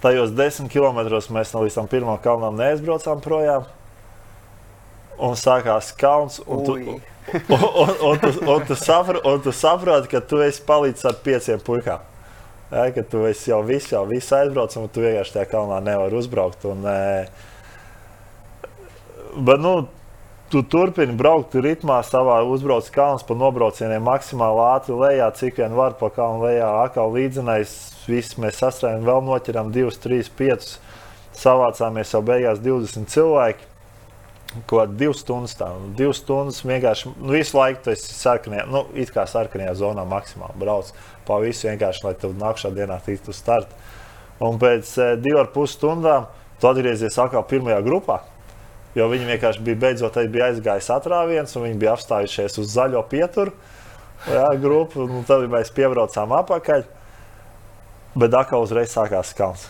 tajos 0.04 0.36
10 0.38 0.70
km 0.70 1.10
mēs 1.34 1.56
no 1.56 1.64
līdz 1.64 1.80
tam 1.80 1.90
pirmam 1.90 2.20
kalnam 2.22 2.60
neaizbraucām 2.60 3.24
projām. 3.24 3.66
Un 5.20 5.36
sākās 5.36 5.92
kalns, 6.00 6.40
un 6.48 6.64
tu, 6.64 6.78
un, 6.80 7.64
un, 7.84 7.90
un, 8.08 8.20
tu, 8.22 8.30
un, 8.46 8.64
tu 8.68 8.76
sapro, 8.80 9.20
un 9.28 9.42
tu 9.44 9.52
saproti, 9.52 10.08
ka 10.12 10.22
tu 10.24 10.40
esi 10.46 10.64
palicis 10.66 11.06
ar 11.10 11.20
pieciem 11.26 11.60
puikām. 11.66 12.06
Ja, 12.72 12.86
ka 12.94 13.04
tu 13.04 13.26
esi 13.26 13.50
jau 13.50 13.64
visu, 13.66 13.96
jau 13.96 14.06
visu 14.08 14.36
aizbraucis, 14.38 14.78
un 14.78 14.92
tu 14.94 15.02
vienkārši 15.04 15.36
tajā 15.36 15.48
kalnā 15.50 15.80
nevari 15.84 16.16
uzbraukt. 16.20 16.66
Un, 16.70 16.86
e, 16.86 17.26
bet, 19.34 19.58
nu, 19.60 19.74
tu 20.54 20.62
turpini 20.66 21.18
braukt 21.18 21.56
ritmā, 21.58 22.00
savā 22.06 22.40
uzbrauc 22.46 22.88
kalns 22.94 23.26
pa 23.26 23.38
nobraucieniem 23.38 24.06
maksimāli 24.06 24.62
ātri 24.68 24.98
lejā, 24.98 25.32
cik 25.38 25.60
vien 25.62 25.74
var 25.78 25.98
pa 26.00 26.12
kalnu 26.14 26.46
lejā. 26.46 26.70
Atkal 26.86 27.14
līdzinājums, 27.18 27.76
viss 28.10 28.38
mēs 28.42 28.62
sastrādājam, 28.62 29.06
vēl 29.10 29.26
noķeram 29.28 29.74
2, 29.76 29.98
3, 30.06 30.32
5. 30.40 30.70
Savācāmies 31.40 32.14
jau 32.14 32.22
beigās 32.26 32.62
20 32.62 33.10
cilvēki. 33.14 33.69
Ko 34.66 34.82
divas 34.90 35.20
stundas 35.22 35.54
tā, 35.54 35.68
divas 35.98 36.24
stundas 36.24 36.64
vienkārši 36.66 37.12
nu, 37.12 37.34
visu 37.36 37.58
laiku 37.58 37.84
tas 37.86 38.02
ir 38.02 38.16
sarkanajā, 38.18 38.64
nu, 38.74 38.82
it 38.98 39.12
kā 39.14 39.28
sarkanajā 39.30 39.76
zonā 39.78 40.06
maksimāli 40.10 40.58
brauc 40.58 40.90
pa 41.28 41.38
visu 41.44 41.68
vienkārši, 41.70 42.02
lai 42.08 42.16
tev 42.18 42.34
nākamā 42.40 42.74
dienā 42.74 42.98
tiktu 43.06 43.36
start. 43.36 43.76
Un 44.42 44.58
pēc 44.58 44.96
eh, 44.98 45.14
divām 45.22 45.44
ar 45.44 45.52
pus 45.54 45.78
stundām 45.78 46.26
tu 46.60 46.70
atgriezies 46.72 47.20
atkal 47.22 47.46
pirmajā 47.46 47.80
grupā. 47.86 48.24
Jo 48.98 49.06
viņi 49.12 49.30
vienkārši 49.36 49.64
bija 49.64 49.82
beidzot 49.86 50.18
bija 50.34 50.50
aizgājis 50.50 50.90
atrāviens, 50.98 51.54
un 51.56 51.68
viņi 51.68 51.82
bija 51.84 51.94
apstājušies 51.94 52.58
uz 52.64 52.72
zaļo 52.74 53.04
pieturu. 53.12 53.54
Jā, 54.26 54.48
grupu, 54.60 55.06
un 55.06 55.28
tad 55.28 55.46
mēs 55.52 55.70
piebraucām 55.76 56.34
apakaļ. 56.42 56.88
Bet 58.20 58.34
atkal 58.34 58.66
uzreiz 58.66 58.92
sākās 58.92 59.36
kalns. 59.38 59.70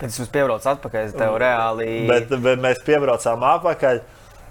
Kad 0.00 0.16
jūs 0.16 0.30
piebraucat 0.32 0.78
atpakaļ, 0.78 1.10
tev 1.16 1.34
reāli. 1.40 1.88
Bet, 2.08 2.32
bet 2.40 2.62
mēs 2.62 2.80
piebraucām 2.86 3.44
apakaļ. 3.54 4.00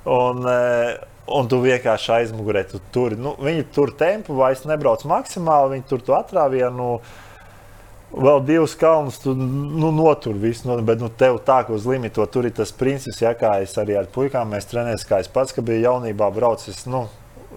Un, 0.09 0.45
eh, 0.47 0.97
Un 1.29 1.45
tu 1.45 1.59
vienkārši 1.61 2.13
aizmugurē 2.15 2.63
tu 2.65 2.79
tur. 2.93 3.13
Nu, 3.13 3.35
viņi 3.37 3.67
tur 3.73 3.91
tempu 3.97 4.33
vairs 4.33 4.63
nebrauc 4.65 5.03
maksimāli. 5.05 5.75
Viņi 5.75 5.85
tur 5.91 6.01
tu 6.01 6.15
atrāvienu. 6.17 6.87
Vēl 8.09 8.39
divus 8.41 8.73
kalnus 8.73 9.19
tu 9.21 9.35
nu, 9.37 9.91
notur 9.93 10.33
visu, 10.41 10.65
nu, 10.65 10.79
bet 10.81 10.97
nu, 10.97 11.11
tev 11.13 11.37
tā, 11.45 11.59
ka 11.67 11.75
uz 11.75 11.85
limitu 11.85 12.25
tur 12.33 12.47
ir 12.49 12.55
tas 12.57 12.71
princips, 12.73 13.19
ja 13.21 13.35
kā 13.37 13.51
es 13.61 13.75
arī 13.77 13.99
ar 13.99 14.07
puikām 14.09 14.49
mēs 14.49 14.65
trenējamies, 14.71 15.05
kā 15.05 15.19
es 15.21 15.29
pats, 15.29 15.53
ka 15.53 15.61
biju 15.61 15.83
jaunībā 15.83 16.31
braucis, 16.33 16.87
nu, 16.89 17.03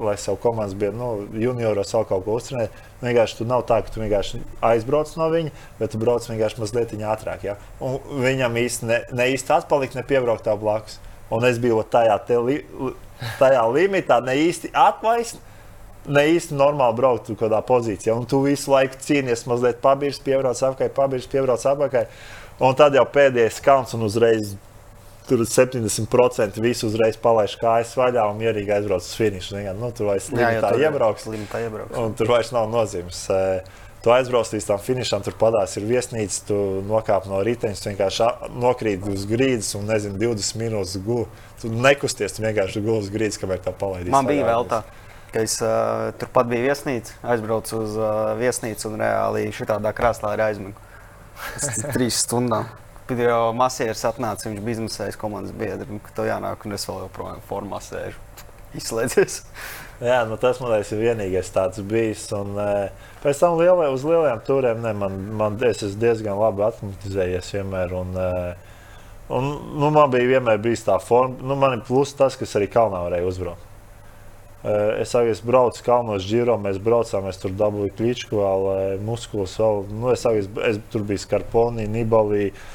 lai 0.00 0.16
savu 0.16 0.38
komandas 0.40 0.74
biedru, 0.78 0.96
nu, 0.98 1.40
junioros 1.42 1.92
vēl 1.92 2.07
kaut 2.09 2.24
ko 2.24 2.37
uztrenēt. 2.38 2.74
Vienkārši 3.02 3.38
tu 3.40 3.46
nav 3.48 3.64
tā, 3.68 3.81
ka 3.85 3.92
tu 3.92 4.00
vienkārši 4.00 4.40
aizbrauc 4.64 5.12
no 5.18 5.28
viņa, 5.33 5.52
bet 5.78 5.92
tu 5.92 6.00
brauc 6.00 6.26
vienkārši 6.28 6.61
mazliet 6.62 6.94
ātrāk. 6.96 7.46
Ja? 7.46 7.57
Un 7.83 7.98
viņam 8.24 8.59
īsti 8.62 8.88
ne, 8.88 9.00
ne 9.12 9.28
īsti 9.35 9.57
atpalikt, 9.59 9.96
ne 9.98 10.05
piebraukt 10.07 10.46
tā 10.46 10.57
blakus. 10.59 10.98
Un 11.33 11.44
es 11.48 11.59
biju 11.61 11.81
tajā, 11.88 12.18
li, 12.44 12.59
tajā 13.40 13.62
limitā, 13.72 14.20
ne 14.24 14.37
īsti 14.37 14.72
atvaist, 14.76 15.40
ne 16.07 16.24
īsti 16.35 16.57
normāli 16.59 16.98
braukt 16.98 17.31
kaut 17.31 17.40
kādā 17.44 17.62
pozīcijā. 17.64 18.16
Un 18.16 18.26
tu 18.28 18.42
visu 18.44 18.72
laiku 18.72 19.00
cīnies, 19.00 19.46
mazliet 19.48 19.81
pabīrs, 19.85 20.20
piebrauc 20.24 20.61
apakaļ, 20.61 20.92
pabīrs, 20.96 21.31
piebrauc 21.31 21.64
apakaļ. 21.72 22.11
Un 22.62 22.76
tad 22.78 22.94
jau 22.94 23.07
pēdējais 23.09 23.59
skans 23.62 23.96
un 23.96 24.05
uzreiz 24.07 24.52
tur 25.29 25.45
70% 25.47 26.61
visu 26.63 26.89
uzreiz 26.89 27.17
palaiž 27.23 27.55
kājas 27.61 27.95
vaļā 27.99 28.25
un 28.31 28.41
mierīgi 28.41 28.75
aizbrauc 28.75 29.05
uz 29.05 29.15
finišu. 29.19 29.61
Nu, 29.79 29.93
tur 29.95 30.11
vairs 30.13 30.29
limitā 30.35 30.73
iebrauks. 30.81 31.29
Limitā 31.31 31.63
iebrauks. 31.67 31.97
Un 32.01 32.17
tur 32.19 32.33
vairs 32.33 32.53
nav 32.55 32.69
nozīmes. 32.73 33.29
Tu 34.03 34.11
aizbrauc 34.11 34.49
līdz 34.51 34.65
tam 34.67 34.81
finišam, 34.83 35.23
tur 35.23 35.37
padās 35.39 35.77
ir 35.79 35.85
viesnīca, 35.87 36.41
tu 36.49 36.57
nokāp 36.89 37.29
no 37.31 37.39
riteņa, 37.47 37.79
vienkārši 37.93 38.27
nokrīt 38.59 39.07
uz 39.07 39.29
grīdas 39.31 39.71
un 39.79 39.87
nezinu, 39.87 40.19
20 40.19 40.59
minūtes 40.59 40.97
gūsi. 41.07 41.47
Tu 41.63 41.71
nekusties, 41.71 42.35
tu 42.35 42.43
vienkārši 42.43 42.83
gūsi 42.83 43.07
uz 43.07 43.13
grīdas, 43.15 43.39
kamēr 43.39 43.63
tā 43.63 43.71
palaidīs. 43.79 44.11
Man 44.11 44.27
bija 44.27 44.49
vēl 44.49 44.67
tā. 44.73 44.83
es 45.39 45.55
uh, 45.63 46.11
turpat 46.19 46.51
biju 46.51 46.67
viesnīca, 46.67 47.15
aizbraucu 47.23 47.79
uz 47.79 47.95
uh, 47.95 48.35
viesnīcu 48.43 48.91
un 48.91 48.99
reāli 49.05 49.47
šādā 49.55 49.95
krāslā 49.95 50.35
arī 50.35 50.49
aizmigu. 50.51 50.89
Tas 51.55 51.79
ir 51.79 51.95
trīs 51.95 52.19
stundām. 52.27 52.67
Jau 53.11 53.51
masieris 53.57 54.05
atnāca, 54.07 54.47
viņš 54.47 54.61
bija 54.62 54.79
izmisējis 54.79 55.19
komandas 55.19 55.55
biedru, 55.59 55.99
ka 56.05 56.15
to 56.15 56.27
jānāk, 56.29 56.62
un 56.65 56.77
es 56.77 56.87
vēl 56.87 57.03
joprojām 57.03 57.41
formā 57.49 57.81
sēžu. 57.83 58.21
Izslēdzies. 58.79 59.43
Jā, 60.03 60.23
nu 60.27 60.38
tas 60.41 60.61
man 60.62 60.73
liekas, 60.73 60.93
ir 60.95 61.03
vienīgais 61.03 61.51
tāds 61.53 61.83
bijis. 61.87 62.25
Un, 62.35 62.55
uh, 62.57 63.11
pēc 63.25 63.43
tam 63.43 63.59
lielai, 63.59 63.91
uz 63.93 64.07
lielajām 64.07 64.41
turēm 64.47 64.81
ne, 64.85 64.95
man, 64.97 65.19
man, 65.38 65.59
es 65.67 65.83
esmu 65.83 66.01
diezgan 66.01 66.41
labi 66.41 66.65
atmatizējies 66.71 67.53
vienmēr. 67.59 67.93
Un, 67.99 68.17
uh, 68.17 69.29
un, 69.35 69.51
nu, 69.77 69.91
man 69.91 70.15
bija 70.15 70.38
vienmēr 70.38 70.62
bijis 70.62 70.87
tā 70.87 70.97
forma, 71.03 71.37
nu, 71.43 71.59
man 71.59 71.77
ir 71.77 71.85
plus 71.87 72.15
tas, 72.17 72.38
kas 72.38 72.57
arī 72.57 72.71
kalnā 72.73 73.03
varēja 73.05 73.29
uzbraukt. 73.29 73.69
Uh, 74.62 74.95
es 75.03 75.12
arī 75.19 75.35
braucu 75.45 75.83
kalnos, 75.85 76.25
Džiro, 76.25 76.55
mēs 76.62 76.79
braucām, 76.83 77.27
es 77.29 77.43
tur 77.43 77.53
dabūju 77.59 77.97
kličku, 77.99 78.38
vēl 78.41 79.03
muskuļus. 79.05 79.59
Vēl, 79.59 79.83
nu, 79.91 80.12
es, 80.15 80.23
arī, 80.31 80.47
es 80.71 80.81
tur 80.95 81.05
biju 81.07 81.27
Skarponi, 81.27 81.91
Nibalī. 81.91 82.47
Uh, 82.53 82.71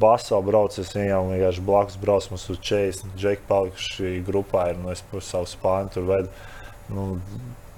Baso 0.00 0.38
braucu, 0.40 0.80
es 0.80 0.94
viņam 0.96 1.34
vienkārši 1.34 1.64
blakus 1.64 1.98
braucu, 2.00 2.32
mums 2.32 2.46
uz 2.48 2.60
40. 2.64 3.10
Džeki 3.20 3.44
palikuši 3.48 4.12
grupā, 4.24 4.70
ir, 4.72 4.78
nu, 4.80 4.88
es 4.94 5.04
savu 5.26 5.48
spāņu 5.50 5.92
tur 5.96 6.06
vedu. 6.08 6.30
Nu, 6.90 7.04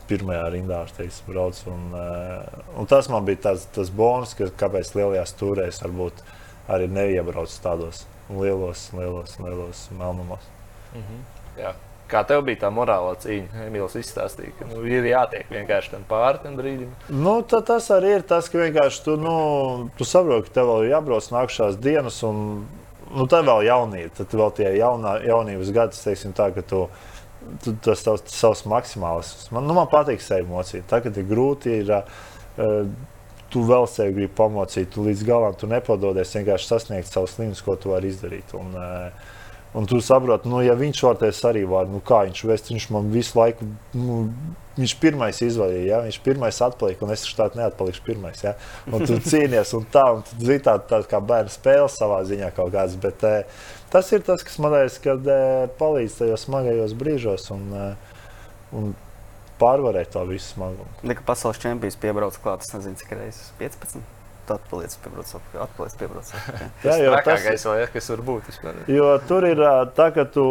pirmajā 0.09 0.45
rindā 0.55 0.83
teiks, 0.97 1.23
brauc, 1.27 1.59
un, 1.71 1.91
uh, 1.97 2.63
un 2.79 2.89
tas 2.91 3.09
man 3.13 3.27
bija 3.27 3.49
tas, 3.49 3.67
tas 3.75 3.91
bonus, 3.93 4.35
ka, 4.39 4.51
kāpēc 4.63 4.93
lielajās 4.97 5.35
stūrēs 5.35 5.83
varbūt 5.85 6.23
arī 6.73 6.89
neiebrauc 6.91 7.55
tādos 7.65 8.05
lielos, 8.31 8.89
lielos, 8.97 9.39
lielos 9.43 9.87
melnumos. 9.97 10.47
Mhm. 10.93 11.25
Jā. 11.61 11.75
Kā 12.13 12.21
tev 12.29 12.43
bija 12.45 12.67
tā 12.67 12.71
morālā 12.75 13.15
cīņa? 13.23 13.63
Emīls 13.67 13.97
izstāstīja, 13.97 14.53
ka 14.59 14.69
nu, 14.69 14.83
ir 14.85 15.07
jātiek 15.09 15.49
vienkārši 15.53 15.95
tam 15.95 16.03
pāri 16.11 16.43
tam 16.43 16.59
brīdim. 16.59 16.91
Nu, 17.09 17.39
ta, 17.49 17.63
tas 17.65 17.89
arī 17.95 18.19
ir 18.19 18.27
tas, 18.29 18.51
ka 18.53 18.61
vienkārši 18.61 19.01
tu, 19.07 19.17
nu, 19.21 19.37
tu 19.97 20.09
saproti, 20.09 20.51
ka 20.51 20.59
tev 20.59 20.69
vēl 20.69 20.85
ir 20.85 20.93
jābrauc 20.93 21.31
nākamās 21.33 21.79
dienas, 21.81 22.21
un 22.29 22.43
nu, 23.15 23.27
tev 23.33 23.49
vēl 23.49 23.65
jaunība. 23.71 24.13
Tad 24.19 24.37
vēl 24.37 24.53
tie 24.59 24.69
jaunā, 24.77 25.17
jaunības 25.25 25.73
gadi, 25.73 26.03
teiksim, 26.05 26.37
tā, 26.37 26.51
ka 26.53 26.67
tu, 26.69 26.83
tu 27.65 27.75
tas 27.89 28.05
tavs, 28.05 28.29
savs 28.35 28.67
maksimāls. 28.69 29.33
Man, 29.55 29.65
nu, 29.69 29.79
man 29.79 29.89
patīk 29.93 30.21
sevi 30.25 30.45
mocīt. 30.51 30.85
Tagad 30.93 31.17
ir 31.17 31.29
grūti. 31.33 31.81
Ir, 31.81 31.97
uh, 31.97 32.85
tu 33.53 33.65
vēl 33.69 33.85
sevi 33.91 34.15
gribi 34.17 34.33
pamocīt, 34.37 34.89
tu 34.95 35.05
līdz 35.05 35.27
galam 35.29 35.57
tu 35.59 35.69
nepadodies, 35.69 36.31
vienkārši 36.39 36.69
sasniegt 36.71 37.11
savus 37.11 37.37
līmeņus, 37.37 37.65
ko 37.67 37.77
tu 37.77 37.93
vari 37.93 38.09
izdarīt. 38.13 38.55
Un, 38.57 38.73
uh, 38.77 39.32
Un 39.73 39.87
tu 39.89 40.01
saproti, 40.05 40.51
nu, 40.53 40.59
ja 40.61 40.75
viņš 40.77 40.99
teikt, 41.21 41.45
arī 41.49 41.63
var, 41.69 41.87
nu, 41.89 42.03
kā 42.05 42.27
viņš 42.27 42.43
vest, 42.45 42.69
viņš 42.69 42.91
man 42.93 43.07
visu 43.13 43.39
laiku, 43.39 43.69
nu, 43.97 44.19
viņš 44.77 44.95
pirmais 45.01 45.41
izvairīja, 45.45 45.87
ja? 45.89 46.01
viņš 46.05 46.19
pirmais 46.25 46.59
atpalika, 46.65 47.07
un 47.07 47.13
es 47.15 47.25
tādu 47.37 47.61
neatpalikšu 47.61 48.05
pirmais. 48.05 48.43
Ja? 48.45 48.53
Un 48.93 49.07
tu 49.09 49.17
cīnies, 49.25 49.73
un 49.79 49.87
tā, 49.93 50.05
un 50.19 50.25
tu 50.29 50.37
zini, 50.45 50.61
tā, 50.65 50.77
tā 50.91 51.01
kā 51.09 51.23
bērnu 51.25 51.53
spēle 51.53 51.89
savā 51.93 52.21
ziņā 52.29 52.53
kaut 52.57 52.73
kāds. 52.75 52.99
Bet 53.01 53.25
e, 53.29 53.35
tas 53.93 54.13
ir 54.13 54.25
tas, 54.29 54.45
kas 54.45 54.61
man 54.61 54.77
liekas, 54.77 55.01
kad 55.05 55.29
e, 55.29 55.41
palīdz 55.81 56.21
tajos 56.21 56.49
smagajos 56.49 56.97
brīžos 57.01 57.49
un, 57.57 57.69
e, 57.73 57.91
un 58.77 58.93
pārvarēt 59.63 60.13
to 60.13 60.25
visu 60.29 60.53
smagumu. 60.53 60.89
Lika 61.07 61.25
pasaules 61.29 61.61
čempions 61.63 61.97
piebrauc 62.01 62.37
klāt, 62.45 62.67
es 62.67 62.77
nezinu, 62.77 63.01
cik 63.01 63.17
reizes 63.17 63.55
15. 63.61 64.12
Tu 64.43 64.55
atpaliec, 64.57 64.95
piebrauc, 65.05 65.29
atpaliec, 65.63 65.93
piebrauc. 66.01 66.31
Jā, 66.83 66.97
jo 66.99 67.13
tas 67.15 67.27
Trakākais 67.29 67.65
vēl, 67.69 67.77
ja, 67.79 67.91
kas 67.93 68.09
var 68.11 68.23
būt 68.27 68.49
vispār. 68.51 68.81
Jo 68.91 69.13
tur 69.29 69.47
ir 69.47 69.63
tā, 69.95 70.09
ka 70.17 70.25
tu 70.35 70.47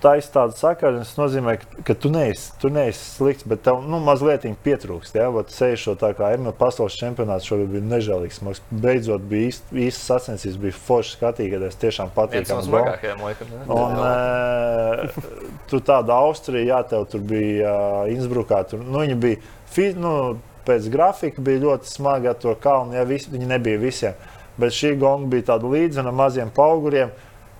taisīsi 0.00 0.32
tādu 0.32 0.56
sakaru, 0.56 1.02
tas 1.02 1.12
nozīmē, 1.18 1.58
ka, 1.60 1.82
ka 1.90 1.96
tu 2.00 2.08
neesi, 2.14 2.54
tu 2.62 2.70
neesi 2.72 3.02
slikts, 3.18 3.44
bet 3.50 3.60
tev 3.66 3.82
nu, 3.84 4.00
mazliet 4.04 4.46
pietrūkst. 4.64 5.18
Ja? 5.18 5.28
Sēžot 5.52 6.00
tā 6.00 6.14
kā 6.16 6.32
Emīļa 6.38 6.54
pasaules 6.56 6.96
čempionāts, 6.96 7.50
šobrīd 7.50 7.74
bija 7.74 7.86
nežēlīgs. 7.90 8.40
Mums 8.46 8.62
beidzot 8.70 9.28
bija 9.28 9.52
īsts 9.84 10.08
sacensības, 10.08 10.58
bija 10.64 10.80
forši 10.88 11.16
skatīties, 11.18 11.78
tiešām 11.84 12.08
Viens 12.08 12.16
no 12.16 12.22
patīkami. 12.22 12.66
smagākajiem 12.70 13.24
laikam. 13.26 13.54
Un, 13.76 14.00
uh, 14.00 15.58
tu 15.68 15.82
tāda 15.84 16.16
Austrija, 16.24 16.78
jā, 16.78 16.82
tev 16.94 17.08
tur 17.12 17.28
bija 17.28 17.76
uh, 17.76 18.12
Innsbrukā. 18.12 18.64
Tur, 18.70 18.80
nu, 18.86 19.02
viņi 19.02 19.20
bija 19.20 19.42
fi, 19.68 19.90
nu, 19.98 20.38
pēc 20.68 20.88
grafika, 20.92 21.42
bija 21.44 21.64
ļoti 21.64 21.90
smagi 21.90 22.30
ar 22.30 22.38
to 22.38 22.54
kalnu. 22.62 22.96
Jā, 22.98 23.04
vis, 23.08 23.28
viņi 23.32 23.48
nebija 23.50 23.80
visiem. 23.82 24.16
Bet 24.58 24.74
šī 24.74 24.94
gonga 24.98 25.30
bija 25.32 25.52
tāda 25.52 25.70
līdzena 25.70 26.12
maziem 26.14 26.50
auguriem, 26.54 27.12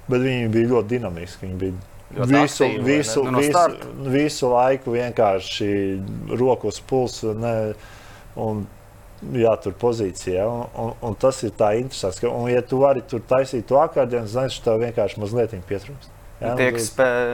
bet 0.08 0.24
viņi 0.24 0.48
bija 0.54 0.72
ļoti 0.74 0.92
dinamiski. 0.94 1.46
Viņi 1.46 1.60
bija 1.62 2.24
visu, 2.24 2.64
aktīvi, 2.64 2.84
visu, 2.86 3.22
Nu, 3.24 3.36
no 3.36 3.44
visu, 3.44 3.92
visu 4.14 4.50
laiku 4.54 4.96
vienkārši 4.96 5.70
rokas 6.40 6.82
pulsu. 6.84 7.36
Un, 8.38 8.66
Jā, 9.34 9.56
tur 9.58 9.74
pozīcijā. 9.74 10.44
Un, 10.46 10.60
un, 10.78 10.92
un 11.08 11.16
tas 11.18 11.40
ir 11.42 11.50
tā 11.58 11.72
interesanti. 11.80 12.22
Ka, 12.22 12.30
un, 12.30 12.46
ja 12.52 12.62
tu 12.62 12.78
vari 12.78 13.02
tur 13.02 13.18
taisīt 13.26 13.66
to 13.66 13.80
akordionu, 13.82 14.30
tad 14.30 14.60
tev 14.62 14.78
vienkārši 14.84 15.18
mazliet 15.18 15.56
pietrūkst. 15.66 16.17
Jā, 16.38 16.52
tie, 16.54 16.68
kas 16.70 16.92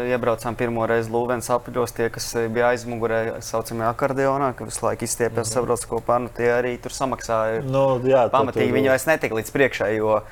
iebraucām 0.08 0.56
pirmo 0.56 0.86
reizi 0.88 1.12
Lūvens 1.12 1.50
apļos, 1.52 1.92
tie, 1.92 2.06
kas 2.12 2.30
eh, 2.40 2.46
bija 2.52 2.70
aizmugurē, 2.72 3.18
saucamajā 3.44 3.90
akordeonā, 3.92 4.54
ka 4.56 4.64
visu 4.64 4.86
laiku 4.86 5.04
izstiepjas, 5.04 5.50
-hmm. 5.50 5.58
sabrauc 5.58 5.84
kopā, 5.90 6.16
nu, 6.24 6.32
tie 6.32 6.48
arī 6.54 6.78
tur 6.80 6.94
samaksāja. 6.96 7.60
Nu, 7.68 8.00
jā, 8.00 8.24
Pamatīgi 8.32 8.72
tur... 8.72 8.78
viņi 8.78 8.92
vairs 8.94 9.06
netika 9.10 9.36
līdz 9.36 9.52
priekšai, 9.52 9.90
jo 9.98 10.22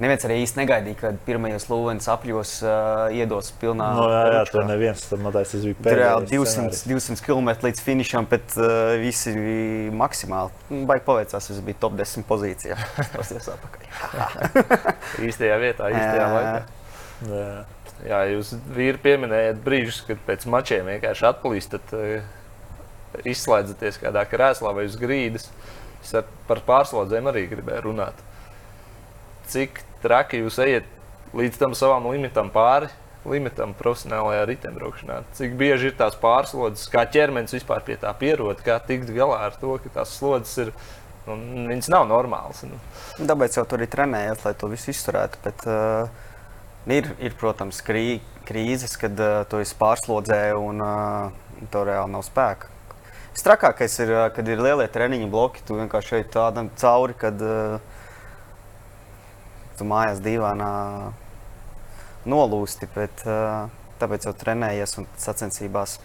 neviens 0.00 0.24
arī 0.24 0.40
īsti 0.46 0.62
negaidīja, 0.62 1.00
kad 1.02 1.20
pirmajos 1.28 1.68
Lūvens 1.68 2.08
apļos 2.14 2.54
uh, 2.64 3.12
iedos 3.12 3.52
pilnā. 3.60 3.92
No, 4.00 4.08
jā, 4.08 4.24
jā, 4.32 4.42
tur 4.48 4.64
neviens, 4.64 5.04
tam 5.12 5.28
tas 5.36 5.52
bija 5.52 5.76
pēdējais. 5.76 6.00
Reāli 6.00 6.32
200, 6.32 6.82
200 6.96 7.28
km 7.28 7.52
līdz 7.68 7.84
finišam, 7.84 8.32
bet 8.32 8.56
uh, 8.56 8.96
visi 9.04 9.36
bija 9.36 9.92
maksimāli. 9.92 10.56
Nu, 10.72 10.86
baigi 10.88 11.04
paveicās, 11.04 11.52
es 11.52 11.60
biju 11.68 11.84
top 11.84 12.00
10 12.00 12.24
pozīcijā. 12.32 12.80
Tas 13.12 13.36
ir 13.36 13.44
atpakaļ. 13.44 13.88
īstajā 15.28 15.64
vietā, 15.68 15.92
īstajā 15.92 16.28
laikā. 16.38 16.60
Jā. 17.28 17.75
Jā, 18.04 18.18
jūs 18.28 18.52
vīri 18.76 19.00
pieminējāt 19.00 19.62
brīžus, 19.64 20.02
kad 20.04 20.20
pēc 20.26 20.44
mačiem 20.52 20.90
vienkārši 20.90 21.24
atplīstat, 21.30 21.94
uh, 21.96 22.34
izslēdzaties 23.24 24.00
kādā 24.02 24.26
krēslā 24.28 24.74
vai 24.76 24.84
uz 24.88 24.98
grīdas. 25.00 25.48
Es 26.02 26.12
ar, 26.16 26.26
par 26.48 26.60
pārslodzēm 26.66 27.30
arī 27.30 27.46
gribēju 27.50 27.86
runāt. 27.88 28.20
Cik 29.50 29.80
traki 30.02 30.42
jūs 30.42 30.58
ejat 30.62 30.86
līdz 31.36 31.58
tam 31.62 31.74
savam 31.78 32.08
limitam 32.10 32.50
pāri, 32.54 32.90
limitam 33.26 33.72
profesionālajā 33.78 34.44
riteņbraukšanā? 34.50 35.22
Cik 35.38 35.56
bieži 35.58 35.90
ir 35.90 35.96
tās 35.98 36.18
pārslodzes, 36.20 36.90
kā 36.92 37.06
ķermenis 37.10 37.56
vispār 37.56 37.82
pie 37.86 37.98
tā 38.02 38.12
pierod, 38.18 38.60
kā 38.66 38.78
tikt 38.86 39.10
galā 39.16 39.40
ar 39.48 39.58
to, 39.60 39.78
ka 39.82 39.96
tās 40.00 40.14
slodzes 40.18 40.66
ir. 40.66 40.72
Nu, 41.26 41.34
viņas 41.66 41.88
nav 41.90 42.04
normālas. 42.06 42.60
Nu. 42.68 42.76
Tāpēc 43.18 43.56
jau 43.58 43.64
tur 43.66 43.82
ir 43.82 43.90
trenējies, 43.90 44.44
lai 44.46 44.52
to 44.54 44.68
visu 44.70 44.92
izturētu. 44.92 45.40
Bet, 45.42 45.64
uh, 45.66 46.25
Ir, 46.86 47.08
ir 47.18 47.32
protams, 47.34 47.80
krī, 47.82 48.20
krīzes, 48.46 48.92
kad 49.00 49.18
uh, 49.18 49.40
tu 49.50 49.58
esi 49.58 49.74
pārslodzē 49.74 50.52
un 50.54 50.78
uh, 50.84 51.32
tev 51.72 51.82
reāli 51.88 52.12
nav 52.14 52.22
spēka. 52.22 52.70
Strakākais 53.34 53.96
ir, 54.04 54.12
uh, 54.14 54.26
kad 54.30 54.46
ir 54.46 54.62
lielie 54.62 54.86
treniņu 54.94 55.26
bloki. 55.32 55.64
Tu 55.66 55.74
vienkārši 55.80 56.12
šeit 56.14 56.30
tādam 56.36 56.70
cauri, 56.78 57.18
kad 57.18 57.42
uh, 57.42 57.82
tu 59.74 59.88
mājās 59.90 60.22
divānā 60.22 60.70
nolūsti. 62.22 62.86
Bet, 62.94 63.26
uh, 63.26 63.66
tāpēc 63.98 64.30
jau 64.30 64.36
trenējies 64.38 65.00
un 65.02 65.10
sacensībās 65.18 65.98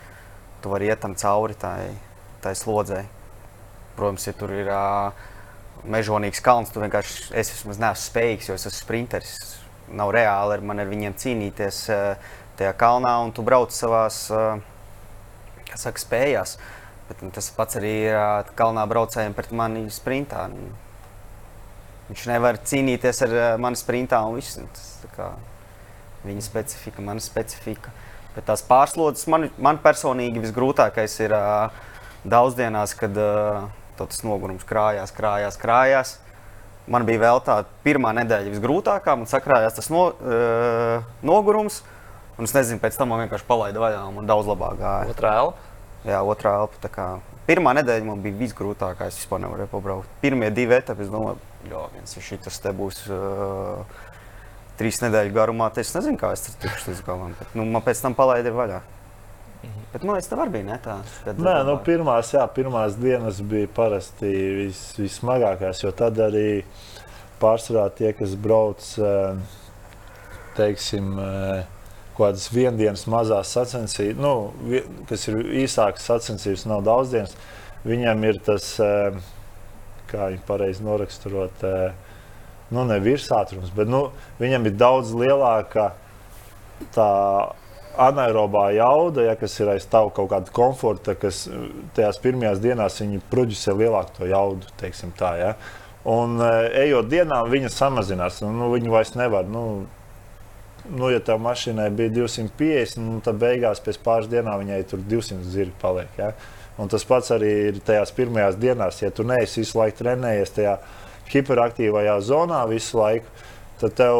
tu 0.66 0.74
vari 0.74 0.90
iet 0.90 1.06
tam 1.06 1.14
cauri 1.14 1.62
tai, 1.62 1.92
tai 2.42 2.58
slodzē. 2.58 3.06
Protams, 4.02 4.26
ja 4.26 4.34
tur 4.34 4.58
ir 4.58 4.74
uh, 4.74 5.14
mežonīgs 5.86 6.42
kalns, 6.42 6.74
tu 6.74 6.82
vienkārši 6.82 7.36
es 7.38 7.54
vismaz 7.54 7.86
neesmu 7.86 8.10
spējīgs, 8.10 8.50
jo 8.50 8.58
es 8.58 8.66
esmu 8.66 8.80
sprinteris 8.82 9.61
nav 9.98 10.12
reāli 10.16 10.58
ar, 10.58 10.64
ar 10.84 10.92
viņiem 10.92 11.16
cīnīties 11.20 11.82
uh, 11.94 12.30
tajā 12.60 12.74
kalnā, 12.80 13.16
un 13.26 13.34
tu 13.36 13.46
brauc 13.46 13.74
savās 13.76 14.24
uh, 14.34 14.62
saka, 15.74 16.00
spējās. 16.02 16.58
Bet, 17.10 17.24
nu, 17.26 17.32
tas 17.36 17.50
pats 17.56 17.80
arī 17.80 17.94
ir 18.08 18.16
uh, 18.16 18.54
kalnā 18.58 18.86
braucējiem 18.88 19.36
pret 19.36 19.52
mani 19.56 19.86
sprintā. 19.92 20.46
Nu, 20.52 20.72
viņš 22.10 22.28
nevar 22.32 22.60
cīnīties 22.72 23.24
ar 23.28 23.36
uh, 23.36 23.48
mani 23.62 23.80
sprintā 23.80 24.22
un 24.28 24.40
viss. 24.40 24.60
Nu, 24.62 24.70
tas, 24.76 25.12
kā, 25.16 25.32
viņa 26.28 26.46
specifika, 26.46 27.04
mana 27.04 27.24
specifika. 27.24 27.94
Bet 28.36 28.48
tās 28.48 28.64
pārslodzes 28.64 29.28
man, 29.32 29.50
man 29.60 29.82
personīgi 29.84 30.44
visgrūtākais 30.46 31.18
ir 31.26 31.36
uh, 31.36 31.72
daudzdienās, 32.24 32.96
kad 33.00 33.18
uh, 33.20 33.66
tas 34.00 34.24
nogurums 34.26 34.66
krājās, 34.68 35.14
krājās, 35.16 35.58
krājās. 35.60 36.16
Man 36.90 37.06
bija 37.06 37.22
vēl 37.22 37.42
tā 37.46 37.60
pirmā 37.86 38.14
nedēļa 38.18 38.54
visgrūtākā, 38.56 39.14
man 39.20 39.30
sakrājās 39.30 39.76
tas 39.78 39.90
no, 39.94 40.08
uh, 40.18 41.04
nogurums. 41.26 41.82
Un 42.40 42.48
es 42.48 42.56
nezinu, 42.56 42.82
pēc 42.82 42.98
tam 42.98 43.12
man 43.14 43.22
vienkārši 43.26 43.46
palaida 43.46 43.82
vaļā 43.84 44.00
un 44.08 44.16
man 44.18 44.30
daudz 44.30 44.50
labāk 44.50 44.80
gāja. 44.80 45.12
Otrā 45.14 45.34
elpa? 45.44 45.68
Jā, 46.10 46.22
otrā 46.26 46.56
elpa. 46.64 46.90
Kā, 46.90 47.08
pirmā 47.46 47.76
nedēļa 47.78 48.08
man 48.08 48.24
bija 48.24 48.40
visgrūtākā. 48.40 49.12
Es 49.12 49.20
vispār 49.22 49.44
nevarēju 49.44 49.70
pabraukt. 49.76 50.16
Pirmie 50.24 50.50
divi 50.56 50.80
etapi, 50.80 51.06
es 51.06 51.12
domāju, 51.14 51.38
jā, 51.70 51.84
viens 51.94 52.18
ir 52.18 52.26
šis, 52.32 52.64
te 52.64 52.74
būs. 52.76 53.04
Uh, 53.12 54.08
Trīs 54.82 54.98
nedēļu 55.04 55.36
garumā, 55.36 55.68
es 55.78 55.92
nezinu, 55.94 56.18
kā 56.18 56.32
es 56.34 56.42
tur 56.48 56.56
tikšu 56.64 56.90
līdz 56.90 57.02
galam. 57.06 57.36
Bet, 57.38 57.52
nu, 57.54 57.68
man 57.70 57.84
pēc 57.86 58.00
tam 58.02 58.16
palaida 58.18 58.50
vaļā. 58.56 58.80
Bet 59.92 60.06
man 60.08 60.16
liekas, 60.16 60.30
tā 60.32 60.38
arī 60.40 60.54
bija 60.54 60.68
ne 60.70 60.78
tā. 60.80 60.94
Nē, 61.36 61.56
nu, 61.68 61.74
pirmās, 61.84 62.30
jā, 62.32 62.46
pirmās 62.56 62.96
dienas 62.96 63.42
bija 63.44 63.68
parasti 63.76 64.30
vis, 64.62 64.80
vismagākās, 64.96 65.84
jo 65.84 65.92
tad 65.92 66.20
arī 66.24 66.62
pārsvarā 67.42 67.90
tie, 67.98 68.14
kas 68.16 68.38
brauc, 68.40 68.86
eh, 69.04 69.36
teiksim, 70.56 71.12
eh, 71.20 71.66
kādas 72.16 72.48
viendienas 72.54 73.04
mazās 73.12 73.52
sacensības, 73.52 74.22
nu, 74.22 74.34
kas 75.10 75.28
ir 75.28 75.44
īsākas 75.66 76.08
sacensības, 76.08 76.66
nav 76.72 76.86
daudz 76.88 77.12
dienas, 77.12 77.36
viņam 77.84 78.24
ir 78.30 78.40
tas, 78.46 78.80
eh, 78.80 79.12
kā 80.08 80.32
viņi 80.32 80.44
pareizi 80.48 80.88
noraksturot, 80.88 81.64
nu, 82.72 82.84
ne 82.86 83.00
virsātrums, 83.00 83.74
bet 83.76 83.88
nu, 83.88 84.12
viņam 84.40 84.66
ir 84.66 84.72
daudz 84.72 85.12
lielāka 85.12 85.92
tā 86.96 87.52
anaerobā 88.00 88.70
jauda, 88.76 89.26
ja, 89.30 89.36
kas 89.40 89.58
ir 89.60 89.72
aiz 89.74 89.86
tavu 89.90 90.12
kaut 90.16 90.30
kāda 90.32 90.54
komforta, 90.56 91.16
kas 91.20 91.46
eh, 91.50 91.70
tajās 91.98 92.20
pirmajās 92.24 92.62
dienās 92.64 93.00
viņi 93.02 93.22
produsē 93.32 93.76
lielāku 93.78 94.20
to 94.20 94.30
jaudu, 94.30 94.70
teiksim 94.82 95.14
tā. 95.18 95.34
Ja. 95.40 95.52
Un 96.10 96.40
eh, 96.42 96.68
ejot 96.86 97.10
dienām, 97.12 97.50
viņa 97.52 97.74
samazinās. 97.74 98.42
Nu, 98.46 98.72
viņa 98.74 98.94
vairs 98.94 99.14
nevar. 99.20 99.50
Nu, 99.50 99.66
nu, 100.90 101.12
ja 101.12 101.22
tā 101.24 101.38
mašīnai 101.42 101.90
bija 101.96 102.16
250, 102.22 103.04
nu, 103.04 103.20
tad 103.26 103.40
beigās 103.42 103.84
pēc 103.84 104.02
pāris 104.06 104.32
dienām 104.32 104.64
viņai 104.64 104.82
tur 104.90 105.04
200 105.12 105.54
zirgi 105.54 105.78
paliek. 105.82 106.18
Ja. 106.20 106.34
Un 106.82 106.90
tas 106.90 107.04
pats 107.06 107.30
arī 107.36 107.52
ir 107.70 107.80
tajās 107.86 108.14
pirmajās 108.16 108.58
dienās. 108.58 109.02
Ja 109.04 109.12
tu 109.14 109.28
neesi 109.28 109.62
visu 109.62 109.78
laiku 109.78 110.02
trenējies 110.02 110.56
tajā 110.56 110.78
hiperaktīvajā 111.32 112.18
zonā 112.26 112.64
visu 112.70 113.00
laiku, 113.00 113.30
tad 113.82 113.98
tev 113.98 114.18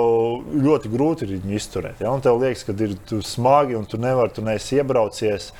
ļoti 0.58 0.92
grūti 0.92 1.28
ir 1.28 1.36
viņu 1.38 1.58
izturēt. 1.58 2.02
Ja? 2.04 2.12
Un 2.14 2.24
tev 2.24 2.42
liekas, 2.42 2.66
ka 2.68 2.76
ir 2.76 2.98
smagi 3.26 3.78
un 3.78 3.88
tu 3.90 4.00
nevari, 4.02 4.34
tu 4.36 4.46
neesi 4.46 4.80
iebraucies. 4.80 5.52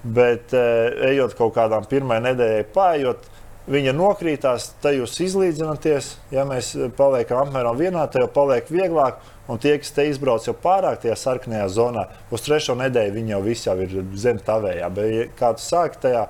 Bet 0.00 0.54
eh, 0.56 1.10
ejot 1.10 1.36
kaut 1.36 1.52
kādām 1.58 1.84
pirmajai 1.88 2.30
nedēļai, 2.30 2.68
pājot, 2.72 3.26
viņa 3.70 3.92
nokrītās, 3.96 4.70
tad 4.82 4.96
jūs 4.96 5.18
izlīdzināties. 5.26 6.14
Ja 6.34 6.46
mēs 6.48 6.72
paliekam 6.96 7.42
apmēram 7.44 7.76
vienā, 7.78 8.06
tad 8.08 8.24
jau 8.24 8.30
paliek 8.32 8.70
vieglāk. 8.72 9.20
Un 9.50 9.58
tie, 9.58 9.74
kas 9.82 9.90
te 9.94 10.06
izbrauc 10.06 10.44
jau 10.46 10.54
pārāk 10.54 11.02
tajā 11.02 11.16
sarkanajā 11.18 11.66
zonā, 11.74 12.06
uz 12.30 12.44
trešo 12.46 12.76
nedēļu 12.78 13.16
viņi 13.16 13.34
jau 13.34 13.42
visi 13.44 13.68
jau 13.68 13.76
ir 13.82 13.96
zem 14.14 14.38
tavējā. 14.46 14.90
Bet, 14.94 15.34
kā 15.38 15.52
tu 15.58 15.64
sāki 15.64 16.00
tajā 16.06 16.28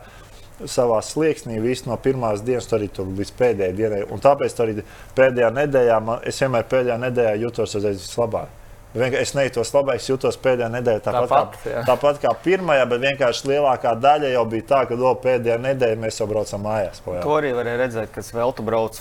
savā 0.69 1.01
slieksnī 1.05 1.61
visu 1.63 1.89
no 1.89 1.97
pirmās 2.01 2.45
dienas, 2.45 2.69
arī 2.77 2.91
tur 2.93 3.09
līdz 3.09 3.35
pēdējai 3.39 3.77
dienai. 3.77 4.01
Un 4.13 4.23
tāpēc 4.23 4.63
arī 4.65 4.81
pēdējā 5.17 5.51
nedēļā, 5.57 6.01
man, 6.05 6.25
es 6.27 6.41
vienmēr 6.43 6.67
pēdējā 6.71 6.99
nedēļā 7.09 7.37
jutos 7.45 7.77
vislabāk. 7.81 8.57
Es 8.91 9.37
nejūtos 9.39 9.71
labāk, 9.71 10.01
es 10.01 10.09
jutos 10.09 10.35
pēdējā 10.43 10.67
nedēļā 10.75 11.01
tāpat, 11.05 11.29
tāpat, 11.31 11.59
kā, 11.63 11.83
tāpat 11.87 12.17
kā 12.25 12.33
pirmajā, 12.43 12.89
bet 12.91 13.05
vienkārši 13.05 13.47
lielākā 13.53 13.93
daļa 14.03 14.33
jau 14.33 14.43
bija 14.51 14.67
tā, 14.67 14.81
ka 14.91 14.99
do, 14.99 15.13
pēdējā 15.23 15.61
nedēļā 15.63 15.99
mēs 16.03 16.19
jau 16.19 16.27
braucam 16.27 16.65
mājās. 16.67 16.99
Pojā. 17.05 17.21
To 17.23 17.37
arī 17.37 17.53
varēja 17.55 17.79
redzēt, 17.85 18.11
kad 18.17 18.33
vēl 18.35 18.55
tu 18.59 18.67
brauc. 18.67 18.99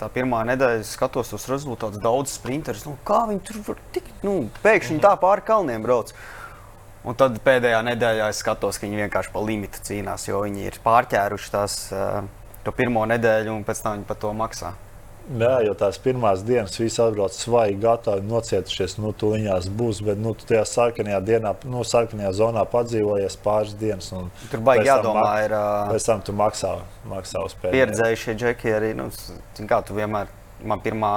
Tā 0.00 0.08
pirmā 0.14 0.40
nedēļa, 0.54 0.80
es 0.80 0.94
skatos 0.96 1.34
tos 1.34 1.44
rezultātus, 1.52 2.00
daudz 2.00 2.38
sprinterus. 2.38 2.86
Nu, 2.88 2.96
kā 3.04 3.26
viņi 3.28 3.44
tur 3.50 3.60
var 3.68 3.82
tikt? 3.92 4.14
Nu, 4.24 4.38
pēkšņi 4.64 5.02
tā 5.04 5.12
pāri 5.20 5.44
kalniem 5.44 5.84
brauc. 5.84 6.16
Un 7.02 7.18
tad 7.18 7.40
pēdējā 7.42 7.80
nedēļā 7.88 8.28
es 8.30 8.40
skatos, 8.44 8.78
ka 8.78 8.86
viņi 8.86 9.00
vienkārši 9.04 9.32
pa 9.34 9.42
limitu 9.42 9.82
cīnās, 9.82 10.28
jo 10.28 10.44
viņi 10.44 10.68
ir 10.68 10.78
pārķēruši 10.84 11.50
tās 11.50 11.76
uh, 11.90 12.22
to 12.62 12.74
pirmo 12.76 13.02
nedēļu, 13.10 13.56
un 13.56 13.66
pēc 13.66 13.82
tam 13.82 13.96
viņi 13.98 14.06
par 14.06 14.20
to 14.22 14.30
maksā. 14.38 14.70
Jā, 15.38 15.52
jo 15.62 15.74
tās 15.78 16.00
pirmās 16.02 16.40
dienas 16.42 16.74
visi 16.78 16.98
atbrauc 17.02 17.34
svaigi, 17.36 17.76
gatavi, 17.82 18.24
nocietušies. 18.26 18.96
Nu, 18.98 19.12
tu 19.14 19.30
viņās 19.36 19.68
būs, 19.78 20.00
bet 20.06 20.18
nu, 20.18 20.34
tu 20.38 20.48
tajā 20.48 20.64
sarkanajā 20.66 21.20
dienā, 21.26 21.54
nu, 21.70 21.84
sarkanajā 21.86 22.32
zonā 22.40 22.64
padzīvojies 22.70 23.38
pāris 23.44 23.76
dienas. 23.78 24.10
Tur 24.50 24.64
baigi 24.66 24.90
jādomā, 24.90 25.30
ir. 25.46 25.54
Uh, 25.54 25.94
pēc 25.94 26.10
tam 26.10 26.26
tu 26.26 26.34
maksā, 26.36 26.74
maksā 27.10 27.46
uz 27.46 27.54
pēdējo. 27.54 27.78
Pieredzējušie 27.78 28.36
džeki 28.42 28.74
arī, 28.78 28.92
nu, 28.98 29.10
kā 29.70 29.82
tu 29.86 29.98
vienmēr 29.98 30.30
man 30.66 30.82
pirmā 30.82 31.12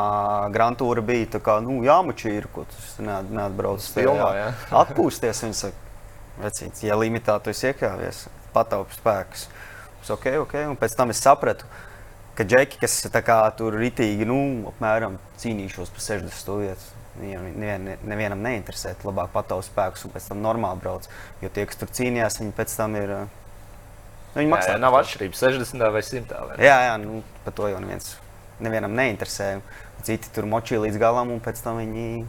grantūra 0.53 1.03
bija 1.05 1.35
tā, 1.35 1.41
kā, 1.43 1.57
nu, 1.63 1.79
jāmučīra, 1.85 2.49
ko 2.53 2.65
tu 2.69 3.05
neatbrauc 3.05 3.81
uz 3.83 3.89
filmā. 3.93 4.29
Atpūsties, 4.83 5.43
viņi 5.45 5.59
saka, 5.59 5.97
vecīts, 6.41 6.83
ja 6.85 6.97
limitā 6.99 7.37
tu 7.43 7.53
esi 7.53 7.69
iekļāvies, 7.71 8.25
pataupi 8.55 8.97
spēkus. 8.97 9.47
Es 10.03 10.11
ok, 10.13 10.27
ok, 10.43 10.57
un 10.71 10.79
pēc 10.79 10.97
tam 10.97 11.13
es 11.13 11.21
sapratu, 11.23 11.67
ka 12.37 12.45
džeki, 12.47 12.81
kas 12.81 12.99
kā, 13.15 13.39
tur 13.57 13.77
ritīgi, 13.79 14.27
nu, 14.29 14.39
apmēram 14.73 15.17
cīnīšos 15.41 15.93
par 15.93 16.05
60 16.09 16.61
vietu. 16.61 16.91
Nevien, 17.15 17.93
nevienam 18.03 18.41
neinteresē, 18.43 18.91
labāk 19.07 19.29
pataupt 19.31 19.69
spēkus 19.69 20.03
un 20.03 20.11
pēc 20.11 20.25
tam 20.33 20.41
normāli 20.43 20.81
brauc. 20.83 21.07
Jo 21.39 21.47
tie, 21.47 21.63
kas 21.69 21.79
tur 21.79 21.93
cīnījās, 21.95 22.41
viņi 22.41 22.51
pēc 22.57 22.75
tam 22.75 22.97
ir. 22.99 23.15
Nu, 24.33 24.41
viņi 24.41 24.51
maksā. 24.51 24.73
Jā, 24.73 24.75
jā, 24.75 24.83
nav 24.83 24.99
atšķirības 24.99 25.45
60 25.47 25.95
vai 25.95 26.03
100. 26.03 26.43
Vai 26.49 26.59
jā, 26.59 26.75
jā, 26.89 26.99
nu, 26.99 27.23
par 27.47 27.55
to 27.55 27.71
jau 27.71 27.79
neviens 27.79 28.17
nevienam 28.63 28.95
neinteresē. 28.95 29.59
Citi 30.05 30.29
tur 30.35 30.45
močīja 30.49 30.83
līdz 30.85 30.99
galam, 31.01 31.31
un 31.33 31.39
pēc 31.41 31.63
tam 31.65 31.79
viņi 31.81 32.25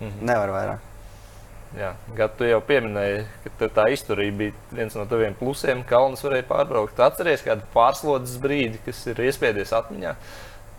Mhm. 0.00 0.24
Nevar 0.24 0.48
vairāk. 0.54 0.86
Jā, 1.78 1.92
Gadu, 2.16 2.40
tu 2.40 2.46
jau 2.48 2.58
pieminēji, 2.66 3.26
ka 3.60 3.68
tā 3.70 3.84
izturība 3.94 4.38
bija 4.40 4.54
viens 4.74 4.96
no 4.98 5.04
taviem 5.06 5.36
plusiem. 5.38 5.84
Kalns 5.86 6.24
varēja 6.24 6.48
pārbraukt. 6.48 6.98
Atceries 7.04 7.44
kādu 7.46 7.62
pārslodzes 7.74 8.40
brīdi, 8.42 8.80
kas 8.86 9.04
ir 9.12 9.20
iespiedies 9.28 9.70
atmiņā. 9.76 10.14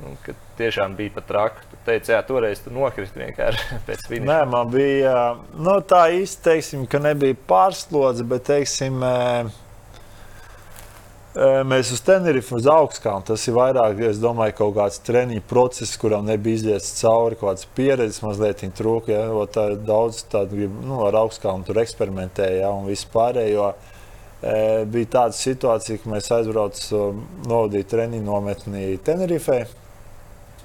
Nu, 0.02 0.16
kad 0.26 0.36
tiešām 0.58 0.98
bija 0.98 1.14
pat 1.16 1.28
traki. 1.30 1.64
Tu 1.72 1.80
teici, 1.86 2.12
jā, 2.12 2.20
toreiz 2.28 2.60
tu 2.66 2.74
nokriti 2.74 3.22
vienkārši 3.22 3.78
pēc 3.88 4.04
finiša. 4.10 4.28
Nē, 4.34 4.40
man 4.52 4.74
bija 4.74 5.16
nu, 5.54 5.78
tā 5.86 6.08
īsti, 6.18 6.44
teiksim, 6.50 6.84
ka 6.90 7.00
nebija 7.00 7.38
pārslodze, 7.48 8.26
bet, 8.28 8.50
teiksim, 8.50 8.98
mēs 11.32 11.94
uz 11.96 12.02
Tenerife, 12.04 12.56
uz 12.58 12.66
augstskānu. 12.68 13.24
Tas 13.30 13.46
ir 13.48 13.56
vairāk, 13.56 14.02
es 14.04 14.20
domāju, 14.20 14.56
kaut 14.58 14.74
kāds 14.76 15.00
treniņu 15.08 15.44
process, 15.48 15.96
kuram 16.00 16.26
nebija 16.28 16.60
izlietas 16.60 16.90
cauri, 16.98 17.38
kaut 17.40 17.54
kādas 17.54 17.70
pieredzes 17.78 18.20
mazliet 18.26 18.66
trūka. 18.76 19.14
Ja? 19.14 19.46
Tā, 19.48 19.70
daudz 19.80 20.26
tādu 20.32 20.68
nu, 20.68 21.00
ar 21.08 21.22
augstskānu 21.22 21.64
tur 21.68 21.80
eksperimentēja 21.84 22.66
ja? 22.66 22.74
un 22.76 22.90
vispārējo. 22.92 23.70
E, 24.42 24.58
bija 24.92 25.12
tāda 25.16 25.38
situācija, 25.38 26.02
ka 26.02 26.12
mēs 26.12 26.28
aizbraucām, 26.36 27.24
novadījām 27.48 27.90
treniņu 27.94 28.28
nometni 28.28 28.86
Tenerifē 29.06 29.64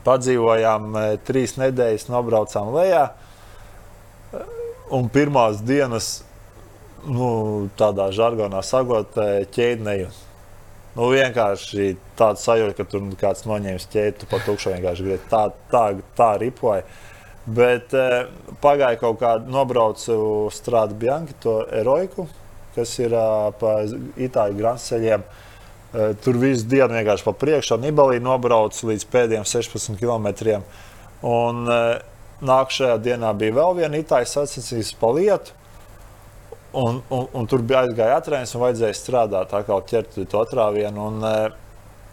padzīvojām 0.06 0.92
e, 0.98 1.06
trīs 1.28 1.58
nedēļas, 1.60 2.10
nobraucām 2.10 2.74
lejā. 2.74 3.06
Un 4.96 5.10
pirmās 5.14 5.62
dienas, 5.66 6.24
nu, 7.06 7.66
tādā 7.78 8.10
žargonā 8.14 8.66
sakot, 8.66 9.14
ķēdi 9.54 9.86
nejūt. 9.86 10.25
Nu, 10.96 11.10
vienkārši 11.12 11.90
tāda 12.16 12.40
sajūta, 12.40 12.76
ka 12.78 12.88
tur 12.88 13.04
kāds 13.20 13.44
noņēmis 13.44 13.88
ķēdi, 13.92 14.28
pat 14.30 14.46
tukšu 14.48 14.72
vienkārši 14.72 15.04
gribēji. 15.04 15.26
Tā, 15.30 15.42
tā, 15.72 15.84
tā 16.16 16.30
ripoja. 16.40 16.86
Bet 17.46 17.92
e, 17.94 18.24
pagāja 18.64 18.98
kaut 18.98 19.20
kāda 19.20 19.52
nobraucu 19.52 20.16
strādu 20.56 20.96
Bianchi, 20.98 21.36
to 21.44 21.60
eroiku, 21.68 22.24
kas 22.74 22.96
ir 22.98 23.12
pa 23.60 23.76
Itāļu 24.16 24.56
grāmatceļiem. 24.58 25.26
Uh, 25.26 25.42
Eh, 25.96 26.12
tur 26.20 26.36
visu 26.36 26.66
dienu 26.68 26.92
vienkārši 26.92 27.24
pa 27.24 27.32
priekšu, 27.32 27.78
Nibalī 27.80 28.18
nobraucu 28.20 28.90
līdz 28.90 29.06
pēdējiem 29.12 29.46
16 29.48 29.96
km. 30.00 30.58
Un 31.24 31.70
eh, 31.72 31.84
nākamajā 32.44 32.96
dienā 33.04 33.30
bija 33.38 33.54
vēl 33.56 33.78
viena 33.78 34.00
itāļu 34.02 34.28
sacensības 34.28 34.92
pa 35.00 35.12
lietu. 35.16 35.54
Un, 36.76 37.00
un, 37.08 37.28
un 37.32 37.46
tur 37.48 37.62
bija 37.64 37.86
aizgāja 37.86 38.18
atrēns 38.20 38.52
un 38.56 38.66
vajadzēja 38.66 38.96
strādāt, 38.98 39.54
kā 39.66 39.78
ķert 39.90 40.18
to 40.28 40.42
atrāvienu. 40.42 41.06
Un, 41.08 41.24
eh, 41.24 41.46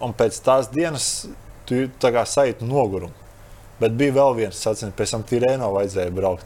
un 0.04 0.16
pēc 0.16 0.40
tās 0.46 0.70
dienas 0.72 1.10
tu 1.68 1.86
sajūti 2.00 2.68
nogurumu. 2.68 3.14
Bet 3.82 3.96
bija 4.00 4.16
vēl 4.16 4.36
viens 4.38 4.60
sacensības, 4.64 4.98
pēc 5.00 5.16
tam 5.16 5.24
Tirēno 5.28 5.72
vajadzēja 5.74 6.16
braukt. 6.16 6.46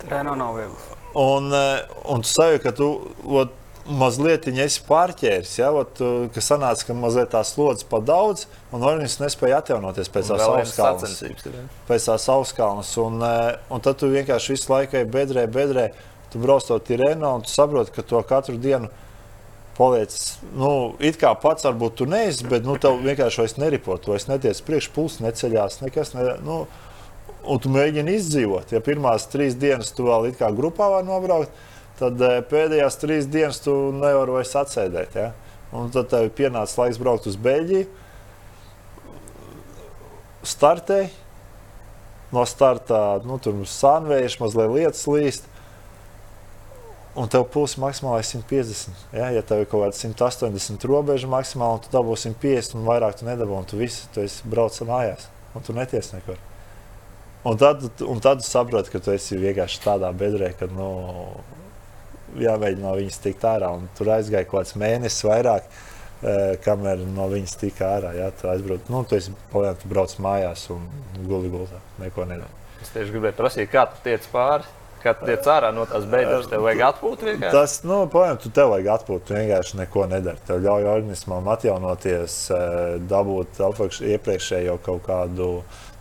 Tirēno 0.00 0.36
nav 0.38 0.56
viegli. 0.56 0.98
Un, 1.18 1.52
un 1.52 2.24
tu 2.24 2.30
sajūti, 2.30 2.62
ka 2.64 2.72
tu. 2.76 2.92
Ot, 3.24 3.56
mazliet 3.88 4.48
esi 4.48 4.82
pārķēris. 4.84 5.54
Ja, 5.60 5.70
ot, 5.72 6.00
ka 6.34 6.42
sanāca, 6.44 6.86
ka 6.88 6.96
mazliet 6.96 7.30
tās 7.32 7.54
slodzes 7.54 7.86
pa 7.88 8.00
daudz, 8.04 8.46
un 8.72 8.84
organisms 8.84 9.22
nespēja 9.22 9.62
atjaunoties 9.62 10.12
pēc 10.12 10.32
tās 10.32 10.44
augstkalnas. 10.44 11.16
Pēc 11.88 12.08
tās 12.10 12.28
augstkalnas. 12.34 12.92
Un, 13.02 13.22
e, 13.24 13.56
un 13.72 13.84
tad 13.84 14.00
tu 14.00 14.10
vienkārši 14.12 14.54
visu 14.54 14.72
laiku 14.74 15.04
bedrē, 15.08 15.46
bedrē. 15.52 15.88
Tu 16.32 16.40
brauc 16.42 16.64
to 16.66 16.76
tirēnu 16.84 17.34
un 17.38 17.44
tu 17.44 17.52
saproti, 17.52 17.94
ka 17.94 18.04
to 18.04 18.20
katru 18.28 18.58
dienu 18.60 18.90
paliec. 19.78 20.14
Nu, 20.58 20.72
it 20.98 21.16
kā 21.20 21.30
pats 21.38 21.66
varbūt 21.68 22.00
tu 22.00 22.08
neesi, 22.10 22.46
bet 22.50 22.66
nu, 22.66 22.76
tev 22.82 22.98
vienkārši 23.04 23.42
vairs 23.44 23.56
neripo. 23.60 23.96
Tu 23.96 24.12
vairs 24.12 24.28
netiec 24.28 24.60
priekš, 24.66 24.90
pulss 24.94 25.22
neceļās, 25.24 25.80
nekas. 25.84 26.12
Ne, 26.16 26.34
nu, 26.44 26.60
un 27.48 27.62
tu 27.62 27.72
mēģini 27.72 28.16
izdzīvot. 28.18 28.74
Ja 28.74 28.82
pirmās 28.84 29.28
trīs 29.32 29.56
dienas 29.58 29.92
tu 29.94 30.08
vēl 30.08 30.32
kā 30.38 30.50
grupā 30.54 30.90
vari 30.92 31.08
nobraukt, 31.08 31.54
tad 32.00 32.20
eh, 32.22 32.40
pēdējās 32.50 32.98
trīs 33.00 33.30
dienas 33.30 33.62
tu 33.64 33.76
nevari 33.94 34.38
vairs 34.38 34.56
atsēdēt. 34.58 35.16
Ja? 35.18 35.30
Un 35.76 35.92
tad 35.94 36.10
tev 36.12 36.28
pienāca 36.36 36.82
laiks 36.82 37.00
braukt 37.00 37.28
uz 37.28 37.38
Beļģiju. 37.40 37.86
Startē, 40.48 41.02
no 42.32 42.44
starta 42.48 43.18
nu, 43.26 43.36
tur 43.42 43.58
sānvējš, 43.68 44.38
mazliet 44.40 44.74
lietas 44.74 45.04
līst. 45.10 45.48
Un 47.18 47.30
tev 47.32 47.48
pulss 47.50 47.78
maksimāli 47.82 48.22
ir 48.22 48.28
150. 48.28 49.06
Ja, 49.16 49.30
ja 49.34 49.42
tev 49.42 49.64
ir 49.64 49.70
kaut 49.70 49.82
kāda 49.82 49.96
180 49.98 50.84
robeža 50.86 51.30
maksimāli, 51.30 51.80
un 51.80 51.82
tu 51.82 51.90
dabū 51.90 52.14
150 52.14 52.78
un 52.78 52.86
vairāk 52.86 53.18
tu 53.18 53.26
nedabū, 53.26 53.56
un 53.58 53.66
tu 53.66 53.80
visi 53.80 54.06
tu 54.14 54.22
brauc 54.46 54.76
mājās, 54.86 55.26
un 55.58 55.66
tu 55.66 55.74
neties 55.74 56.12
nekur. 56.14 56.38
Un 57.48 57.58
tad, 57.58 57.82
un 58.06 58.22
tad 58.22 58.42
saproti, 58.46 58.92
ka 58.92 59.00
tu 59.02 59.14
esi 59.14 59.38
vienkārši 59.38 59.82
tādā 59.82 60.10
bedrē, 60.14 60.52
ka 60.58 60.68
nu, 60.70 60.88
jāmēģina 62.38 62.84
no 62.84 62.94
viņas 62.98 63.20
tikt 63.24 63.46
ārā. 63.46 63.70
Un 63.78 63.86
tur 63.98 64.10
aizgāja 64.14 64.46
kaut 64.46 64.60
kāds 64.60 64.78
mēnesis 64.78 65.26
vairāk, 65.26 65.68
e, 66.22 66.34
kamēr 66.64 67.02
no 67.14 67.28
viņas 67.30 67.58
tika 67.62 67.92
ārā. 67.96 68.14
Jā, 68.18 68.30
tu 68.38 68.50
aizbrauc, 68.52 68.90
nu, 68.92 69.02
tu 69.08 69.18
esi 69.18 69.34
paliek, 69.52 69.78
tu 69.82 69.90
brauc 69.90 70.14
mājās 70.22 70.68
un 70.74 70.86
guli 71.30 71.50
gultā, 71.52 71.82
neko 72.02 72.26
nedara. 72.30 72.50
Es 72.82 72.92
tieši 72.94 73.14
gribēju 73.14 73.38
prasīt, 73.38 73.70
kā 73.72 73.88
tu 73.90 74.02
tiec 74.04 74.26
pāri. 74.30 74.66
Kad 75.02 75.24
tiec 75.24 75.48
ārā 75.50 75.72
no 75.74 75.86
tās 75.88 76.06
beigas, 76.10 76.48
tev 76.50 76.64
vajag 76.66 76.84
atpūt 76.88 77.24
vienkārši. 77.28 77.54
Tas, 77.54 77.76
nu, 77.86 78.00
pagaidām, 78.12 78.40
tu 78.42 78.52
tev 78.54 78.72
vajag 78.74 78.92
atpūt, 78.96 79.26
tu 79.28 79.36
vienkārši 79.38 79.80
neko 79.82 80.06
nedari. 80.10 80.44
Tev 80.48 80.62
ļauj 80.66 80.88
organismam 80.92 81.50
atjaunoties, 81.54 82.38
e, 82.50 82.62
dabūt 83.10 83.62
iepriekšējo 84.12 84.78
kaut 84.86 85.04
kādu 85.06 85.50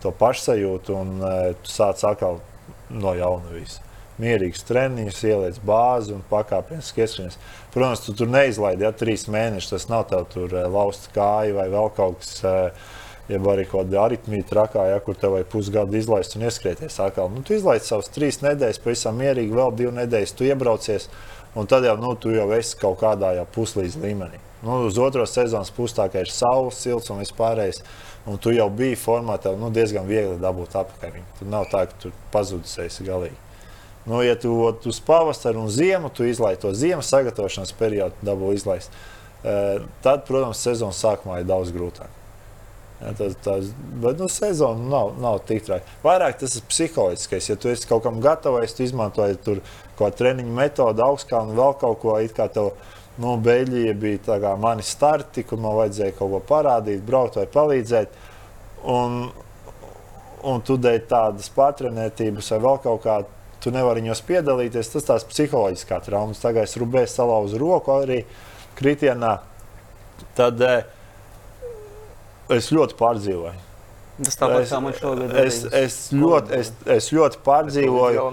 to 0.03 0.13
pašsajūtu, 0.21 1.01
un 1.01 1.17
e, 1.21 1.35
tu 1.61 1.73
sāc 1.73 2.01
atkal 2.09 2.41
no 2.89 3.13
jauna 3.17 3.53
visu 3.53 3.85
mierīgs 4.21 4.65
treniņš, 4.67 5.19
ieliec 5.29 5.59
bāzi 5.65 6.13
un 6.15 6.23
pakāpienisks 6.29 6.97
ieskrienas. 6.97 7.37
Protams, 7.73 8.03
tu 8.05 8.15
tur 8.17 8.29
neizlaidi 8.31 8.85
ja, 8.87 8.93
trīs 8.95 9.27
mēnešus. 9.31 9.73
Tas 9.75 9.89
nav 9.91 10.07
tev 10.11 10.25
tur 10.33 10.53
eh, 10.55 10.69
lausts 10.71 11.11
kāja 11.15 11.55
vai 11.57 11.67
vēl 11.73 11.91
kaut 11.97 12.23
kas. 12.23 12.39
Eh, 12.47 12.95
ja 13.27 13.39
arī 13.39 13.67
kaut 13.67 13.87
kāda 13.87 14.03
aritmija 14.05 14.47
trakā, 14.47 14.87
ja, 14.91 14.99
kur 15.03 15.17
tev 15.19 15.35
vajag 15.35 15.49
pusgadu 15.51 15.97
izlaist 15.99 16.37
un 16.37 16.47
ieskrieties 16.47 16.99
atkal. 17.03 17.31
Nu, 17.33 17.43
tu 17.43 17.55
izlaiž 17.57 17.85
savus 17.87 18.11
trīs 18.13 18.41
nedēļas, 18.43 18.81
pavisam 18.83 19.19
mierīgi, 19.19 19.55
vēl 19.55 19.73
divas 19.75 19.97
nedēļas 20.01 20.35
tu 20.37 20.47
iebraucies, 20.47 21.09
un 21.57 21.69
tad 21.69 21.87
jau, 21.87 21.97
nu, 22.01 22.15
tu 22.15 22.31
jau 22.35 22.49
esi 22.55 22.77
kaut 22.79 23.01
kādā 23.03 23.33
puslīdz 23.55 23.99
līmenī. 24.03 24.43
Nu, 24.63 24.79
uz 24.87 24.97
otro 24.97 25.25
sezonas 25.29 25.69
kā 25.71 26.21
ir 26.21 26.31
saules, 26.33 26.79
silts 26.81 27.11
un 27.13 27.21
vispārējais. 27.21 27.83
Un 28.27 28.39
tu 28.41 28.51
jau 28.51 28.67
biji 28.69 28.97
formā, 28.99 29.37
tev 29.39 29.55
nu, 29.59 29.69
diezgan 29.71 30.07
viegli 30.07 30.35
dabūt 30.41 30.75
atpakaļ. 30.75 31.21
Tur 31.39 31.47
nav 31.47 31.69
tā, 31.71 31.85
ka 31.87 31.93
tu 32.01 32.11
pazudis 32.33 32.73
esi 32.83 33.05
galīgi. 33.07 33.37
Nu, 34.07 34.19
ja 34.23 34.35
tu 34.39 34.51
uz 34.87 34.99
pavasaru 35.03 35.61
un 35.61 35.71
ziemu, 35.71 36.09
tu 36.09 36.25
izlaiž 36.27 36.59
to 36.59 36.73
ziemas 36.75 37.07
sagatavošanas 37.11 37.73
periodu, 37.79 38.15
dabū 38.23 38.53
izlaist. 38.55 38.91
E, 39.43 39.55
tad, 40.03 40.25
protams, 40.27 40.63
sezonas 40.63 40.99
sākumā 41.03 41.41
ir 41.41 41.47
daudz 41.47 41.71
grūtāk. 41.75 42.16
Ja, 43.01 43.11
tas, 43.13 43.35
tas, 43.45 43.65
bet 44.01 44.17
nu, 44.17 44.25
sezona 44.31 44.89
nav, 44.89 45.11
nav 45.21 45.39
tik 45.45 45.67
traki. 45.67 45.85
Vairāk 46.01 46.39
tas 46.41 46.55
ir 46.57 46.63
psiholoģiskais. 46.65 47.49
Ja 47.51 47.55
tu 47.61 47.69
esi 47.69 47.89
kaut 47.89 48.01
kam 48.07 48.17
gatavs, 48.23 48.73
tu 48.73 48.85
izmantoji 48.87 49.37
tur 49.45 49.61
kaut 49.97 49.99
kādu 49.99 50.23
treniņu 50.23 50.55
metodu, 50.57 51.03
augstā 51.05 51.43
un 51.45 51.53
vēl 51.57 51.77
kaut 51.81 52.01
ko 52.01 52.17
tādu. 52.37 52.71
Nu, 53.17 53.31
Beļģija 53.41 53.93
bija 53.97 54.37
kā 54.41 54.51
mani 54.61 54.83
starti, 54.85 55.41
kur 55.41 55.57
man 55.57 55.73
vajadzēja 55.73 56.13
kaut 56.19 56.35
ko 56.35 56.41
parādīt, 56.51 56.99
braukt 57.05 57.39
vai 57.39 57.47
palīdzēt. 57.49 58.11
Un, 58.93 59.23
un 60.45 60.61
tu 60.61 60.77
dēļ 60.77 60.99
tādas 61.09 61.49
patrenētības 61.55 62.51
vai 62.53 62.59
vēl 62.65 62.77
kaut 62.83 63.01
kāda 63.05 63.37
tu 63.63 63.73
nevari 63.73 64.03
viņos 64.03 64.21
piedalīties. 64.27 64.91
Tas 64.93 65.07
tās 65.07 65.25
psiholoģiskā 65.31 66.01
traumas. 66.05 66.41
Tagad 66.43 66.69
es 66.69 66.77
rubēju 66.77 67.09
salauzu 67.09 67.61
roku 67.61 67.95
arī 67.97 68.21
kritienā. 68.77 69.33
Tad 70.37 70.61
eh, 70.65 70.85
es 72.53 72.69
ļoti 72.73 72.97
pārdzīvoju. 72.99 73.63
Tas 74.17 74.39
tāpat 74.39 74.63
es, 74.63 74.71
kā 74.73 74.79
man 74.81 74.95
šogad 74.97 75.27
ir. 75.27 75.35
Es, 75.43 75.59
es, 75.77 75.97
ļoti, 76.15 76.57
es, 76.57 76.71
es 76.89 77.11
ļoti 77.13 77.37
pārdzīvoju, 77.45 78.23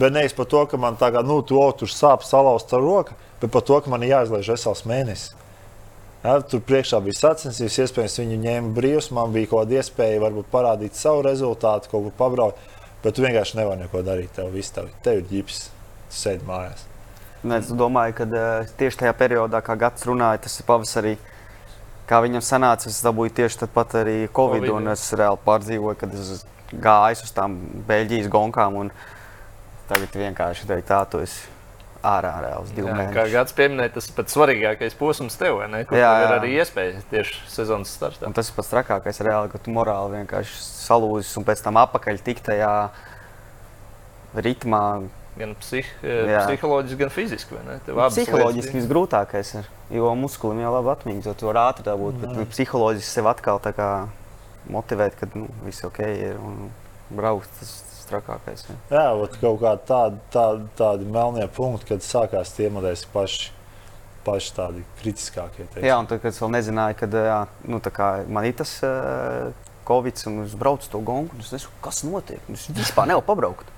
bet 0.00 0.14
nevis 0.16 0.36
par 0.36 0.48
to, 0.48 0.62
ka 0.70 0.80
man 0.80 0.96
tagad, 1.00 1.28
nu, 1.28 1.42
tu, 1.44 1.60
tur 1.76 1.92
sāp 1.92 2.24
salauzta 2.24 2.80
roka, 2.80 3.18
bet 3.42 3.52
par 3.52 3.66
to, 3.68 3.76
ka 3.84 3.92
man 3.92 4.06
ir 4.06 4.14
jāizlaiž 4.14 4.54
vesels 4.54 4.86
mēnesis. 4.88 5.34
Ja, 6.20 6.34
tur 6.44 6.60
priekšā 6.68 6.98
bija 7.00 7.16
sacensības, 7.16 7.78
iespējams, 7.80 8.18
viņi 8.20 8.38
ņēma 8.42 8.74
brīvs. 8.76 9.08
Man 9.16 9.32
bija 9.32 9.48
kaut 9.48 9.62
kāda 9.62 9.78
iespēja 9.80 10.20
varbūt 10.20 10.50
parādīt 10.52 10.98
savu 10.98 11.22
rezultātu, 11.24 11.88
kaut 11.92 12.08
ko 12.08 12.12
pabraukt. 12.18 12.60
Bet 13.00 13.16
tu 13.16 13.24
vienkārši 13.24 13.56
nevari 13.56 13.86
neko 13.86 14.02
darīt. 14.04 14.34
Tev 14.36 14.50
viss 14.52 14.74
tev, 14.76 14.90
tev 15.04 15.22
ir 15.22 15.28
ģips, 15.30 15.62
tu 16.10 16.18
sēdi 16.20 16.44
mājās. 16.48 16.84
Es 17.56 17.70
domāju, 17.72 18.18
ka 18.18 18.26
uh, 18.28 18.68
tieši 18.76 19.00
tajā 19.00 19.14
periodā, 19.16 19.62
kā 19.64 19.78
Gatis 19.80 20.04
runāja, 20.04 20.42
tas 20.44 20.58
ir 20.60 20.68
pavasarī. 20.68 21.14
Kā 22.10 22.18
viņam 22.24 22.42
sanāca, 22.42 22.90
es 22.90 22.98
dabūju 23.06 23.36
tieši 23.38 23.62
tāpat 23.62 24.00
arī 24.02 24.16
Covid, 24.26 24.64
COVID 24.66 24.74
un 24.74 24.90
es 24.90 25.06
reāli 25.14 25.38
pārdzīvoju, 25.46 26.00
kad 26.00 26.18
es 26.18 26.42
gāju 26.70 27.24
uz 27.26 27.32
tām 27.36 27.56
Beļģijas 27.86 28.28
gonkām. 28.32 28.82
Tagad 29.90 30.18
vienkārši 30.18 30.66
teikt, 30.70 30.88
tā, 30.90 31.04
tu 31.10 31.22
esi 31.22 31.46
ārā 32.06 32.32
uz 32.60 32.72
diviem 32.72 32.94
mēnešiem. 32.96 33.16
Kā 33.16 33.26
Gatis 33.32 33.54
pieminēja, 33.56 33.92
tas 33.96 34.08
ir 34.08 34.16
pats 34.16 34.36
svarīgākais 34.36 34.96
posms 34.98 35.36
tev, 35.40 35.58
vai 35.60 35.68
ne? 35.72 35.82
Kur 35.88 35.98
jā, 35.98 36.08
jā. 36.08 36.24
ir 36.24 36.34
arī 36.38 36.52
iespēja 36.62 37.02
tieši 37.10 37.40
sezonas 37.52 37.92
startā. 37.98 38.26
Un 38.28 38.36
tas 38.36 38.48
ir 38.48 38.56
pats 38.56 38.72
trakākais, 38.72 39.20
reāli, 39.26 39.52
ka 39.52 39.60
tu 39.60 39.74
morāli 39.74 40.20
vienkārši 40.20 40.60
salūzis 40.64 41.32
un 41.40 41.46
pēc 41.48 41.62
tam 41.66 41.80
apakaļ 41.82 42.22
tik 42.24 42.42
tajā 42.46 42.72
ritmā. 44.34 44.84
Gan 45.40 45.54
psih, 45.60 45.90
Jā. 46.04 46.44
psiholoģiski, 46.44 47.00
gan 47.00 47.12
fiziski. 47.14 47.56
vai 47.56 47.64
ne? 47.66 47.76
Tev 47.86 47.98
abas 47.98 48.18
Psiholoģiski 48.18 48.74
lietas 48.74 48.78
visgrūtākais 48.78 49.52
ir, 49.60 49.68
jo 49.96 50.14
muskulim 50.20 50.60
jau 50.60 50.72
labi 50.76 50.92
atmiņas, 50.92 51.30
jo 51.30 51.36
tu 51.40 51.48
vari 51.48 51.62
ātri 51.64 51.86
dabūt, 51.86 52.18
bet 52.20 52.34
tu 52.36 52.48
psiholoģiski 52.52 53.14
sev 53.18 53.30
atkal 53.30 53.62
tā 53.64 53.72
kā 53.76 53.90
motivēt, 54.70 55.16
ka 55.16 55.30
nu, 55.32 55.48
viss 55.64 55.86
ok 55.88 56.02
ir 56.04 56.36
un 56.36 56.68
braukt 57.16 57.48
tas, 57.58 57.78
trakākais. 58.10 58.66
Jā, 58.90 59.06
ot, 59.14 59.38
kaut 59.40 59.60
kā 59.62 59.74
tādi, 59.86 60.20
tādi, 60.34 60.66
tādi 60.78 61.08
melnie 61.14 61.46
punkti, 61.54 61.92
kad 61.92 62.04
sākās 62.04 62.52
tie 62.56 62.68
modeļi 62.72 63.08
paši, 63.14 63.50
paši 64.26 64.54
tādi 64.56 64.84
kritiskākie. 65.00 65.66
teiksim. 65.66 65.86
Jā, 65.86 65.98
un 66.02 66.10
tad, 66.10 66.22
kad 66.22 66.34
es 66.34 66.40
vēl 66.42 66.54
nezināju, 66.56 66.98
kad 67.00 67.18
jā, 67.30 67.40
nu, 67.70 67.80
tā 67.84 67.92
kā 67.94 68.10
man 68.28 68.48
ir 68.48 68.56
tas 68.58 68.76
uh, 68.86 69.52
covid, 69.88 70.24
un 70.30 70.42
es 70.44 70.56
braucu 70.58 70.90
to 70.90 71.02
gongu, 71.06 71.34
un 71.34 71.44
es 71.44 71.52
nezinu, 71.54 71.76
kas 71.84 72.02
notiek. 72.06 72.42
Es 72.54 72.66
vispār 72.74 73.10
nevaru 73.10 73.26
pabraukt. 73.30 73.70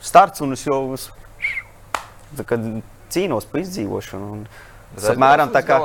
Starts, 0.00 0.40
un 0.40 0.52
es 0.56 0.64
jau 0.64 0.80
kā 2.46 2.56
cīnos 3.12 3.46
par 3.50 3.60
izdzīvošanu. 3.64 4.30
Un, 4.36 4.46
apmēram 4.96 5.52
tā 5.54 5.62
kā. 5.66 5.80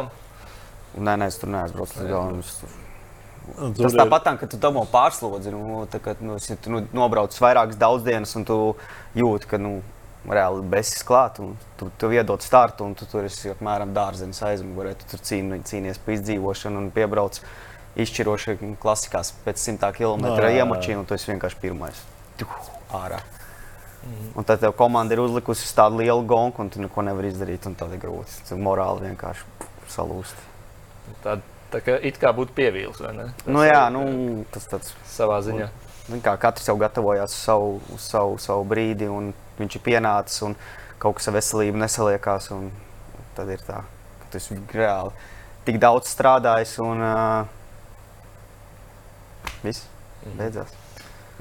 Nē, 0.95 1.17
nē, 1.19 1.27
es 1.27 1.37
tur 1.41 1.49
neaizbraucu 1.51 1.99
līdz 1.99 2.09
galam. 2.09 2.41
Tur- 2.41 3.73
Tas 3.77 3.93
ir- 3.93 3.99
tāpat, 3.99 4.23
tā, 4.25 4.31
ka 4.39 4.47
tu 4.49 4.57
dabū 4.57 4.87
pārslodzi. 4.89 5.51
Nu, 5.53 5.85
tā, 5.91 5.99
ka, 6.01 6.15
nu, 6.21 6.35
es- 6.35 6.47
tu 6.61 6.71
nu, 6.71 6.79
nobrauc 6.93 7.29
vairākas 7.37 7.75
daudz 7.77 8.03
dienas, 8.03 8.35
un 8.35 8.43
tu 8.45 8.75
jūti, 9.15 9.45
ka 9.47 9.57
nu, 9.57 9.83
reāli 10.27 10.63
besis 10.67 11.03
klāt. 11.03 11.39
un 11.39 11.57
Tu, 11.77 11.91
tu 11.99 12.07
iedod 12.09 12.41
startu, 12.41 12.85
un 12.85 12.93
tu 12.95 13.05
tur 13.05 13.25
esi 13.25 13.49
apmēram 13.49 13.91
dārzenis 13.93 14.39
aizmugurē. 14.41 14.95
Tu 14.97 15.05
tur 15.11 15.19
cīni, 15.19 15.59
cīnies 15.61 15.99
par 15.99 16.15
izdzīvošanu 16.15 16.77
un 16.77 16.89
piebrauc 16.89 17.39
izšķiroši 17.97 18.77
klasikās 18.79 19.33
pēc 19.45 19.57
simtā 19.59 19.93
kilometra 19.93 20.49
Jā, 20.49 20.55
jā, 20.55 20.55
jā. 20.55 20.65
iemočīnu, 20.65 20.99
un 20.99 21.05
tu 21.05 21.13
esi 21.13 21.31
vienkārši 21.33 21.59
pirmais. 21.61 21.95
Tuh, 22.37 22.47
ārā. 22.93 23.19
Un 24.35 24.45
tad 24.45 24.59
tev 24.61 24.75
komanda 24.77 25.15
ir 25.15 25.21
uzlikusi 25.23 25.65
uz 25.65 25.71
tādu 25.73 26.01
lielu 26.03 26.21
gonku, 26.29 26.61
un 26.61 26.69
tu 26.69 26.81
neko 26.83 27.01
nevari 27.07 27.31
izdarīt. 27.31 27.65
un 27.65 27.75
Tad 27.79 27.93
ir 27.95 28.01
grūti. 28.03 28.43
Tu 28.49 28.57
morāli 28.61 29.07
vienkārši 29.09 29.45
salūst. 29.89 30.37
Tā, 31.23 31.39
tā 31.73 31.81
kā 31.85 31.97
it 32.05 32.19
kā 32.21 32.33
būtu 32.35 32.53
pievīlis, 32.57 33.01
vai 33.01 33.13
ne? 33.17 33.27
Tas 33.41 33.49
Nu, 33.49 33.63
jā, 33.65 33.81
nu, 33.93 34.05
tas 34.53 34.67
tāds. 34.69 34.93
Savā 35.09 35.39
ziņā. 35.45 35.69
Nu, 36.11 36.19
kā 36.21 36.35
katrs 36.37 36.67
jau 36.69 36.77
gatavojās 36.77 37.33
savu, 37.33 37.79
savu, 37.97 38.37
savu 38.41 38.65
brīdi, 38.69 39.09
un 39.09 39.31
viņš 39.57 39.79
ir 39.79 39.85
pienācis, 39.87 40.41
un 40.45 40.53
kaut 41.01 41.17
kas 41.17 41.31
ar 41.31 41.39
veselību 41.39 41.81
nesaliekās. 41.81 42.51
un 42.53 42.69
Tad 43.35 43.49
ir 43.51 43.59
tā, 43.67 43.81
ka 44.21 44.29
tu 44.31 44.37
esi 44.39 44.55
reāli 44.71 45.11
tik 45.65 45.79
daudz 45.81 46.07
strādājis, 46.13 46.77
un 46.79 47.01
uh, 47.03 47.47
viss 49.65 49.87
beidzās. 50.37 50.71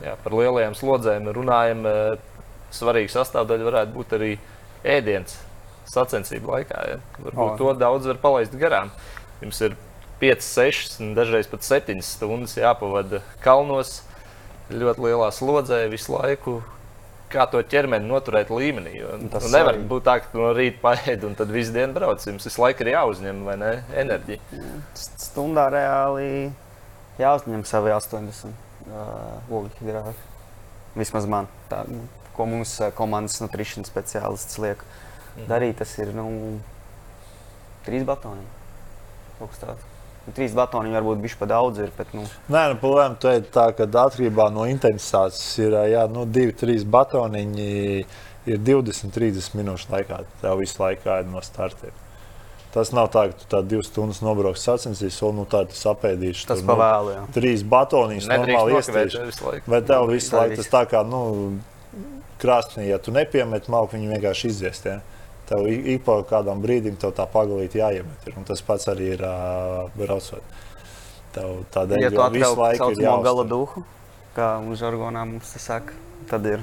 Jā, 0.02 0.16
par 0.24 0.34
lielajām 0.34 0.74
slodzēm 0.74 1.28
runājam. 1.36 1.84
eh, 1.86 2.33
Svarīga 2.74 3.12
sastāvdaļa 3.14 3.68
varētu 3.70 3.94
būt 3.94 4.14
arī 4.18 4.30
ēdiens 4.84 5.36
sacensību 5.90 6.54
laikā. 6.56 6.84
Ja? 6.90 7.00
Varbūt 7.22 7.54
O. 7.54 7.56
to 7.60 7.74
daudz 7.78 8.08
var 8.10 8.20
palaist 8.22 8.54
garām. 8.58 8.90
Jums 9.42 9.60
ir 9.66 9.76
5, 10.22 10.44
6, 10.46 10.98
un 11.04 11.14
dažreiz 11.16 11.48
pat 11.50 11.66
7 11.66 12.00
stundas 12.06 12.54
jāpavada 12.58 13.20
kalnos, 13.44 14.00
ļoti 14.72 15.04
lielā 15.04 15.28
slodzē 15.34 15.84
visu 15.92 16.14
laiku. 16.16 16.60
Kā 17.34 17.48
to 17.50 17.58
ķermeni 17.66 18.06
noturēt 18.06 18.50
līmenī? 18.54 18.92
Jo, 19.00 19.16
Tas 19.32 19.48
nu, 19.48 19.56
nevar 19.56 19.74
arī. 19.74 19.86
būt 19.90 20.04
tā, 20.06 20.14
ka 20.22 20.38
no 20.38 20.52
rīta 20.54 20.78
paēdi 20.84 21.26
un 21.26 21.34
tad 21.34 21.50
visu 21.50 21.72
dienu 21.74 21.96
brauc. 21.96 22.22
Jums 22.22 22.46
visu 22.46 22.62
laiku 22.62 22.84
ir 22.84 22.92
jāuzņem 22.92 23.40
vai 23.46 23.56
ne? 23.58 23.70
enerģija. 24.04 24.60
Stundā 24.94 25.64
reāli 25.74 26.52
jāuzņem 27.18 27.64
savi 27.66 27.90
80 27.96 28.46
uh, 28.46 29.50
ogļhidrāti. 29.50 30.14
Vismaz 30.94 31.26
man, 31.26 31.48
tā, 31.72 31.80
nu, 31.90 32.04
ko 32.36 32.46
mums 32.50 32.76
uh, 32.80 32.90
komandas 32.94 33.40
nutrition 33.42 33.86
speciālists 33.86 34.60
liek 34.62 34.84
darīt, 35.48 35.78
tas 35.80 35.96
ir 35.98 36.12
nu, 36.16 36.28
trīs 37.86 38.06
batoni. 38.06 38.46
Nu, 39.40 39.48
Trīs 40.32 40.54
batoni 40.56 40.94
varbūt 40.94 41.18
bija 41.20 41.36
pa 41.36 41.48
daudz, 41.50 41.82
ir, 41.84 41.90
bet 41.98 42.14
nu, 42.16 42.22
Nē, 42.48 42.62
nu, 42.72 42.78
problēma 42.80 43.18
tā 43.20 43.34
ir 43.36 43.42
tā, 43.52 43.66
ka 43.76 43.84
atkarībā 43.84 44.46
no 44.54 44.64
intensitātes 44.70 45.42
ir 45.60 45.76
jā, 45.90 46.06
nu, 46.08 46.24
divi, 46.24 46.54
trīs 46.56 46.86
batoniņi. 46.88 47.74
Ir 48.44 48.58
20, 48.60 49.08
30 49.08 49.54
minūšu 49.56 49.88
laikā. 49.88 50.18
Tev 50.42 50.58
visu 50.60 50.76
laiku 50.82 51.08
ir 51.08 51.28
no 51.32 51.40
starta. 51.40 51.88
Tas 52.74 52.90
nav 52.92 53.06
tā, 53.14 53.22
ka 53.30 53.38
tu 53.40 53.46
tā 53.48 53.60
divas 53.64 53.86
stundas 53.88 54.18
nobrauks 54.20 54.64
sacensties, 54.66 55.16
un 55.24 55.38
nu, 55.40 55.44
tā 55.48 55.62
tu 55.70 55.76
sapēdīši. 55.78 56.44
tas 56.50 56.60
tur, 56.60 56.68
pa 56.68 56.76
nu. 57.22 57.28
Trīs 57.36 57.62
Nedrīkst 58.28 58.58
normāli 58.58 58.74
laiku. 59.46 59.70
Vai 59.72 59.80
tev 59.88 60.08
visu 60.10 60.36
laiku 60.36 60.58
tas 60.60 60.72
tā 60.72 60.82
kā 60.90 61.04
nu, 61.08 61.22
krāsnī, 62.44 62.86
ja 62.92 62.98
tu 63.02 63.10
nepiemet 63.16 63.66
malku, 63.72 63.96
viņi 63.96 64.12
vienkārši 64.14 64.52
izdziest. 64.52 64.86
Ja? 64.92 65.00
Tev 65.48 65.66
ik 65.68 66.04
pa 66.06 66.20
kādam 66.28 66.60
brīdim 66.64 66.94
tev 67.00 67.10
tā 67.16 67.26
pagalīti 67.28 67.80
jāiemet. 67.82 68.28
Ir. 68.30 68.36
Un 68.40 68.46
tas 68.48 68.62
pats 68.64 68.86
arī 68.92 69.10
ir 69.16 69.24
uh, 69.24 69.90
braucot. 69.96 70.54
Tev 71.34 71.64
tādēļ 71.74 72.04
Ja 72.06 72.10
tu 72.14 72.22
atkal 72.24 72.54
laiku 72.60 72.90
ir 72.92 73.00
saucamo 73.00 73.24
gala 73.26 73.44
duhu, 73.50 73.82
kā 74.36 74.52
uz 74.70 74.78
žargonā 74.80 75.24
mums 75.28 75.50
tas 75.56 75.66
saka, 75.72 75.92
tad 76.30 76.46
ir 76.46 76.62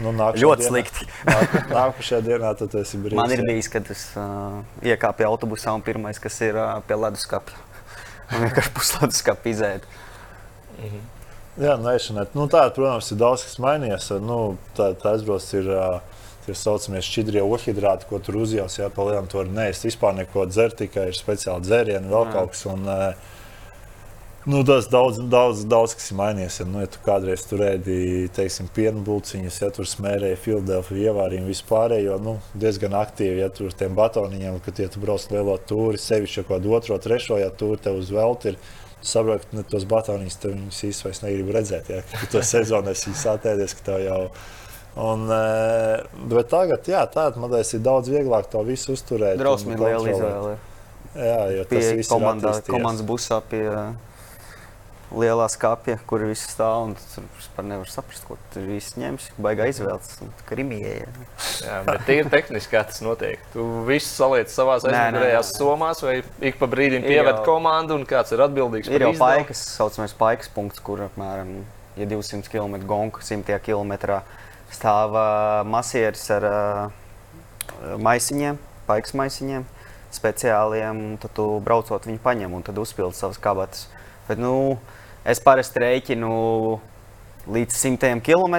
Nu, 0.00 0.14
ļoti 0.16 0.62
dienā- 0.62 0.68
slikti. 0.70 1.04
nāk- 1.28 1.56
Nākamajā 1.68 2.20
dienā 2.24 2.52
tu 2.56 2.68
esi 2.80 2.96
brīvs. 3.02 3.18
Man 3.20 3.34
ir 3.34 3.42
bijis, 3.44 3.68
kad 3.68 3.90
es 3.92 4.06
uh, 4.16 4.62
iekāpu 4.80 5.26
autobusā 5.28 5.74
un 5.76 5.82
pirmais, 5.84 6.16
kas 6.22 6.40
ir 6.46 6.56
uh, 6.56 6.78
pie 6.88 6.96
leduskapja. 6.96 7.58
Man 8.30 8.46
vienkārši 8.46 8.72
pusleduskapja 8.78 9.52
izēda. 9.52 9.98
Jā, 11.58 11.74
nu, 11.74 11.90
ēšanai. 11.90 12.28
Nu, 12.38 12.46
tā, 12.50 12.68
protams, 12.74 13.08
ir 13.10 13.18
daudz 13.18 13.42
kas 13.42 13.58
mainījies. 13.62 14.12
Nu, 14.22 14.56
tā 14.78 14.92
tā 14.98 15.16
aizbrauc 15.16 15.50
ir. 15.58 15.74
ā, 15.74 15.90
Tie 16.48 16.54
saucamie 16.56 17.02
šķidrie 17.04 17.42
ohidrāti, 17.44 18.06
ko 18.08 18.16
tur 18.24 18.38
uzjās, 18.40 18.78
jā, 18.78 18.86
pa 18.88 19.04
lielam 19.04 19.26
to 19.28 19.36
var 19.36 19.50
neēst. 19.52 19.82
Vispār 19.84 20.14
neko 20.16 20.46
dzert, 20.48 20.78
tikai 20.78 21.10
ir 21.10 21.18
speciāli 21.18 21.60
dzērieni, 21.66 22.08
vēl 22.08 22.30
kaut 22.32 22.54
kas. 22.54 22.62
Un, 22.70 22.86
ā, 22.88 23.10
nu, 24.48 24.62
tas 24.64 24.88
daudz, 24.88 25.18
daudz, 25.28 25.66
daudz 25.68 25.92
kas 25.98 26.08
ir 26.08 26.16
mainījies. 26.22 26.56
Ja, 26.62 26.66
nu, 26.70 26.80
ja 26.80 26.88
tu 26.88 27.02
kādreiz 27.04 27.44
tur 27.50 27.66
ēdi, 27.66 27.98
teiksim, 28.32 28.72
piena 28.72 29.04
bulciņas, 29.04 29.60
ja 29.60 29.68
tur 29.76 29.90
smērēji 29.92 30.40
Filadelfiju 30.46 31.04
ievārījumu 31.10 31.52
vispārējo, 31.52 32.16
nu, 32.24 32.38
diezgan 32.56 32.96
aktīvi, 32.96 33.42
ja 33.44 33.52
tur 33.52 33.76
tiem 33.76 34.00
batoniņiem, 34.00 34.56
kad 34.64 34.80
ja 34.80 34.88
tu 34.88 35.04
brauc 35.04 35.28
lielo 35.34 35.60
tūri, 35.68 36.00
sevišķi 36.00 36.46
kaut 36.46 36.54
kādu 36.54 36.76
otro, 36.80 36.96
trešo, 36.96 37.36
ja 37.44 37.52
tūri 37.52 37.84
tev 37.84 38.00
uz 38.00 38.08
velti 38.14 38.54
ir. 38.54 38.62
Saprotu, 39.02 39.46
ka 39.52 39.62
tos 39.70 39.84
tev 40.42 40.56
viņus 40.56 40.80
īsti 40.88 41.06
vairs 41.06 41.20
negribu 41.22 41.54
redzēt. 41.54 41.90
Ja? 41.92 42.00
Tu 42.20 42.30
to 42.32 42.42
sezonu 42.42 42.90
esi 42.90 43.14
satēdies, 43.14 43.76
ka 43.78 43.92
tev 43.92 44.00
jau. 44.02 44.22
Un, 44.98 45.28
eh, 45.30 46.02
bet 46.32 46.48
tagad, 46.50 46.82
jā, 46.90 47.04
tādā 47.12 47.38
mazā 47.38 47.62
ir 47.62 47.84
daudz 47.84 48.10
vieglāk 48.10 48.48
to 48.50 48.64
visu 48.66 48.96
uzturēt. 48.96 49.38
Drausmīgi 49.38 49.78
liela 49.78 50.10
izvēle. 50.10 50.56
Jā, 51.14 51.38
jo 51.54 51.64
tas 51.64 51.70
Pie 51.70 51.94
viss 52.00 52.10
ir 52.10 52.16
komandā, 52.16 52.50
attīstījies. 52.50 52.74
komandas 52.74 53.06
busā 53.06 53.38
pie 53.50 53.62
lielā 55.12 55.46
skāpja, 55.48 55.98
kur 56.06 56.20
viss 56.28 56.50
stāv. 56.52 56.82
un 56.88 56.94
Tur 57.14 57.24
vispār 57.38 57.64
nevar 57.64 57.88
saprast, 57.88 58.24
ko 58.28 58.36
tur 58.52 58.66
viss 58.68 58.94
ņems. 59.00 59.30
Baigā 59.40 59.68
izvēles. 59.70 60.18
Krimijai. 60.48 61.06
Jā, 61.64 61.78
bet 61.86 62.04
tīri 62.06 62.28
tehniski 62.30 62.74
kā 62.76 62.84
tas 62.86 63.00
notiek. 63.04 63.40
Tu 63.54 63.64
visu 63.88 64.10
saliec 64.10 64.52
savā 64.52 64.76
aizmugurējās 64.78 65.54
somās, 65.56 66.02
vai 66.04 66.18
ik 66.40 66.58
pa 66.60 66.66
brīdim 66.66 67.02
Ir 67.04 67.08
pieved 67.14 67.34
jau- 67.40 67.44
komandu, 67.46 67.94
un 67.96 68.04
kāds 68.06 68.32
ir 68.32 68.38
atbildīgs 68.44 68.88
Ir 68.92 69.00
jau 69.06 69.12
izdevumu? 69.12 69.18
paikas, 69.44 69.64
tā 69.64 69.76
saucamais 69.80 70.12
paikas 70.12 70.48
punkts, 70.54 70.80
kur 70.80 70.98
apmēram 71.08 71.64
ja 71.96 72.06
200 72.06 72.48
km 72.52 72.76
gonka, 72.86 73.20
100 73.22 73.58
km 73.64 74.20
stāv 74.70 75.16
masieris 75.66 76.28
ar 76.30 76.90
maisiņiem, 77.98 78.58
paikas 78.88 79.14
maisiņiem, 79.16 79.64
speciāliem. 80.12 81.18
Tad 81.22 81.32
tu 81.36 81.46
braucot 81.64 82.06
viņu 82.08 82.20
paņem 82.24 82.54
un 82.54 82.62
tad 82.66 82.78
uzpildi 82.80 83.14
savas 83.18 83.38
kabatas. 83.42 83.86
Bet, 84.28 84.38
nu, 84.38 84.78
es 85.24 85.40
parasti 85.40 85.80
rēķinu 85.82 86.30
līdz 87.48 87.78
100 87.82 88.20
km 88.22 88.56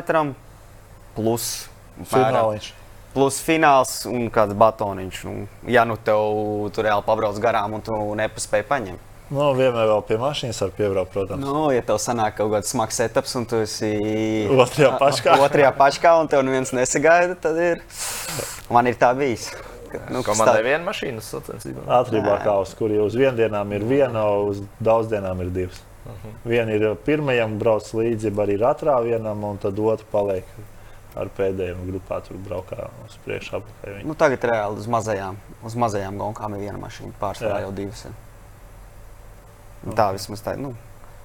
plus. 1.16 1.68
Fināliņš. 2.10 2.72
Plus 3.14 3.40
fināls 3.44 3.94
un 4.08 4.30
kāds 4.32 4.54
batoniņš. 4.56 5.22
Nu, 5.28 5.48
ja 5.68 5.82
nu 5.90 5.98
tev 5.98 6.70
tur 6.76 6.86
reāli 6.86 7.04
pabrauc 7.04 7.40
garām 7.42 7.74
un 7.76 7.82
tu 7.84 7.96
nepaspēji 8.16 8.68
paņemt. 8.70 9.06
Nu, 9.30 9.52
vienmēr 9.54 9.86
vēl 9.92 10.00
pie 10.08 10.16
mašīnas 10.18 10.58
var 10.64 10.72
piebraukt, 10.74 11.12
protams. 11.14 11.44
Nu, 11.46 11.68
ja 11.74 11.84
tev 11.86 12.00
sanāk 12.02 12.38
kaut 12.40 12.50
kāds 12.56 12.72
smags 12.74 12.98
etaps, 13.04 13.36
un 13.38 13.44
tu 13.46 13.60
esi 13.62 13.92
Otrajā 14.50 14.96
paškā. 14.98 15.36
otrajā 15.46 15.70
paškā, 15.78 16.14
un 16.22 16.30
tev 16.32 16.42
neviens 16.48 16.72
nesagaida, 16.74 17.36
tad 17.38 17.58
ir. 17.62 17.84
Man 18.74 18.88
ir 18.90 18.96
tā 18.98 19.12
bijis. 19.18 19.52
ka, 19.92 20.00
Nu, 20.10 20.22
kas 20.24 20.38
Komandai 20.38 20.62
tā- 20.62 20.66
viena 20.66 20.86
mašīna 20.86 21.22
sacensībā. 21.22 21.82
Ātrībā 22.00 22.40
kā 22.46 22.56
uz 22.62 22.74
kuriem 22.78 23.06
uz 23.06 23.14
vienu 23.18 23.38
dienām 23.38 23.72
ir 23.74 23.82
viena, 23.90 24.24
uz 24.46 24.62
daudz 24.82 25.10
dienām 25.10 25.42
ir 25.42 25.50
divas. 25.50 25.82
Mhm. 26.10 26.42
Viena 26.52 26.76
ir 26.76 26.90
pirmajam 27.06 27.56
brauc 27.62 27.88
līdzi, 27.94 28.34
arī 28.44 28.58
ir 28.58 28.66
otrā 28.68 28.98
vienam, 29.06 29.44
un 29.44 29.62
tad 29.62 29.80
otra 29.80 30.06
paliek 30.12 30.46
ar 31.20 31.30
pēdējiem 31.38 31.86
grupā. 31.90 32.22
Tur 32.26 32.38
braukā 32.46 32.90
uz 33.06 33.18
priekšu. 33.26 33.62
Nu, 34.06 34.16
tagad 34.18 34.46
reāli 34.50 34.82
uz 34.82 34.90
mazajām, 34.92 35.40
uz 35.66 35.78
mazajām 35.80 36.20
gonkām 36.22 36.58
ir 36.58 36.68
viena 36.68 36.82
mašīna, 36.82 37.16
pārsvarā 37.22 37.64
jau 37.66 37.72
divas. 37.76 38.06
Ir. 38.10 38.20
Nu, 39.84 39.96
Tā 39.96 40.10
vismaz 40.16 40.44
tā, 40.44 40.58
nu, 40.60 40.76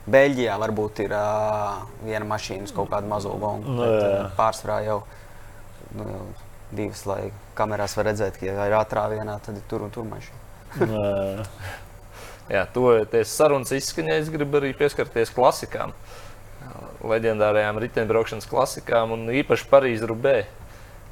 Beļģijā 0.04 0.54
varbūt 0.60 1.00
ir 1.06 1.14
uh, 1.16 1.84
viena 2.04 2.26
mašīna 2.28 2.68
kaut 2.76 2.90
kādu 2.92 3.08
mazo 3.08 3.32
gongu. 3.40 3.72
Nu, 3.72 3.80
bet, 3.80 4.02
uh, 4.04 4.26
pārsvarā 4.36 4.82
jau, 4.84 4.98
nu, 5.96 6.08
jau 6.10 6.24
divas, 6.76 7.04
lai 7.08 7.20
kamerās 7.56 7.96
var 7.96 8.10
redzēt, 8.10 8.36
ka 8.36 8.50
ja 8.50 8.66
ir 8.68 8.76
ātrā 8.76 9.06
vienā, 9.14 9.38
tad 9.44 9.56
ir 9.56 9.64
tur 9.70 9.86
un 9.86 9.94
tur 9.94 10.04
mašīna. 10.10 10.42
Nē. 12.48 12.54
Jā, 12.58 12.66
toties 12.74 13.30
sarunas 13.32 13.72
izskaņai, 13.72 14.18
es 14.20 14.28
gribu 14.32 14.58
arī 14.60 14.74
pieskarties 14.76 15.30
klasikām. 15.32 15.94
Leģendārajām 17.04 17.78
riteņbraukšanas 17.84 18.46
klasikām 18.48 19.12
un 19.16 19.26
īpaši 19.32 19.66
Parīzē 19.70 20.08
Rubē. 20.08 20.36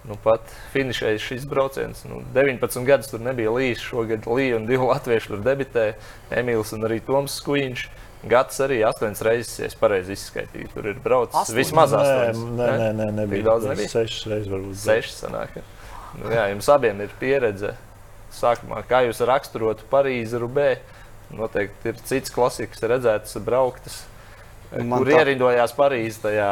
Nu, 0.09 0.17
pat 0.19 0.49
finišējis 0.73 1.23
šis 1.29 1.45
brauciens. 1.47 2.01
Nu, 2.09 2.23
19 2.35 2.87
gadus 2.89 3.11
tur 3.13 3.21
nebija 3.23 3.53
Līsija. 3.55 3.85
Šogad 3.85 4.25
Līja 4.27 4.57
un 4.59 4.65
divi 4.67 4.83
latvieši 4.89 5.31
tur 5.31 5.43
debitēja. 5.45 5.95
Emīls 6.41 6.73
un 6.75 6.89
arī 6.89 6.99
Toms 7.07 7.37
Skuiņš. 7.39 7.85
Gads 8.33 8.59
arī 8.63 8.81
astoņas 8.87 9.23
reizes, 9.27 9.53
ja 9.61 9.69
es 9.69 9.77
pareizi 9.79 10.15
izskaitīju. 10.17 10.73
Tur 10.75 10.89
ir 10.93 10.99
braucis 11.03 11.53
vismaz 11.55 11.95
Nē, 11.95 12.01
astoņas. 12.03 12.43
nē, 12.59 12.67
nē, 12.81 12.89
nē, 12.99 13.07
Tik 13.07 13.17
nebija. 13.21 13.47
daudz 13.51 13.69
nebija? 13.71 13.93
Sešas 13.95 14.27
reizes 14.31 14.51
varbūt. 14.51 14.77
Seši 14.83 15.15
sanāk. 15.21 15.57
ja. 15.59 15.63
Nu, 16.19 16.31
jā, 16.35 16.45
jums 16.53 16.69
abiem 16.71 17.01
ir 17.07 17.15
pieredze. 17.21 17.73
Sākumā, 18.33 18.83
kā 18.89 19.03
jūs 19.07 19.21
raksturotu 19.29 19.85
Parīzi, 19.91 20.39
Rubē, 20.41 20.69
noteikti 21.37 21.89
ir 21.93 22.01
cits 22.09 22.31
klasikas 22.35 22.83
redzētas, 22.83 23.37
brauktas, 23.45 24.03
Man 24.73 24.99
kur 25.03 25.07
tā- 25.11 25.19
ierindojās 25.21 25.73
Parīzē 25.77 26.21
tajā 26.29 26.51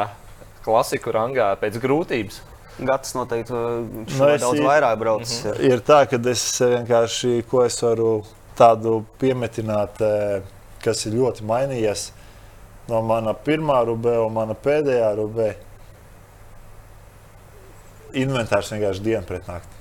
klasiku 0.64 1.12
rangā 1.16 1.56
pēc 1.60 1.78
grūtības. 1.80 2.40
Gads 2.80 3.14
noteikti 3.14 3.52
uh, 3.52 3.80
Nu, 3.84 4.04
daudz 4.40 4.58
i- 4.60 4.64
vairāk 4.64 4.98
braucis. 4.98 5.44
Mm 5.44 5.50
-hmm. 5.52 5.70
Ir 5.72 5.80
tā, 5.80 6.06
ka 6.10 6.16
es 6.30 6.60
vienkārši, 6.60 7.44
ko 7.50 7.64
es 7.64 7.80
varu 7.82 8.24
tādu 8.56 9.04
piemetināt, 9.20 10.00
eh, 10.00 10.42
kas 10.84 11.06
ir 11.06 11.12
ļoti 11.12 11.42
mainījies 11.42 12.10
no 12.88 13.02
mana 13.02 13.32
pirmā 13.34 13.84
rubē 13.86 14.26
un 14.26 14.32
mana 14.32 14.54
pēdējā 14.54 15.14
rubē. 15.16 15.54
Inventārs 18.12 18.72
vienkārši 18.72 19.00
dienu 19.04 19.26
pret 19.26 19.46
nakti. 19.46 19.76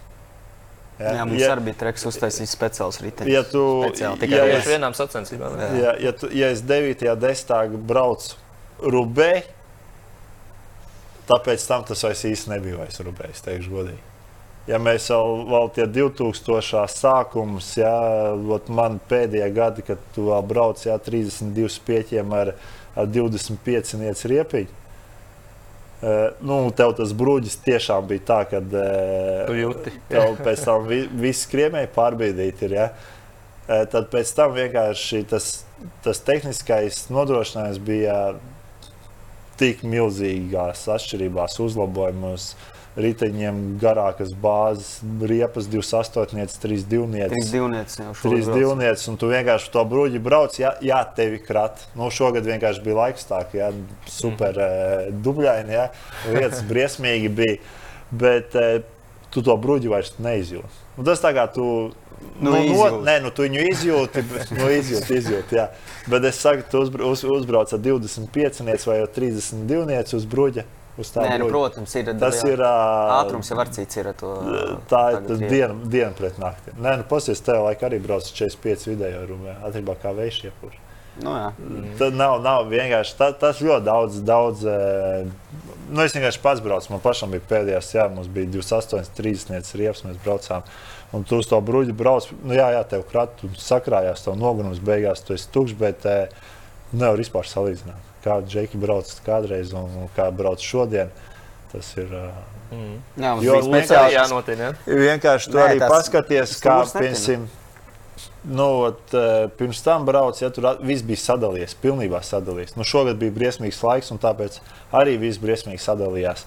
Jā, 1.00 1.24
mums 1.24 1.39
ja, 1.39 1.54
arī 1.54 1.70
bija 1.70 1.78
treks 1.80 2.04
uztaisījis 2.10 2.52
speciāls 2.58 3.00
ritenis. 3.00 3.32
ja 3.32 3.45
tu, 3.47 3.62
Speciāli 3.86 4.20
tikai 4.26 4.41
ja, 4.41 4.58
es, 4.58 4.68
vienām 4.68 4.95
sacensībām. 4.97 5.56
jā. 5.62 5.70
ja, 5.80 5.93
ja, 6.10 6.12
tu, 6.12 6.28
ja 6.36 6.50
es 6.52 6.60
9. 6.68 7.06
un 7.14 7.22
10. 7.24 7.78
braucu 7.88 8.36
rubē, 8.84 9.32
tāpēc 11.30 11.64
tam 11.72 11.86
tas 11.88 12.04
vairs 12.04 12.26
īsti 12.28 12.52
nebija 12.52 12.82
vairs 12.82 13.00
rubē, 13.06 13.30
es 13.32 13.45
teikšu 13.45 13.72
godīgi. 13.78 14.04
Ja 14.70 14.78
mēs 14.82 15.08
vēl, 15.10 15.45
vēl 15.50 15.72
tie 15.78 15.86
2000. 15.88 16.84
sākums, 16.91 17.72
jā, 17.80 17.93
man 18.68 19.00
pēdējie 19.10 19.47
gadi, 19.56 19.86
kad 19.88 20.04
tu 20.14 20.28
vēl 20.28 20.43
brauc, 20.52 20.84
jā, 20.86 21.00
32 21.00 21.80
pieķiem 21.88 22.36
ar, 22.38 22.52
ar 23.00 23.08
25 23.08 23.95
niec 24.04 24.26
riepiņu. 24.30 24.78
Uh, 26.00 26.30
nu, 26.47 26.62
tev 26.72 26.93
tas 26.95 27.12
brūģis 27.12 27.58
tiešām 27.66 28.06
bija 28.08 28.24
tā, 28.24 28.38
ka 28.47 28.62
uh, 28.64 29.47
Tu 29.50 29.58
jūti. 29.58 29.91
tev 30.08 30.38
pēc 30.45 30.62
tam 30.64 30.86
vi, 30.88 31.02
viss 31.12 31.43
skriemēji 31.43 31.89
pārbīdīti 31.95 32.70
ir. 32.70 32.76
Ja? 32.78 32.86
Uh, 33.68 33.84
tad 33.91 34.08
pēc 34.14 34.32
tam 34.38 34.54
vienkārši 34.56 35.26
tas, 35.28 35.50
tas 36.06 36.24
tehniskais 36.24 37.02
nodrošinājums 37.12 37.82
bija 37.84 38.16
tik 39.60 39.84
milzīgās 39.84 40.86
atšķirībās, 40.88 41.60
uzlabojumos, 41.68 42.54
riteņiem 43.00 43.60
garākas 43.82 44.32
bāzes, 44.43 45.00
riepas 45.30 45.68
28, 45.72 46.60
32. 46.62 47.30
Trīs 47.34 47.52
divnieci 47.54 48.02
jau 48.02 48.14
Trīs 48.18 48.47
šodien. 48.47 48.58
divnieci, 48.58 49.08
un 49.12 49.20
tu 49.22 49.30
vienkārši 49.32 49.72
to 49.74 49.84
brūģi 49.93 50.22
brauc, 50.24 50.58
jā, 50.60 50.74
jā 50.86 51.00
tevi 51.18 51.39
krat. 51.43 51.86
Nu, 51.97 52.12
šogad 52.14 52.47
vienkārši 52.50 52.84
bija 52.86 53.00
laiks 53.04 53.28
tā, 53.30 53.41
jā, 53.56 53.72
super 54.10 54.60
mm. 54.60 55.24
dubļaini, 55.26 55.76
jā, 55.78 55.88
lietas 56.36 56.66
briesmīgi 56.70 57.32
bija, 57.39 57.58
bet 58.12 58.60
eh, 58.60 58.78
tu 59.34 59.45
to 59.45 59.56
brūģi 59.62 59.91
vairs 59.91 60.14
neizjūti. 60.20 60.86
Nu, 60.97 61.08
tas 61.08 61.24
tā 61.24 61.34
kā 61.38 61.50
tu. 61.54 61.66
Nu, 61.89 61.95
Nu, 62.43 62.52
no, 62.52 62.88
nē, 63.08 63.14
nu, 63.24 63.30
tu 63.32 63.45
viņu 63.45 63.62
izjūti, 63.70 64.22
nu, 64.58 64.66
izjūti, 64.76 65.22
izjūti, 65.22 65.56
jā. 65.56 65.70
Bet 66.12 66.26
es 66.28 66.41
saku, 66.43 66.66
tu 66.68 66.82
uzbr 66.84 67.06
uz, 67.08 67.24
uzbrauc 67.24 67.72
ar 67.72 67.80
25 67.80 68.60
niec 68.68 68.84
vai 68.88 68.97
ar 69.06 69.08
32 69.16 69.86
niec 69.88 70.12
uz 70.18 70.26
bruģa. 70.28 70.66
Uz 71.00 71.14
tā 71.16 71.24
Nē, 71.24 71.38
nu, 71.39 71.47
protams, 71.47 71.93
ir 71.95 72.12
Tas 72.20 72.41
ir. 72.43 72.60
ātrums 72.60 73.47
jau 73.47 73.56
var 73.60 73.72
cits 73.72 74.02
ir 74.02 74.12
to. 74.20 74.34
Tā 74.91 75.04
ir 75.14 75.22
tas 75.30 75.39
diena, 75.39 75.78
diena 75.88 76.12
pret 76.18 76.39
nakti. 76.41 76.76
Nē, 76.76 76.97
nu, 77.00 77.08
pasies, 77.08 77.39
tev 77.45 77.64
laika 77.64 77.88
arī 77.88 78.02
brauc 78.04 78.28
45 78.28 78.89
vidējo 78.91 79.24
rūmē. 79.30 79.56
Attiecībā 79.62 79.95
kā 80.02 80.12
vējš 80.18 80.41
iepūš. 80.50 80.78
Nu, 81.24 81.34
jā. 81.36 81.47
Tad 82.00 82.16
nav, 82.16 82.38
nav 82.43 82.68
vienkārši 82.72 83.16
tā, 83.20 83.32
tas 83.39 83.60
ļoti 83.64 83.86
daudz. 83.88 84.20
daudz 84.28 84.66
nu, 84.68 86.04
es 86.04 86.16
vienkārši 86.16 86.43
pats 86.43 86.64
braucu. 86.64 86.93
Man 86.93 87.04
pašam 87.04 87.34
bija 87.34 87.47
pēdējais, 87.50 87.91
jā, 87.95 88.06
mums 88.14 88.30
bija 88.32 88.52
28, 88.60 89.12
30 89.18 89.76
riepas, 89.80 90.06
mēs 90.08 90.22
braucām. 90.24 90.68
Un 91.16 91.26
tu 91.26 91.39
uz 91.41 91.50
to 91.50 91.58
bruģi 91.66 91.95
brauc, 91.97 92.28
nu 92.45 92.54
jā, 92.54 92.70
jā 92.76 92.84
tev 92.91 93.08
tu 93.39 93.50
sakrājās, 93.58 94.22
tev 94.28 94.38
nogunums 94.38 94.82
beigās, 94.86 95.24
tu 95.26 95.34
esi 95.34 95.50
tukšs, 95.56 95.78
bet 95.80 96.06
eh, 96.06 96.30
nevar 96.93 97.17
vispār 97.21 97.45
salīdzināt. 97.49 98.05
Kā 98.23 98.39
Džeki 98.43 98.77
brauc 98.81 99.09
kādreiz 99.25 99.73
un, 99.73 99.87
un 100.03 100.09
kā 100.15 100.29
brauc 100.35 100.59
šodien. 100.63 101.11
Tas 101.71 101.91
ir 101.97 102.09
uh, 102.13 102.29
Mm. 102.69 102.99
jā 103.17 103.29
Jo 103.41 103.53
arī 103.97 104.13
jānotina. 104.13 104.67
Ja? 104.85 104.93
vienkārši 104.99 105.49
tu 105.49 105.57
Nē, 105.57 105.63
arī 105.65 105.79
tas 105.81 105.89
paskaties, 105.89 106.51
kā 106.61 106.75
stūrs 106.85 106.93
netina. 106.99 107.15
piemēram. 107.17 107.47
Nu, 108.59 108.67
ot, 108.85 109.13
pirms 109.57 109.81
tam 109.83 110.05
brauc, 110.05 110.37
ja 110.41 110.49
tur 110.53 110.67
viss 110.85 111.01
bija 111.03 111.17
sadalījies, 111.17 111.73
pilnībā 111.81 112.21
sadalījies. 112.23 112.75
Nu, 112.77 112.85
šogad 112.85 113.17
bija 113.17 113.31
briesmīgs 113.35 113.81
laiks, 113.83 114.11
un 114.13 114.19
tāpēc 114.21 114.59
arī 114.93 115.17
viss 115.19 115.41
briesmīgi 115.41 115.81
sadalījās. 115.81 116.45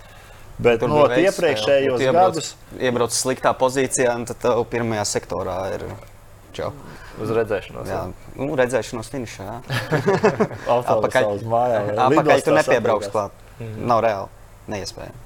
Bet 0.62 0.78
Tur 0.84 0.88
no 0.92 1.02
veids, 1.10 1.32
iepriekšējos 1.32 1.98
jā, 1.98 1.98
tu 1.98 2.06
iebrauc- 2.06 2.34
gadus, 2.38 2.54
Iebrauc 2.78 3.10
sliktā 3.18 3.52
pozīcijā, 3.58 4.14
un 4.14 4.24
tad 4.30 4.38
tev 4.44 4.62
pirmajā 4.70 5.04
sektorā 5.16 5.58
ir. 5.74 5.84
Čau. 6.52 6.70
Uz 7.22 7.32
redzēšanos. 7.32 7.88
Jā, 7.88 8.02
nu, 8.36 8.52
redzēšanos 8.58 9.10
finišā. 9.12 9.46
jā. 9.48 9.58
Apakaļ- 10.68 11.30
uz 11.36 11.44
mājām. 11.48 11.92
Apakaļ 12.08 12.44
tu 12.44 12.56
nepiebrauks 12.56 13.12
klāt. 13.12 13.42
Nav 13.80 14.02
reāli. 14.04 14.28
Neiespējami. 14.72 15.20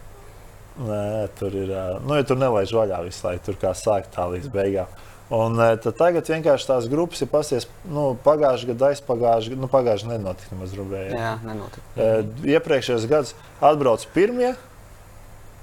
Nē, 0.77 1.03
tur 1.39 1.55
ir. 1.57 1.73
Nu, 2.05 2.19
ja 2.19 2.25
tur 2.29 2.39
nelaiž 2.41 2.73
vaļā 2.77 3.01
visu 3.07 3.25
laiku, 3.25 3.45
tur 3.49 3.59
kā 3.61 3.73
sākt 3.77 4.13
tā 4.17 4.27
līdz 4.29 4.51
beigām. 4.53 4.91
Un 5.33 5.59
tagad 5.83 6.29
vienkārši 6.31 6.69
tās 6.69 6.85
grupas 6.87 7.25
ir 7.25 7.31
pasies, 7.33 7.65
nu, 7.91 8.13
pagājušajā 8.23 8.71
gadā, 8.71 8.91
aizpagājušajā 8.95 9.57
gadā, 9.57 9.63
nu, 9.65 9.71
pagājušajā 9.73 10.11
nenotika 10.13 10.53
nemaz 10.55 10.75
rubējā. 10.79 11.09
Jā, 11.17 11.33
nenotika. 11.43 11.83
Uh, 11.97 12.29
iepriekšējos 12.47 13.07
gados 13.11 13.33
atbrauc 13.59 14.05
pirmie, 14.15 14.53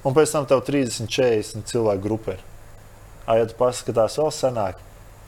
un 0.03 0.18
pēc 0.18 0.34
tam 0.36 0.49
tev 0.49 0.66
30, 0.68 1.07
40 1.07 1.70
cilvēku 1.72 2.03
grupa 2.03 2.36
ir. 2.36 2.43
A, 3.24 3.38
ja 3.39 3.47
tu 3.47 3.55
paskatās 3.55 4.18
vēl 4.20 4.34
senāk, 4.36 4.82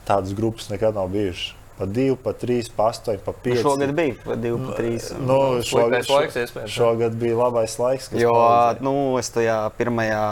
tādas 0.08 0.34
grupas 0.38 0.68
nekad 0.72 0.94
nav 0.98 1.08
bijušas. 1.12 1.52
Pa 1.76 1.84
divi, 1.84 2.14
pa 2.16 2.32
trīs, 2.32 2.70
pa 2.72 2.86
astoņi, 2.88 3.18
pa 3.20 3.34
Nu, 3.34 3.40
pieci. 3.44 3.60
šogad 3.60 3.90
bija 3.92 4.14
pa 4.24 4.34
divi, 4.40 4.56
pa 4.64 4.76
trīs. 4.78 5.10
Nu, 5.20 5.36
šogad, 5.60 6.06
Sliktais 6.08 6.54
laiks, 6.56 6.72
šogad 6.72 7.18
bija 7.20 7.36
labais 7.36 7.74
laiks, 7.78 8.06
kas 8.08 8.22
Jo 8.22 8.30
palīdzēja. 8.32 8.80
nu, 8.86 8.94
es 9.20 9.28
tajā 9.34 9.56
pirmajā, 9.76 10.22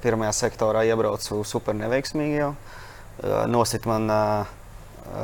pirmajā 0.00 0.32
sektorā 0.38 0.86
iebraucu 0.88 1.42
super 1.44 1.76
neveiksmīgi. 1.76 2.38
Jau. 2.40 2.54
Nosit 3.52 3.84
man 3.86 4.08
uh, 4.10 4.46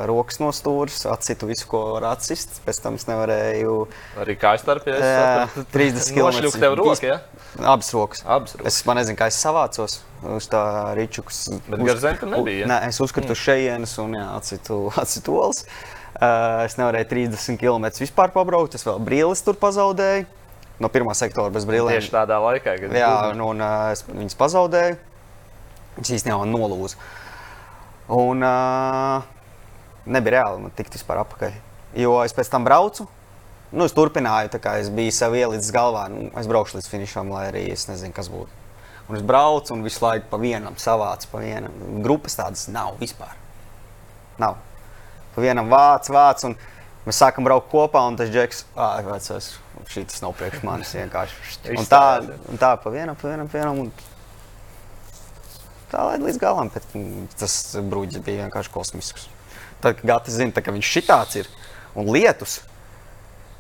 rokas 0.07 0.39
no 0.41 0.51
stūres, 0.55 1.03
atsitu 1.09 1.49
visu, 1.51 1.67
ko 1.71 1.81
var 1.97 2.11
atsist. 2.13 2.61
Pēc 2.67 2.81
tam 2.85 2.97
es 2.99 3.07
nevarēju. 3.09 3.75
Arī 4.23 4.37
kājas 4.41 4.65
starpā. 4.65 4.97
Jā, 4.97 5.47
30 5.75 6.11
km. 6.15 6.27
Nošļūk 6.29 6.59
tev 6.63 6.77
roka, 6.79 7.07
ja? 7.07 7.19
Abas 7.59 7.91
rokas. 7.97 8.25
Abas 8.27 8.57
rokas. 8.57 8.69
Es 8.71 8.87
man 8.89 9.01
nezinu, 9.01 9.19
kā 9.19 9.31
es 9.33 9.39
savācos 9.41 10.01
uz 10.37 10.51
tā 10.53 10.65
rīčukas. 10.99 11.47
Bet 11.69 11.87
gar 11.89 12.03
zemi 12.03 12.21
tur 12.21 12.33
nebija, 12.35 12.65
ja? 12.65 12.69
Nē, 12.71 12.83
es 12.91 13.01
uzkrītu 13.03 13.35
uz 13.35 13.41
šejienes 13.41 13.97
un 14.03 14.19
jā, 14.19 14.27
atsitu, 14.37 14.83
atsitu 15.05 15.39
olas. 15.41 15.65
Uh, 16.21 16.67
es 16.67 16.77
nevarēju 16.77 17.09
30 17.15 17.57
km 17.61 17.89
vispār 17.97 18.35
pabraukt. 18.35 18.77
Es 18.77 18.85
vēl 18.87 19.01
brīlis 19.05 19.43
tur 19.47 19.57
pazaudēju. 19.61 20.29
No 20.81 20.89
pirmā 20.93 21.13
sektora 21.17 21.53
bez 21.53 21.67
brīlēm. 21.69 21.99
Tieši 21.99 22.13
tādā 22.15 22.39
laikā, 22.41 22.77
kad 22.81 22.95
Jā, 22.97 23.11
un, 23.33 23.43
un 23.45 23.65
uh, 23.65 23.91
es 23.93 24.05
viņas 24.09 24.37
pazaudēju. 24.41 24.97
Viņas 25.99 26.13
īstenībā 26.17 26.47
nolūza. 26.49 26.97
Un 28.11 28.41
uh, 28.43 29.27
nebija 30.07 30.39
reāli 30.39 30.65
man 30.65 30.75
tikt 30.77 30.97
vispār 30.97 31.23
apakaļ. 31.25 31.57
Jo 32.01 32.21
es 32.25 32.35
pēc 32.37 32.51
tam 32.53 32.67
braucu. 32.67 33.09
Nu, 33.71 33.87
es 33.87 33.95
turpināju, 33.95 34.51
tā 34.51 34.59
kā 34.63 34.79
es 34.83 34.89
biju 34.91 35.13
sev 35.15 35.37
ielicis 35.39 35.71
galvā, 35.75 36.09
nu, 36.11 36.27
es 36.41 36.49
braukšu 36.51 36.79
līdz 36.79 36.89
finišam, 36.91 37.31
lai 37.31 37.45
arī 37.53 37.69
es 37.71 37.87
nezinu, 37.87 38.15
kas 38.17 38.31
būtu. 38.33 38.51
Un 39.11 39.19
es 39.19 39.23
braucu 39.27 39.75
un 39.75 39.85
visu 39.87 40.03
laiku 40.05 40.27
pa 40.31 40.39
vienam 40.43 40.75
savācu, 40.79 41.29
pa 41.31 41.43
vienam. 41.43 41.73
Grupas 42.03 42.35
tādas 42.39 42.67
nav 42.71 42.99
vispār. 42.99 43.33
Nav. 44.43 44.59
Pa 45.35 45.43
vienam 45.43 45.71
vāc, 45.71 46.11
vāc, 46.11 46.43
un 46.47 46.55
mēs 47.07 47.19
sākam 47.23 47.47
braukt 47.47 47.71
kopā, 47.71 48.03
un 48.11 48.19
tas 48.19 48.31
džeks, 48.31 48.65
ah, 48.75 48.99
vecais, 49.07 49.53
šī 49.91 50.05
tas 50.11 50.23
nav 50.23 50.35
priekš 50.39 50.63
manis 50.67 50.95
vienkārši. 50.99 51.59
Un 51.79 51.91
tā, 51.91 52.05
un 52.51 52.59
tā 52.59 52.75
pa 52.83 52.95
vienam, 52.95 53.19
pa 53.19 53.31
vienam, 53.31 53.51
pa 53.51 53.59
vienam. 53.59 53.85
Un 53.87 53.91
tā 55.91 56.07
lai 56.07 56.19
līdz 56.23 56.39
galam, 56.43 56.71
bet 56.75 56.87
tas 57.39 57.61
brūģis 57.83 58.23
bija 58.27 58.47
vienkārši 58.47 58.75
kosmisks. 58.75 59.31
Tad, 59.81 60.03
Gatis 60.05 60.37
zina, 60.37 60.53
tā, 60.53 60.63
ka 60.65 60.75
viņš 60.75 60.91
šitāds 60.97 61.41
ir 61.41 61.49
un 61.99 62.11
lietus, 62.13 62.61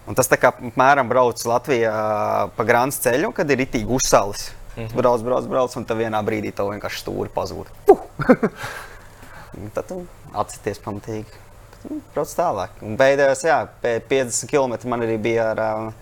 Un 0.08 0.16
tas 0.18 0.26
tā 0.26 0.38
kā 0.40 0.50
apmēram 0.50 1.06
brauc 1.10 1.42
Latvijā 1.46 1.90
pa 2.56 2.64
grāmatas 2.66 2.98
ceļu, 3.04 3.28
kad 3.36 3.50
ir 3.52 3.60
itīgi 3.66 3.92
uzsālis. 3.94 4.48
Mm 4.74 4.86
-hmm. 4.86 4.96
Brauc, 4.96 5.22
brauc, 5.22 5.44
brauc, 5.46 5.76
un 5.76 5.84
tad 5.84 5.98
vienā 5.98 6.22
brīdī 6.24 6.52
tev 6.54 6.70
vienkārši 6.72 7.02
stūri 7.04 7.30
pazūd. 7.34 7.66
Tad 9.74 9.86
tu 9.86 10.06
atsties 10.34 10.78
pamatīgi. 10.78 11.26
Nu, 11.90 12.00
Brauc 12.14 12.28
tālāk. 12.28 12.68
Un 12.82 12.96
beigās, 12.96 13.42
jā, 13.44 13.66
pēc 13.82 14.02
50 14.08 14.46
km 14.46 14.88
man 14.88 15.02
arī 15.02 15.18
bija 15.18 15.50
ar 15.50 15.58
uh, 15.60 15.92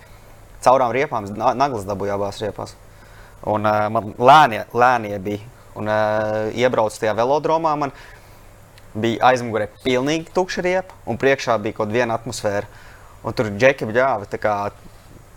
caurām 0.64 0.92
riepām, 0.92 1.28
na- 1.36 1.54
naglas 1.54 1.84
dabūja 1.84 2.14
abās 2.14 2.40
riepās. 2.40 2.74
Un 3.42 3.66
uh, 3.66 3.88
man 3.88 4.14
lēnie, 4.18 4.64
lēnie 4.72 5.18
bija. 5.18 5.40
Un 5.74 5.88
uh, 5.88 6.52
iebrauc 6.54 6.92
tajā 6.92 7.14
velodromā, 7.14 7.76
man 7.76 7.92
bija 9.02 9.32
aizmugurē 9.32 9.68
pilnīgi 9.84 10.32
tukša 10.34 10.64
riepa, 10.66 10.96
un 11.08 11.18
priekšā 11.20 11.56
bija 11.62 11.78
kaut 11.80 11.92
viena 11.94 12.18
atmosfēra. 12.18 12.68
Un 13.26 13.34
tur 13.34 13.50
džeki 13.50 13.88
bļāva, 13.88 14.28
tā 14.30 14.38
kā 14.40 14.54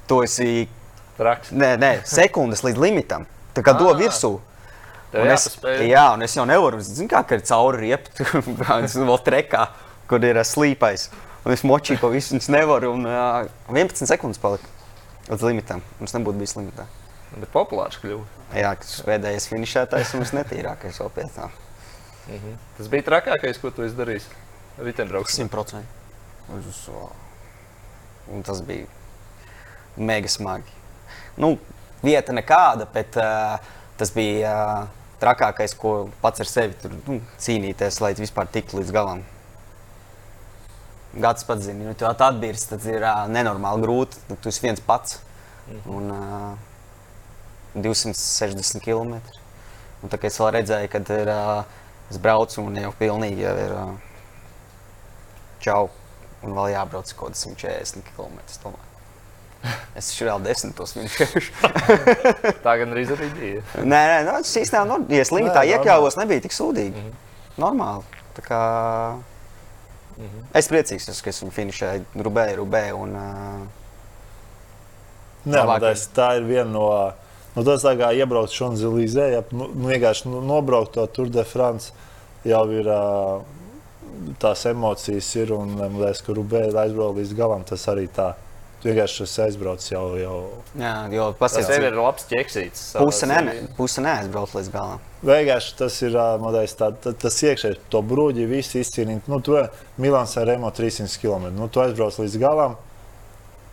tu 0.10 0.22
esi, 0.26 0.68
Traks. 1.18 1.52
nē, 1.56 1.74
nē, 1.82 1.92
sekundes 2.18 2.64
līdz 2.66 2.82
limitam. 2.82 3.26
Tā 3.56 3.64
kā 3.66 3.76
do 3.78 3.90
Ā. 3.92 3.98
virsū. 4.00 4.36
Un 5.12 5.28
es, 5.28 5.50
jā, 5.84 6.06
un 6.16 6.24
es 6.24 6.38
jau 6.38 6.46
nevaru, 6.48 6.80
zinu, 6.86 7.10
kā 7.12 7.20
ir 7.36 7.42
cauri 7.44 7.90
riepa, 7.90 8.14
tur 8.16 8.46
vēl 9.10 9.18
trekā, 9.26 9.66
kur 10.08 10.24
ir 10.24 10.40
ā, 10.40 10.46
slīpais. 10.48 11.10
Un 11.42 11.56
es 11.56 11.66
močīju 11.68 12.00
pa 12.00 12.12
visu, 12.14 12.36
un 12.36 12.40
es 12.44 12.48
nevaru, 12.54 12.94
un 12.96 13.10
uh, 13.10 13.50
11 13.74 14.08
sekundes 14.08 14.40
palika 14.40 14.70
līdz 15.28 15.44
limitam. 15.50 15.84
Es 16.06 16.16
nebūtu 16.16 16.40
bijis 16.40 16.56
limitā. 16.60 16.86
Bet 17.34 17.52
populārs 17.52 18.00
kļuva. 18.00 18.24
Jā, 18.56 18.72
kas 18.80 19.02
pēdējais 19.08 19.50
finišētājs 19.52 20.16
un 20.16 20.26
es 20.26 20.34
netīrākais 20.36 21.02
vēl 21.04 21.12
pie 22.28 22.40
tā. 22.44 22.56
Tas 22.78 22.90
bija 22.92 23.08
trakākais, 23.10 23.60
ko 23.62 23.72
tu. 23.74 23.86
100%. 25.30 25.84
Uz, 26.58 26.86
un 28.32 28.44
tas 28.44 28.62
bija 28.66 28.88
mega 29.98 30.30
smagi. 30.32 30.80
Nu, 31.40 31.56
vieta 32.04 32.34
nekāda, 32.36 32.88
bet 32.94 33.18
uh, 33.20 33.58
tas 34.00 34.12
bija 34.16 34.54
uh, 34.56 34.88
trakākais, 35.22 35.76
ko 35.78 36.10
pats 36.24 36.44
ar 36.44 36.50
sevi 36.50 36.78
tur 36.82 36.96
nu, 37.06 37.20
cīnīties, 37.42 38.02
lai 38.04 38.14
vispār 38.18 38.50
tiktu 38.52 38.80
līdz 38.80 38.96
galam. 38.96 39.24
Gads 41.12 41.44
pats 41.48 41.68
zina, 41.68 41.90
nu, 41.90 41.96
tu 41.98 42.08
atbīrs, 42.08 42.70
tad 42.72 42.88
ir 42.88 43.04
uh, 43.04 43.26
nenormāli 43.32 43.84
grūti. 43.84 44.22
Tu 44.32 44.52
esi 44.52 44.64
viens 44.64 44.84
pats. 44.84 45.20
Un, 45.86 46.10
uh, 46.12 46.52
260 47.76 48.84
km. 48.84 49.20
Un, 50.02 50.10
tā, 50.10 50.18
kā 50.18 50.28
es 50.32 50.40
vēl 50.42 50.56
redzēju, 50.58 50.90
kad 50.92 51.12
ir, 51.14 51.32
uh, 51.32 51.81
es 52.12 52.20
braucu 52.22 52.62
un 52.66 52.78
jau 52.82 52.92
pilnīgi 53.00 53.46
jau 53.46 53.58
ir 53.66 53.76
uh, 53.80 53.92
čau. 55.64 55.90
Un 56.42 56.56
vēl 56.58 56.72
jābrauc 56.74 57.12
kaut 57.14 57.36
kāds 57.36 57.44
140 57.46 58.08
km. 58.12 58.40
Tomēr. 58.64 58.88
Es 59.96 60.10
taču 60.10 60.26
vēl 60.30 60.46
desmitos 60.46 60.96
minūšu. 60.98 61.42
Tā 62.66 62.78
gan 62.82 62.96
arī 62.96 63.06
bija. 63.38 63.62
nē, 63.78 64.00
nē, 64.10 64.16
nu, 64.26 64.38
tas 64.42 64.56
īstenībā, 64.58 64.86
nu, 64.90 65.04
ja 65.14 65.22
es 65.22 65.34
limitā 65.34 65.66
iekļāvos, 65.70 66.18
nebija 66.18 66.48
tik 66.48 66.56
sūdīgi. 66.56 67.12
Normāli. 67.62 68.24
Tā 68.38 68.46
kā... 68.46 68.62
Es 70.58 70.68
priecīgs, 70.70 71.08
ka 71.24 71.32
esmu 71.32 71.50
finišēju 71.54 72.24
Rubē, 72.26 72.48
Rubē. 72.60 72.84
Un, 72.94 73.16
uh, 73.18 73.62
Nē, 75.50 75.64
tas, 75.82 76.04
tā 76.14 76.36
ir 76.38 76.46
viena 76.46 76.70
no. 76.70 76.88
Nu, 77.56 77.64
tas 77.68 77.84
tā 77.84 77.96
kā 78.00 78.12
iebraukt 78.16 78.54
Šonzelīzē, 78.56 79.26
ja 79.34 79.42
nu, 79.52 79.68
nu, 79.74 79.90
vienkārši 79.92 80.30
nu, 80.32 80.40
nobraukt 80.48 80.96
to 80.96 81.04
Tour 81.12 81.32
de 81.32 81.44
France 81.48 81.92
jau 82.48 82.64
ir. 82.72 82.92
Tās 84.42 84.68
emocijas 84.70 85.28
ir 85.40 85.50
un 85.56 85.72
man 85.80 85.96
liekas, 85.98 86.20
ka 86.22 86.34
Rubēns 86.36 86.76
aizbraukt 86.78 87.18
līdz 87.18 87.32
galam. 87.36 87.64
Tas 87.66 87.88
arī 87.90 88.06
tā. 88.12 88.34
Vienkārši 88.82 89.24
esi 89.24 89.42
aizbraucis 89.44 89.92
jau. 89.92 90.04
jau. 90.18 90.38
jā, 90.78 90.94
jo 91.14 91.28
Tas 91.32 91.40
pasies, 91.40 91.68
tev 91.70 91.86
ir 91.86 91.98
labs 91.98 92.26
ķeksīts. 92.30 92.84
puse, 92.98 93.28
dzīvē. 93.30 93.74
puse 93.78 94.02
neaizbrauc 94.02 94.56
līdz 94.58 94.70
galam. 94.74 95.04
Vienkārši 95.26 95.76
tas 95.78 95.98
ir 96.02 96.18
liekas, 96.18 96.74
tā, 96.80 96.90
tā, 97.04 97.14
tas 97.24 97.38
iekšēji, 97.46 97.78
to 97.94 98.02
brūģi 98.02 98.48
visi 98.50 98.82
izcīnīt. 98.82 99.30
Nu, 99.30 99.38
tu 99.46 99.58
Milāns 100.02 100.34
ar 100.42 100.50
Remo 100.50 100.72
300 100.74 101.22
km. 101.22 101.52
Nu, 101.58 101.70
tu 101.70 101.84
aizbrauc 101.84 102.18
līdz 102.24 102.40
galam. 102.42 102.78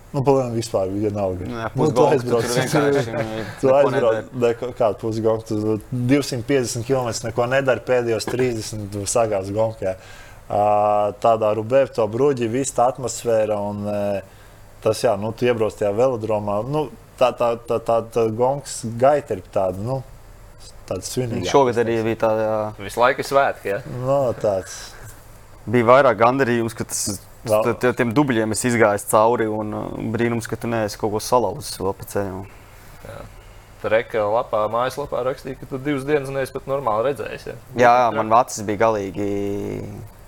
Nu, 0.09 0.23
palēnām 0.25 0.55
vispār 0.57 0.89
vienalga. 0.89 1.45
Nu, 1.45 1.59
jā, 1.61 1.67
nu, 1.77 1.89
tu 1.93 2.05
aizbrauc 2.09 2.47
tur 2.47 2.55
vienkārši, 2.57 3.13
nu, 4.41 4.71
kādu 4.79 4.97
pusgadu, 5.03 5.45
tu 5.45 5.75
250 5.93 6.87
km 6.89 7.11
neko 7.27 7.49
nedari, 7.53 7.85
pēdējos 7.85 8.29
30 8.31 8.89
tu 8.95 9.05
sagās 9.11 9.53
gonkā. 9.53 9.99
Uh, 10.49 11.13
tādā 11.21 11.51
rubē, 11.59 11.83
to 11.93 12.07
bruģi, 12.09 12.49
viss 12.49 12.73
tā 12.73 12.87
atmosfēra 12.89 13.59
un 13.61 13.83
uh, 13.85 14.39
tas, 14.81 15.03
jā, 15.05 15.13
nu, 15.21 15.35
tu 15.37 15.45
iebrauc 15.45 15.77
tajā 15.77 15.93
velodromā. 15.93 16.63
Nu, 16.65 16.87
tā, 17.21 17.35
tā, 17.37 17.53
tā, 17.69 17.77
tā, 17.85 18.01
tā 18.15 18.25
gonks 18.33 18.81
gaita 18.97 19.37
ir 19.37 19.45
tāda, 19.53 19.85
nu, 19.85 20.01
tāda 20.89 21.05
svinīga. 21.05 21.51
Šogad 21.53 21.83
arī 21.85 22.01
bija 22.07 22.23
tāda. 22.25 22.49
Visu 22.81 23.05
laiku 23.05 23.29
svētki. 23.29 23.75
Ja? 23.75 23.83
No, 24.01 24.23
tāds. 24.41 24.79
Bija 25.69 25.85
vairāk 25.91 26.17
gandarījums, 26.23 26.73
ka 26.73 26.89
tas, 26.89 27.21
Vēl- 27.53 27.65
t- 27.67 27.75
t- 27.83 27.93
tiem 28.01 28.13
dubļiem 28.17 28.55
es 28.55 28.65
izgāju 28.69 29.05
cauri. 29.11 29.49
Un 29.51 29.75
uh, 29.75 29.89
brīnums, 30.15 30.49
ka 30.51 30.57
tu 30.61 30.71
neesi 30.71 30.99
kaut 31.01 31.15
ko 31.17 31.23
salauzis 31.23 31.79
vēl 31.81 31.97
pa 31.99 32.09
ceļam. 32.13 32.47
Reka 33.79 34.25
lapā, 34.27 34.65
mājaslapā 34.73 35.21
rakstīja, 35.23 35.61
ka 35.61 35.69
tu 35.71 35.79
divas 35.79 36.03
dienas 36.07 36.33
neesi 36.35 36.51
pat 36.55 36.65
normāli 36.67 37.13
redzējis. 37.13 37.45
Ja? 37.47 37.57
Jā, 37.79 37.93
jā, 38.03 38.07
man 38.17 38.33
acis 38.41 38.65
bija 38.67 38.81
galīgi. 38.89 39.29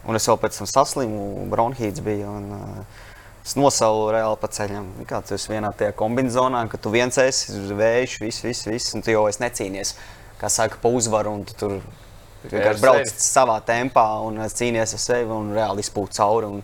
Un 0.06 0.16
es 0.16 0.26
vēl 0.30 0.38
pēc 0.40 0.60
tam 0.60 0.68
saslimu, 0.70 1.24
bronhīts 1.50 2.02
bija. 2.04 2.30
Un, 2.30 2.52
uh, 2.54 3.08
es 3.44 3.56
nosalu 3.58 4.12
reāli 4.14 4.38
pa 4.38 4.50
ceļam. 4.54 4.86
Kā 5.08 5.18
tu 5.26 5.34
esi 5.34 5.50
vienā 5.50 5.72
tajā 5.76 5.96
kombinācijā, 5.98 6.62
ka 6.70 6.78
tu 6.78 6.92
viens 6.94 7.18
esi 7.18 7.58
vējš, 7.74 8.20
viss, 8.22 8.44
viss, 8.46 8.68
viss, 8.70 8.94
un 8.94 9.02
tu 9.02 9.10
jau 9.16 9.26
esi 9.30 9.42
necīnies. 9.42 9.96
Kā 10.40 10.48
saka, 10.52 10.78
pa 10.80 10.88
uzvaru, 10.88 11.34
un 11.40 11.42
tu 11.48 11.56
tur 11.58 11.74
vienkārši 12.46 12.80
brauc 12.80 13.02
sevi. 13.10 13.24
savā 13.26 13.58
tempā 13.66 14.06
un 14.24 14.38
cīnies 14.48 14.94
ar 14.96 15.02
sevi 15.02 15.34
un 15.34 15.50
reāli 15.56 15.82
izpūt 15.84 16.14
cauri. 16.16 16.46
un 16.46 16.62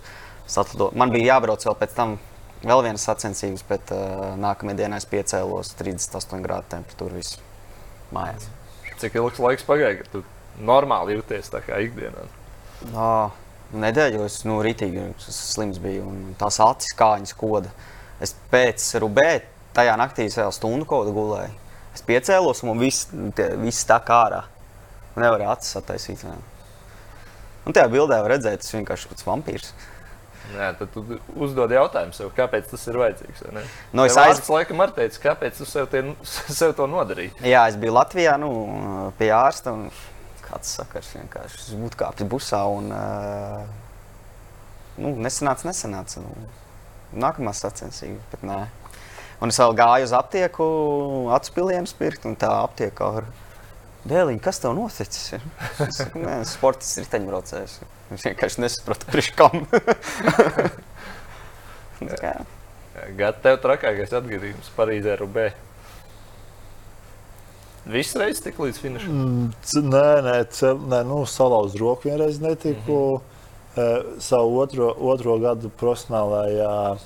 satlido. 0.50 0.90
Man 0.96 1.12
bija 1.14 1.34
jābrauc 1.34 1.66
vēl 1.66 1.78
pēc 1.82 1.94
tam. 1.96 2.16
Vēl 2.66 2.80
vienas 2.86 3.04
sacensības, 3.04 3.62
bet 3.68 3.90
uh, 3.92 4.32
nākamajā 4.40 4.78
dienā 4.78 4.96
es 4.98 5.04
piecēlos 5.06 5.74
38 5.76 6.40
grādu 6.42 6.70
temperatūru 6.72 7.18
visu 7.18 7.42
mājās. 8.16 8.48
Cik 8.96 9.18
ilgs 9.20 9.42
laiks 9.44 9.66
pagāja, 9.68 9.98
kad 10.00 10.08
tu 10.14 10.22
normāli 10.64 11.18
jūties 11.18 11.52
tā 11.52 11.60
kā 11.66 11.82
ikdienā? 11.84 12.24
Nā, 12.94 13.10
nedēļu 13.76 14.24
es 14.24 14.40
nu, 14.48 14.56
rītīgi 14.64 15.04
es 15.12 15.38
slims 15.52 15.78
biju 15.84 16.08
un 16.08 16.34
tās 16.40 16.58
acis 16.64 16.96
kājas 16.96 17.36
koda. 17.36 17.70
Es 18.24 18.32
pēc 18.50 18.88
rubē 19.04 19.30
tajā 19.76 19.94
naktī 20.00 20.26
vēl 20.32 20.52
stundu 20.56 20.88
kaut 20.88 21.04
kādu 21.04 21.14
gulēju. 21.16 21.54
Es 21.96 22.04
piecēlos 22.04 22.62
un 22.64 22.72
man 22.72 22.80
viss, 22.80 23.08
tie, 23.36 23.50
viss 23.60 23.86
tā 23.88 24.00
kā 24.04 24.22
ārā. 24.26 24.42
Man 25.14 25.26
nevarēja 25.26 25.56
acis 25.56 25.78
attaisīt. 25.80 26.24
Un 27.66 27.76
tajā 27.76 27.88
bildē 27.92 28.20
var 28.22 28.36
redzēt, 28.36 28.64
tas 28.64 28.74
vienkārši 28.76 29.12
kāds 29.12 29.26
vampīrs. 29.26 29.70
Nē, 30.54 30.66
tad 30.78 30.92
tu 30.94 31.02
uzdod 31.42 31.72
jautājumu 31.74 32.14
sev, 32.14 32.28
kāpēc 32.36 32.68
tas 32.70 32.84
ir 32.86 32.98
vajadzīgs. 33.00 33.40
ne? 33.52 33.62
Nu, 33.92 34.04
es 34.06 34.14
Tev 34.14 34.22
aiz- 34.22 34.36
ārsts 34.36 34.50
laikam 34.52 34.82
arī 34.84 34.94
teica, 35.00 35.22
kāpēc 35.24 35.58
tu 35.58 35.66
sev, 35.66 35.88
tie, 35.90 36.04
sev 36.60 36.74
to 36.78 36.86
nodarīji. 36.86 37.32
Jā, 37.42 37.64
es 37.72 37.76
biju 37.80 37.96
Latvijā 37.96 38.36
nu, 38.38 38.52
pie 39.18 39.32
ārsta. 39.34 39.72
un 39.74 39.90
Kāds 40.46 40.76
sakars 40.78 41.08
vienkārši 41.16 41.56
es 41.58 41.70
būtu 41.74 41.98
kāpis 41.98 42.28
busā 42.30 42.60
un 42.70 42.92
uh, 42.94 43.64
nu, 45.02 45.10
nesanāca, 45.18 45.66
nesanāca. 45.66 46.22
Nu, 46.22 46.30
nākamā 47.18 47.50
sacensība, 47.56 48.20
bet 48.30 48.44
nē. 48.46 48.60
Un 49.42 49.50
es 49.50 49.58
vēl 49.58 49.74
gāju 49.76 50.06
uz 50.06 50.12
aptieku, 50.16 50.66
atspēlējumu 51.34 51.98
pirkt, 51.98 52.24
un 52.30 52.38
tā 52.38 52.52
aptiekā 52.62 53.08
ar 53.18 53.26
dēliņu, 54.10 54.42
kas 54.44 54.62
tev 54.62 54.74
noticis? 54.78 55.32
ir?" 55.36 55.46
Es 55.86 56.02
saku, 56.02 56.24
nē, 56.24 56.40
sports 56.48 56.96
riteņbraucējs. 57.02 57.78
Es 58.16 58.26
vienkārši 58.28 58.62
nesapratu, 58.64 59.08
kurš 59.12 59.32
kam. 59.38 59.64
Tā 61.96 62.16
kā, 62.20 62.34
Gada 63.16 63.36
tev 63.44 63.58
trakākais 63.60 64.12
atgadījums 64.16 64.68
Parīzē, 64.76 65.18
Rubē. 65.20 65.50
Viss 67.86 68.16
reizes 68.18 68.42
tik 68.42 68.56
līdz 68.58 68.78
finišam. 68.82 69.12
Mm, 69.14 69.50
Nē, 69.92 70.06
nē, 70.26 70.36
cel, 70.50 70.80
nē 70.90 71.02
nu, 71.06 71.20
salauzt 71.30 71.76
roku 71.78 72.08
vienreiz 72.08 72.40
netiku. 72.42 73.20
Mm 73.20 73.26
-hmm. 73.76 74.16
e, 74.16 74.20
savu 74.20 74.58
otro, 74.58 74.88
otro 74.98 75.38
gadu 75.38 75.70
profesionālajā 75.80 76.98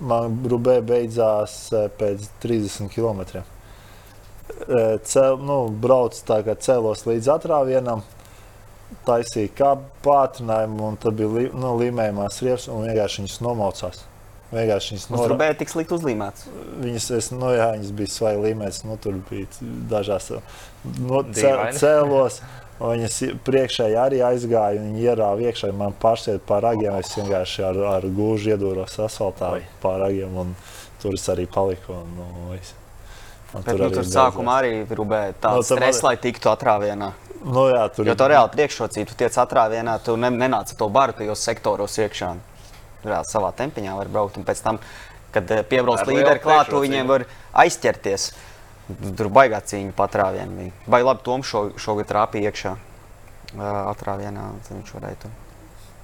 man 0.00 0.40
rubē 0.48 0.80
beidzās 0.80 1.72
e, 1.72 1.88
pēc 1.98 2.28
30 2.42 2.88
km. 2.88 3.44
E, 4.50 4.98
cel, 5.08 5.38
nu, 5.44 5.58
brauc 5.82 6.16
tā 6.26 6.40
kā 6.46 6.56
cēlos 6.58 7.04
līdz 7.08 7.30
atrāvienam, 7.36 8.04
taisīja 9.06 9.52
kā 9.56 9.72
pātrinājumu, 10.04 10.92
un 10.92 11.00
tad 11.00 11.18
bija 11.18 11.32
li, 11.34 11.44
nu, 11.54 11.74
līmējumās 11.80 12.40
riepas, 12.44 12.68
un 12.72 12.86
vienkārši 12.88 13.22
viņas 13.24 13.42
nomaucās. 13.46 14.06
Vienkārši 14.50 14.96
viņas 14.96 15.04
Uz 15.06 15.12
nora- 15.14 15.30
rubēja 15.34 15.58
tik 15.60 15.70
slikti 15.70 15.94
uzlīmēts. 15.94 16.48
Viņas, 16.82 17.10
es, 17.18 17.30
nu, 17.30 17.52
jā, 17.54 17.68
viņas 17.76 17.92
bija 18.00 18.14
svaigi 18.16 18.42
līmenis, 18.48 18.82
nu, 18.88 18.96
tur 18.98 19.20
bija 19.30 19.46
dažās. 19.92 20.32
Nu, 20.98 21.22
cēlos, 21.78 22.40
Viņas 22.80 23.16
priekšēji 23.44 23.96
arī 24.00 24.22
aizgāja, 24.24 24.80
viņi 24.80 25.02
ierāva 25.04 25.42
iekšā. 25.50 25.68
Man 25.76 25.92
pārsteidza 26.00 26.40
par 26.48 26.62
ragiem. 26.64 26.94
Es 26.96 27.12
vienkārši 27.12 27.64
ar, 27.68 27.80
ar 27.98 28.06
gūžu 28.16 28.54
iedūros 28.54 28.96
asfaltā 29.04 29.50
pār 29.82 29.98
ragiem, 30.06 30.32
un 30.40 30.54
tur 31.02 31.18
es 31.18 31.26
arī 31.28 31.44
paliku. 31.44 31.92
Un, 31.98 32.14
nu, 32.16 32.54
es, 32.56 32.72
man 33.54 33.64
Bet, 33.64 33.74
tur 33.74 33.82
nu, 33.84 33.90
tur 33.94 34.06
sākumā 34.06 34.56
arī 34.62 34.72
rūpēja 34.86 35.34
tāds 35.42 35.70
no, 35.70 35.76
stress, 35.76 36.02
lai 36.06 36.16
tiktu 36.20 36.50
atrāvienā. 36.52 37.10
Nu, 37.40 37.64
jā, 37.72 37.86
tur 37.94 38.08
jo 38.08 38.14
tā 38.18 38.28
reāli 38.30 38.52
priekšrocība, 38.52 39.08
tu 39.08 39.16
tiec 39.22 39.36
atrāvienā, 39.40 39.96
tu 40.04 40.16
ne, 40.20 40.28
nenāc 40.34 40.74
to 40.76 40.88
baru 40.92 41.16
tajos 41.16 41.44
sektoros 41.46 41.96
iekšā. 42.04 42.34
Reāli 43.06 43.30
savā 43.30 43.54
tempiņā 43.56 43.96
var 43.96 44.10
braukt, 44.12 44.36
un 44.36 44.44
pēc 44.44 44.60
tam, 44.66 44.80
kad 45.32 45.50
eh, 45.54 45.64
piebrauc 45.64 46.04
līderi 46.08 46.42
klāt, 46.44 46.72
viņiem 46.74 47.08
var 47.08 47.24
aizķerties. 47.64 48.30
Tur 49.16 49.30
baigā 49.32 49.62
cīņa 49.62 49.94
patrāvienā. 49.96 50.68
Vai 50.90 51.04
labi, 51.06 51.22
Toms 51.24 51.46
šo, 51.48 51.68
šogad 51.78 52.10
trāpīja 52.10 52.50
iekšā 52.50 52.76
atrāvienā, 53.58 54.50
tad 54.66 54.76
viņš 54.76 54.94
varēja 54.98 55.24
to 55.24 55.32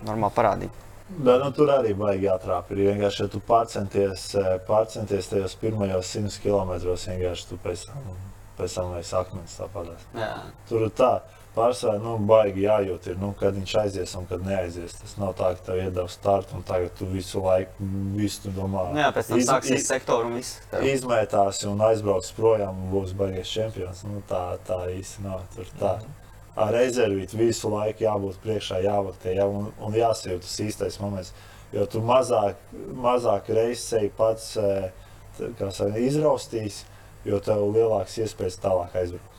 normāli 0.07 0.36
parādīt. 0.36 0.86
Bet, 1.09 1.39
nu, 1.39 1.53
tur 1.55 1.71
arī 1.71 1.93
baigi 1.95 2.27
atrāpīt. 2.33 2.81
Ir 2.81 2.91
vienkārši, 2.91 3.23
ja 3.23 3.31
tu 3.31 3.41
pārcenties, 3.47 4.27
pārcenties 4.67 5.31
tajos 5.31 5.55
pirmajos 5.61 6.11
100 6.17 6.41
km, 6.43 6.73
vienkārši 6.83 7.47
tu 7.53 7.59
pēc 7.63 7.87
tam, 7.93 8.09
pēc 8.59 8.75
tam 8.75 8.91
vajag 8.97 9.13
akmens 9.21 9.55
tāpatās. 9.61 10.07
Tur 10.71 10.89
tā. 10.91 11.15
Pārsvarā 11.57 11.97
nu, 12.03 12.19
baigi 12.29 12.67
jājūt, 12.67 13.07
ir, 13.09 13.15
nu, 13.17 13.31
kad 13.39 13.55
viņš 13.57 13.71
aizies 13.81 14.11
un 14.19 14.27
kad 14.29 14.43
neaizies. 14.45 14.99
Tas 14.99 15.15
nav 15.17 15.31
tā, 15.39 15.55
ka 15.57 15.71
tev 15.71 15.79
iedod 15.87 16.11
startu 16.13 16.59
un 16.59 16.67
tagad 16.69 16.93
tu 16.99 17.09
visu 17.09 17.41
laiku 17.41 17.87
visu 18.19 18.53
domā. 18.53 18.91
Nu 18.93 19.01
jā, 19.01 19.09
pēc 19.17 19.31
tam 19.31 19.41
iz, 19.41 19.49
sāksies 19.49 19.89
sektoru 19.89 20.29
un 20.29 20.37
viss. 20.37 20.59
Izmētās 20.85 21.63
un 21.71 21.81
aizbrauks 21.87 22.35
projām 22.37 22.85
un 22.85 22.93
būs 22.93 23.17
baigies 23.17 23.55
čempions. 23.57 24.05
Nu, 24.05 24.21
tā, 24.29 24.43
tā 24.69 24.83
īsti 24.99 25.25
nav. 25.25 25.47
Tur 25.57 25.73
tā. 25.81 25.95
Mm. 26.03 26.13
Ar 26.13 26.26
rezervītu 26.57 27.39
visu 27.39 27.71
laiku 27.73 28.07
jābūt 28.07 28.41
priekšā, 28.45 28.81
jāvaktē 28.87 29.37
jā, 29.37 29.47
un, 29.47 29.71
un 29.83 29.97
jāsajūt 29.97 30.45
tas 30.47 30.59
īstais 30.65 30.99
moments. 31.03 31.33
Jo 31.75 31.85
tu 31.91 32.01
mazāk, 32.01 32.61
mazāk 32.97 33.51
reizes 33.53 33.85
sevi 33.91 34.11
pats 34.17 34.55
saka, 34.57 35.97
izraustīs, 36.01 36.85
jo 37.27 37.41
tev 37.45 37.67
lielāks 37.75 38.17
iespējas 38.23 38.61
tālāk 38.63 38.95
aizbraukt. 38.97 39.33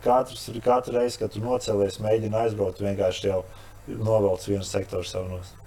Katrs, 0.00 0.46
katru 0.64 0.96
reizi, 0.96 1.18
kad 1.20 1.34
tu 1.34 1.42
nocēlies, 1.44 2.00
mēģini 2.00 2.38
aizbraukt, 2.46 2.80
vienkārši 2.80 3.26
jau 3.28 3.42
novelc 3.90 4.46
vienu 4.48 4.64
sektoru 4.64 5.04
savu 5.04 5.34
nost. 5.34 5.58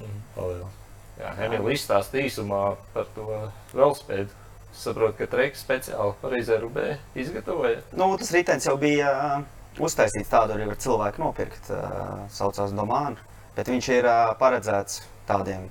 Mm. 0.00 0.62
Jā, 1.20 1.34
Emīlija 1.44 1.76
izstāstīja 1.76 2.30
īsumā 2.30 2.62
par 2.94 3.10
to 3.16 3.26
velospēdu. 3.74 4.32
Saprotu, 4.72 5.18
ka 5.18 5.26
treks 5.28 5.60
speciāli 5.66 6.14
Parīzē 6.22 6.56
Rubē 6.62 6.94
izgatavoja. 7.20 7.82
Nu, 7.92 8.06
tas 8.16 8.30
ritenis 8.32 8.64
jau 8.64 8.78
bija 8.80 9.10
uztaisīts 9.80 10.32
tādu, 10.32 10.56
arī 10.56 10.66
var 10.68 10.80
cilvēku 10.82 11.22
nopirkt. 11.22 11.70
Uh, 11.72 12.26
saucās 12.32 12.74
Domāna, 12.76 13.16
bet 13.56 13.70
viņš 13.72 13.88
ir 13.94 14.10
paredzēts 14.40 15.02
tādiem 15.28 15.68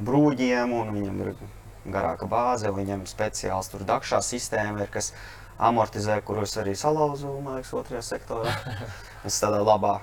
brūģiem 0.00 0.72
un 0.76 0.94
viņam 0.96 1.20
ir 1.24 1.34
garāka 1.90 2.28
bāze, 2.28 2.70
viņam 2.74 3.04
speciāls 3.08 3.70
tur 3.72 3.84
dakšā 3.88 4.20
sistēma 4.24 4.84
ir, 4.84 4.90
kas 4.92 5.12
amortizē, 5.60 6.20
kurus 6.24 6.56
arī 6.60 6.74
salauzu, 6.78 7.32
man 7.44 7.60
liekas, 7.60 7.74
otrajā 7.76 8.02
sektorā. 8.14 8.56
Es 9.28 9.36
tādā 9.36 9.58
labā, 9.60 9.98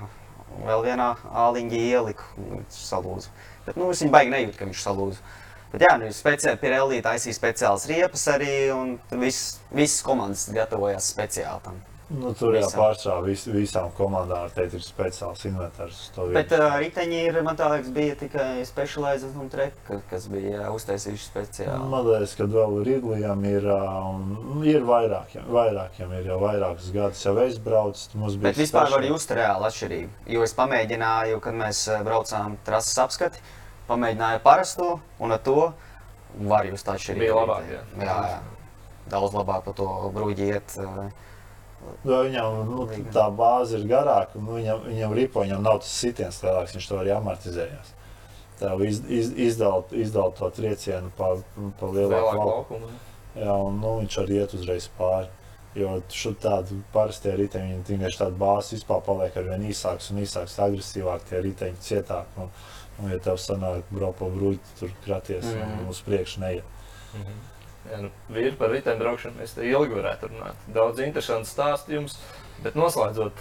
vēl 0.61 0.83
vienā 0.85 1.07
āliņģī 1.41 1.79
ieliku, 1.87 2.27
salūzu. 2.69 3.31
Bet, 3.65 3.79
nu, 3.81 3.87
es 3.89 4.03
viņu 4.03 4.13
baigi 4.13 4.29
nejūtu, 4.29 4.59
ka 4.59 4.67
viņš 4.69 4.83
salūzu. 4.85 5.23
Bet, 5.71 5.87
jā, 5.87 5.95
nu, 5.97 6.11
speciāli 6.13 6.61
Pirelli 6.61 7.01
taisīja 7.01 7.33
speciāls 7.33 7.87
riepas 7.89 8.27
arī, 8.35 8.53
un 8.75 8.93
visas 9.17 10.03
komandas 10.05 10.45
gatavojās 10.53 11.09
speciāli 11.15 11.65
tam. 11.65 11.81
Nu, 12.07 12.29
tur 12.39 12.55
jau 12.55 12.67
pārsvarā 12.71 13.19
vis, 13.25 13.41
visām 13.51 13.89
komandām 13.97 14.47
ir 14.63 14.83
speciāls 14.83 15.41
inventārs. 15.49 15.97
Bet 16.31 16.53
uh, 16.55 16.77
riteņi 16.79 17.17
ir, 17.19 17.39
man 17.43 17.59
liekas, 17.59 17.89
bija 17.91 18.15
tikai 18.15 18.63
specializēta 18.67 19.41
un 19.43 19.49
treka, 19.51 19.97
kas 20.07 20.29
bija 20.31 20.69
uztaisījuši 20.71 21.25
speciāli. 21.25 21.89
Man 21.91 22.07
liekas, 22.07 22.37
ka 22.39 22.47
vēl 22.53 22.79
Ridlijam 22.87 23.43
ir, 23.51 23.67
un 23.67 24.63
ir 24.63 24.87
vairākiem, 24.87 25.51
vairākiem 25.51 26.15
ir 26.21 26.31
jau 26.31 26.39
vairākus 26.45 26.87
gadus 26.95 27.27
jau 27.27 27.35
es 27.43 27.59
braucu. 27.67 28.23
Bet 28.39 28.55
vispār 28.55 28.95
var 28.95 29.03
just 29.09 29.35
reāli 29.35 29.67
atšķirību. 29.67 30.25
Jo 30.37 30.47
es 30.47 30.55
pamēģināju, 30.55 31.43
kad 31.43 31.59
mēs 31.59 31.83
braucām 32.07 32.55
trases 32.63 32.95
apskati, 33.03 33.43
pamēģināju 33.91 34.45
parasto 34.47 34.93
un 35.19 35.35
ar 35.35 35.43
to 35.43 35.73
var 36.47 36.71
just 36.71 36.87
atšķirību. 36.87 37.27
Bija 37.27 37.39
labāk, 37.43 37.71
jā. 37.75 37.85
jā, 37.99 38.19
jā. 38.31 38.43
Daudz 39.11 39.35
labāk 39.35 39.67
pa 39.67 39.75
to 39.75 39.91
bruģi 40.15 40.53
iet. 40.55 40.79
Uh, 40.79 41.07
Nu, 42.03 42.21
viņam 42.25 42.55
nu, 42.67 42.85
tā 43.13 43.27
bāze 43.33 43.77
ir 43.77 43.85
garāka, 43.89 44.39
nu, 44.41 44.57
viņam, 44.57 44.83
viņam 44.87 45.13
ripo, 45.17 45.43
viņam 45.45 45.63
nav 45.63 45.81
tas 45.83 45.93
sitiens 45.93 46.39
lielāks, 46.43 46.75
viņš 46.75 46.87
to 46.89 46.99
arī 47.01 47.13
amortizējās. 47.15 47.93
Tā 48.57 48.71
iz, 48.87 49.01
iz, 49.13 49.29
izdalt, 49.49 49.91
izdalt 49.93 50.39
to 50.39 50.49
triecienu 50.49 51.11
pa, 51.17 51.35
pa 51.79 51.89
lielāku 51.93 52.37
laukumu. 52.41 52.89
Jā, 53.37 53.53
un 53.53 53.77
nu, 53.83 53.97
viņš 54.01 54.17
arī 54.23 54.39
iet 54.41 54.55
uzreiz 54.57 54.87
pāri. 54.97 55.29
Jo 55.77 55.99
tādu 56.41 56.79
parastie 56.93 57.35
riteņi, 57.37 57.75
viņi 57.75 57.91
vienkārši 57.91 58.21
tādu 58.23 58.39
bāzi 58.41 58.79
vispār 58.79 59.03
paliek 59.05 59.35
ar 59.37 59.45
vien 59.51 59.67
īsāks 59.69 60.09
un 60.09 60.23
īsāks, 60.23 60.55
agresīvāk 60.63 61.27
tie 61.29 61.43
riteņi 61.45 61.83
cietāk. 61.85 62.31
Un, 62.41 62.49
un 62.97 63.11
ja 63.13 63.19
tev 63.21 63.37
sanāk 63.41 63.91
braukt 63.91 64.17
pa 64.23 64.31
bruģi, 64.33 64.73
tur 64.79 64.95
kraties 65.05 65.45
mm 65.45 65.59
-hmm. 65.59 65.83
un 65.83 65.93
uz 65.93 66.01
priekšu 66.01 66.41
neiet. 66.41 66.63
Mm 67.13 67.21
-hmm. 67.21 67.56
Ja, 67.87 68.01
nu, 68.03 68.09
vīri 68.33 68.55
par 68.59 68.73
riteņbraukšanu 68.73 69.39
mēs 69.39 69.53
te 69.55 69.67
ilgi 69.67 69.95
varētu 69.95 70.31
runāt. 70.31 70.65
Daudz 70.75 70.99
interesantu 71.03 71.47
stāstu 71.47 71.95
jums, 71.95 72.17
bet 72.65 72.75
noslēdzot 72.75 73.39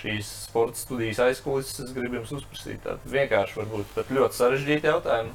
šīs 0.00 0.28
sporta 0.46 0.78
studijas 0.78 1.20
aizkulisēs, 1.24 1.86
es 1.86 1.94
gribu 1.96 2.20
jums 2.20 2.34
uzprasīt 2.36 2.82
tādu 2.84 3.12
vienkārši, 3.12 3.56
varbūt 3.60 3.94
pat 3.96 4.12
ļoti 4.14 4.38
sarežģītu 4.38 4.90
jautājumu. 4.92 5.32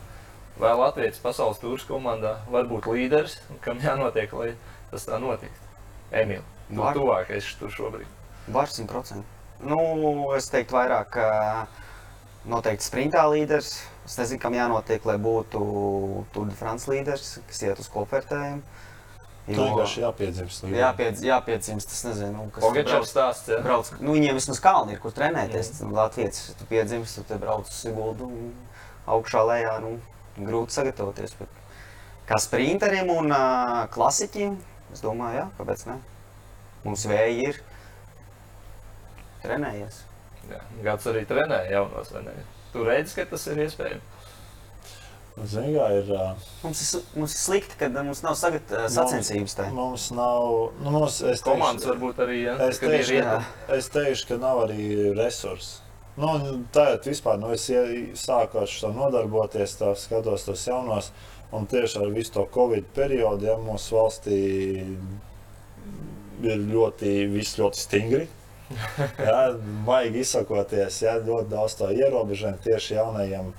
Vai 0.62 0.72
Latvijas 0.80 1.20
pasaules 1.20 1.60
tūris 1.60 1.84
komandā 1.88 2.38
var 2.48 2.70
būt 2.70 2.86
līderis 2.88 3.40
kam 3.66 3.82
jānotiek, 3.84 4.32
lai 4.40 4.54
tas 4.92 5.08
tā 5.10 5.20
notiktu? 5.20 5.74
Emīl, 6.16 6.46
tu 6.70 6.92
tuvākais 6.96 7.50
tur 7.60 7.74
šobrīd. 7.74 8.08
Var 8.56 8.72
100%. 8.72 9.26
Nu, 9.66 9.80
es 10.38 10.48
teiktu 10.54 10.78
vairāk, 10.78 11.18
ka 11.18 12.48
noteikti 12.48 12.88
sprintā 12.88 13.26
līderis, 13.32 13.82
Es 14.06 14.20
nezinu, 14.20 14.40
kam 14.42 14.54
jānotiek, 14.54 15.06
lai 15.10 15.18
būtu 15.22 15.60
Tour 16.34 16.50
de 16.50 16.56
France 16.58 16.90
līderis, 16.92 17.40
kas 17.50 17.64
iet 17.66 17.82
uz 17.82 17.90
kopvērtējumu. 17.90 18.62
Jo, 19.46 19.62
vienkārši 19.62 20.02
jāpiedzimst. 20.02 20.64
Jāpiedz, 20.74 21.20
jāpiedzimst, 21.26 21.92
tas 21.92 22.02
nezinu, 22.08 22.48
kas 22.54 22.64
Pogačars 22.66 23.12
stāsts. 23.14 23.52
Ja? 23.54 23.60
Brauc, 23.66 23.92
nu, 24.00 24.16
viņiem 24.16 24.40
vismaz 24.40 24.62
kalni 24.62 24.96
ir, 24.96 25.02
kur 25.04 25.14
trenēties. 25.14 25.70
Mm. 25.84 25.94
Latvijas, 25.94 26.40
tu 26.58 26.66
piedzimst, 26.70 27.20
tu 27.20 27.26
te 27.30 27.38
brauc 27.42 27.70
uz 27.70 27.78
Siguldu 27.78 28.32
augšā 29.10 29.44
lejā, 29.46 29.76
nu, 29.84 30.00
grūti 30.40 30.74
sagatavoties. 30.74 31.38
Bet 31.38 31.62
kā 32.30 32.42
sprinteriem 32.42 33.12
un 33.14 33.30
uh, 33.34 33.84
klasiķiem, 33.94 34.58
es 34.98 35.06
domāju, 35.06 35.44
jā, 35.44 35.46
kāpēc 35.60 35.86
ne? 35.92 36.00
Mums 36.86 37.06
vēji 37.10 37.46
ir 37.52 37.62
trenējies. 39.46 40.02
Jā, 40.50 40.66
gads 40.90 41.10
arī 41.10 41.22
trenēja 41.30 41.80
jaunos, 41.80 42.14
vai 42.18 42.26
ne? 42.26 42.36
Tu 42.76 42.84
redzi, 42.84 43.16
ka 43.16 43.24
tas 43.30 43.46
ir 43.48 43.62
iespējams. 43.64 44.12
Zinā, 45.36 45.86
ir, 45.92 46.10
uh, 46.16 46.44
mums, 46.64 46.80
ir, 46.84 47.02
mums 47.16 47.34
ir 47.36 47.40
slikti, 47.40 47.76
ka 47.80 47.88
mums 47.96 48.22
nav 48.24 48.36
sagat, 48.40 48.70
sacensības. 48.92 49.56
Mums, 49.60 49.76
mums 49.76 50.06
nav. 50.16 50.52
Nu, 50.84 50.92
mums, 50.96 51.18
es 51.20 51.40
teikšu, 51.40 51.46
Komandas 51.48 51.88
varbūt 51.88 52.20
arī. 52.24 52.38
Ja, 52.46 52.56
es, 52.68 52.80
teikšu, 52.84 53.18
ka, 53.24 53.38
es 53.76 53.90
teikšu, 53.96 54.30
ka 54.34 54.40
nav 54.44 54.66
arī 54.66 54.86
resursi. 55.16 55.82
Nu, 56.20 56.36
Tagad 56.76 57.08
vispār 57.08 57.40
nu, 57.40 57.52
es 57.56 57.68
sāku 58.20 58.62
ar 58.64 58.72
šo 58.72 58.92
nodarboties, 58.96 59.76
tā, 59.80 59.92
skatos 60.00 60.48
tos 60.48 60.68
jaunos. 60.68 61.12
Un 61.56 61.68
tieši 61.72 62.00
ar 62.04 62.12
visu 62.16 62.36
to 62.36 62.48
Covid 62.52 62.88
periodu 62.96 63.48
ja, 63.48 63.56
mūsu 63.60 63.96
valstī 63.96 64.40
ir 66.44 66.66
ļoti, 66.72 67.12
ļoti 67.32 67.80
stingri 67.80 68.26
jā, 69.20 69.40
baigi 69.86 70.22
izsakoties, 70.26 71.02
jā, 71.06 71.16
ļoti 71.26 71.52
daudz 71.52 71.78
to 71.80 71.90
ierobežojumu 71.94 72.62
tieši 72.66 72.98
jaunajiem, 72.98 73.54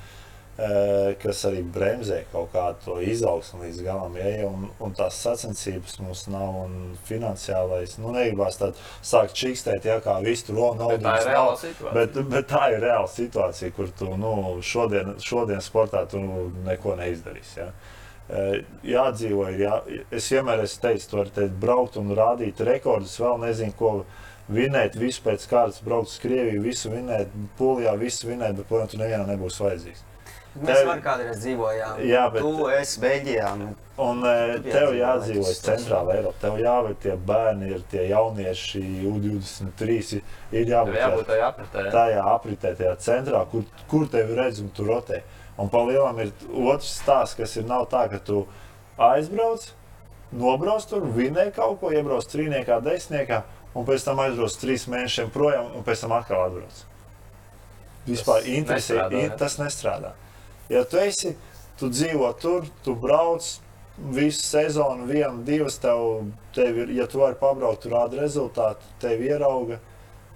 kas 1.21 1.43
arī 1.45 1.61
bremzē 1.69 2.23
kaut 2.33 2.49
kādu 2.55 2.79
to 2.85 2.95
izaugsmu 3.05 3.61
līdz 3.67 3.83
galam. 3.85 4.15
Ja, 4.17 4.47
un, 4.49 4.71
un 4.81 4.95
tās 4.97 5.19
sacensības 5.21 5.99
mums 6.01 6.23
nav, 6.33 6.63
un 6.63 6.95
finansiālais, 7.05 7.99
nu, 8.01 8.15
negribas 8.15 8.57
tādu 8.63 8.81
sākt 9.05 9.37
čīkstēt, 9.37 9.85
ja 9.85 9.99
kā 10.01 10.17
visu 10.25 10.49
tur 10.49 10.63
naudu. 10.79 11.03
Tā 11.05 11.19
ir 11.21 11.29
reāla 11.29 11.59
situācija. 11.61 11.93
Bet, 11.99 12.17
bet 12.33 12.49
tā 12.55 12.63
ir 12.73 12.81
reāla 12.87 13.11
situācija, 13.13 13.75
kur 13.77 13.93
tu 14.01 14.09
nu, 14.17 14.33
šodien, 14.65 15.19
šodien 15.21 15.61
sportā 15.61 16.07
tu 16.09 16.25
nu, 16.25 16.49
neko 16.65 16.97
neizdarīsi. 17.03 17.61
Ja. 17.61 17.69
Jādzīvo, 18.83 19.45
ir 19.53 19.61
jā, 19.61 19.75
es 20.11 20.33
vienmēr 20.33 20.65
esmu 20.65 20.83
teicis, 20.89 21.11
tu 21.11 21.21
vari 21.21 21.37
teikt, 21.37 21.61
braukt 21.63 22.01
un 22.01 22.17
rādīt 22.17 22.65
rekordus, 22.65 23.21
vēl 23.21 23.45
nezinu, 23.45 23.77
ko 23.79 23.93
vinēt 24.53 24.99
visu 24.99 25.23
pēc 25.25 25.47
kārtas, 25.51 25.83
braukt 25.85 26.13
uz 26.13 26.19
Krieviju, 26.23 26.63
visu 26.65 26.93
vinēt, 26.93 27.33
Polijā, 27.59 27.97
visu 28.01 28.31
vinēt, 28.31 28.59
bet, 28.59 28.69
protams, 28.69 28.95
tu 28.95 29.01
nevienam 29.01 29.31
nebūs 29.31 29.59
vajadzīgs. 29.63 30.05
Mēs 30.57 30.79
tev... 30.81 30.91
kādreiz 31.05 31.41
dzīvojām. 31.43 31.99
Jā, 32.09 32.23
bet 32.33 32.45
tu 32.45 32.69
esi 32.73 33.01
Beļģijā. 33.03 33.51
Nu. 33.61 33.73
Un 34.07 34.21
e, 34.29 34.35
tev 34.65 34.93
jādzīvo 34.97 35.53
centrālā 35.57 36.19
Eiropā. 36.19 36.41
Tev 36.43 36.59
jābūt 36.61 37.01
tie 37.05 37.15
bērni, 37.29 37.71
ir 37.77 37.85
tie 37.91 38.07
jaunieši, 38.11 38.83
U23. 39.09 40.21
Ir 40.57 40.73
jābūt, 40.73 40.99
jābūt 41.01 41.31
tajā 41.31 41.49
apritē. 41.51 41.87
Tajā 41.93 42.27
apritē, 42.33 42.73
tajā 42.81 42.95
centrā, 43.05 43.43
kur, 43.53 43.65
kur 43.91 44.07
tevi 44.13 44.37
redz 44.39 44.63
un 44.65 44.71
tur 44.77 44.93
rotē. 44.95 45.23
Un 45.61 45.73
pa 45.73 45.81
lielam 45.89 46.21
ir 46.25 46.33
otrs 46.53 46.93
stāsts, 47.01 47.37
kas 47.39 47.57
ir 47.57 47.69
nav 47.69 47.87
tā, 47.93 48.05
ka 48.13 48.21
tu 48.21 48.43
aizbrauc, 49.01 49.71
nobrauc 50.37 50.85
tur, 50.89 51.05
vinēji 51.17 51.55
kaut 51.57 51.81
ko, 51.81 51.93
iebrauc 51.97 52.29
trīniekā, 52.33 52.83
desmitniekā, 52.85 53.43
un 53.77 53.85
pēc 53.87 54.07
tam 54.07 54.23
aizbrauc 54.25 54.57
trīs 54.61 54.87
mēnešiem 54.91 55.33
projām, 55.35 55.69
un 55.77 55.85
pēc 55.87 56.07
tam 56.07 56.15
atkal 56.17 56.47
atbrauc. 56.47 56.81
Vispār 58.07 58.41
tas 58.41 58.51
interesē, 58.55 58.97
nestrādā, 58.97 59.21
in, 59.21 59.37
tas 59.41 59.59
nestrādā. 59.61 60.13
Ja 60.73 60.83
tu 60.89 60.99
esi, 61.03 61.35
tu 61.79 61.91
dzīvo 61.93 62.31
tur, 62.41 62.69
tu 62.87 62.95
brauc, 62.99 63.47
visu 63.97 64.45
sezonu, 64.45 65.07
vienu, 65.09 65.43
divas, 65.45 65.79
tev, 65.83 66.31
tev 66.55 66.79
ir, 66.85 66.95
ja 66.97 67.07
tu 67.11 67.21
vari 67.23 67.39
pabraukt, 67.41 67.83
tur 67.85 67.97
rāda 67.97 68.21
rezultātu, 68.21 68.97
tevi 69.03 69.31
ierauga. 69.33 69.81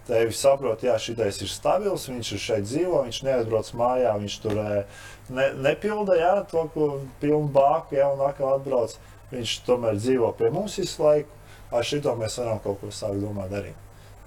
Tevi 0.08 0.32
saprot, 0.34 0.80
jā, 0.82 0.96
šitais 0.98 1.36
ir 1.44 1.50
stabils, 1.52 2.08
viņš 2.10 2.30
ir 2.34 2.40
šeit 2.42 2.64
dzīvo, 2.66 3.02
viņš 3.06 3.18
neatbrauc 3.28 3.68
mājā, 3.78 4.14
viņš 4.18 4.38
tur 4.42 4.56
ne, 4.56 5.44
nepilda 5.60 6.16
jā, 6.18 6.32
to, 6.50 6.64
ko 6.74 6.88
pilnu 7.20 7.50
bāku, 7.54 7.94
jā, 8.00 8.08
un 8.10 8.24
atkal 8.26 8.56
atbrauc. 8.56 8.96
Viņš 9.30 9.52
tomēr 9.68 10.00
dzīvo 10.00 10.32
pie 10.40 10.50
mums 10.50 10.80
visu 10.80 11.04
laiku. 11.04 11.39
Ar 11.70 11.86
šito 11.86 12.16
mēs 12.18 12.38
varam 12.40 12.58
kaut 12.64 12.80
ko 12.80 12.90
sākt 12.94 13.22
domāt 13.22 13.52
darīt. 13.54 13.78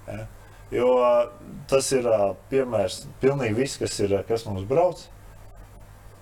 Ja? 0.08 0.26
Jo 0.74 0.94
tas 1.70 1.92
ir 1.94 2.08
piemērs, 2.50 3.04
pilnīgi 3.22 3.60
viss, 3.60 3.78
kas, 3.82 4.00
ir, 4.02 4.16
kas 4.28 4.48
mums 4.48 4.66
brauc, 4.70 5.04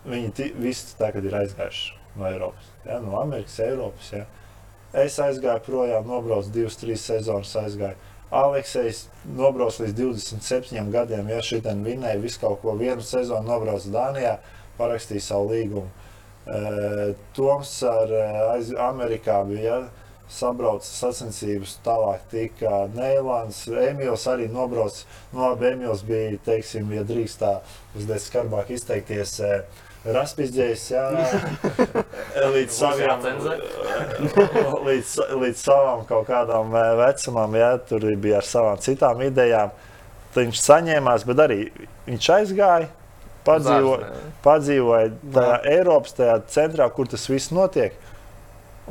viņi 0.04 0.52
visi 0.60 0.98
tagad 1.00 1.30
ir 1.30 1.38
aizgājuši 1.44 1.98
no 2.18 2.28
Eiropas 2.28 2.72
ja, 2.86 3.00
no 3.00 3.20
Amerikas, 3.20 3.60
Eiropas. 3.60 4.12
Ja. 4.14 4.26
Es 5.04 5.18
aizgāju 5.24 5.64
projām, 5.66 6.08
nobraucu 6.08 6.52
divas, 6.52 6.78
trīs 6.80 7.06
sezonas. 7.08 7.54
Aizgāju. 7.62 7.96
Aleksējs 8.32 9.06
nobrauc 9.36 9.76
līdz 9.82 9.96
27 9.98 10.92
gadiem, 10.92 11.30
ja 11.32 11.40
šitien 11.44 11.84
vinēja 11.84 12.20
visu 12.24 12.40
kaut 12.44 12.62
ko. 12.64 12.76
Vienu 12.80 13.04
sezonu 13.04 13.48
nobrauc 13.48 13.88
Dānijā, 13.92 14.38
parakstīja 14.78 15.26
savu 15.26 15.52
līgumu. 15.52 15.90
E, 16.48 17.12
Toms 17.36 17.74
ar 17.88 18.14
aiz, 18.54 18.72
Amerikā 18.72 19.42
bija. 19.48 19.82
Ja, 19.82 20.01
sabrauca 20.32 20.88
sacensības, 20.88 21.78
tālāk 21.86 22.26
tika 22.32 22.86
Neilands, 22.96 23.66
Emīls 23.68 24.26
arī 24.32 24.48
nobrauc. 24.52 25.04
Nu, 25.34 25.44
labi, 25.44 25.72
Emīls 25.74 26.04
bija, 26.08 26.40
teiksim, 26.46 26.92
ja 26.96 27.06
drīkst 27.08 27.42
tā 27.44 27.58
uzdēt 28.00 28.24
skarbāk 28.24 28.72
izteikties, 28.76 29.40
uh, 29.44 29.88
Raspizģējis, 30.02 30.84
jā, 30.96 31.02
līdz 32.56 32.74
savām, 32.74 33.22
līdz, 34.88 35.12
līdz 35.44 35.60
savām 35.62 36.02
kaut 36.10 36.26
kādām 36.26 36.74
eh, 36.74 36.88
vecumam, 36.98 37.54
jā, 37.60 37.76
tur 37.86 38.08
bija 38.24 38.40
ar 38.40 38.48
savām 38.48 38.82
citām 38.82 39.22
idejām. 39.28 39.76
Tad 40.32 40.48
viņš 40.48 40.64
saņēmās, 40.64 41.26
bet 41.28 41.44
arī 41.46 41.60
viņš 42.08 42.30
aizgāja, 42.34 42.90
padzīvoja, 43.46 44.10
padzīvoja 44.42 45.12
tajā 45.36 45.60
Eiropas 45.76 46.18
tajā 46.18 46.40
centrā, 46.50 46.90
kur 46.96 47.12
tas 47.12 47.28
viss 47.30 47.54
notiek. 47.54 47.94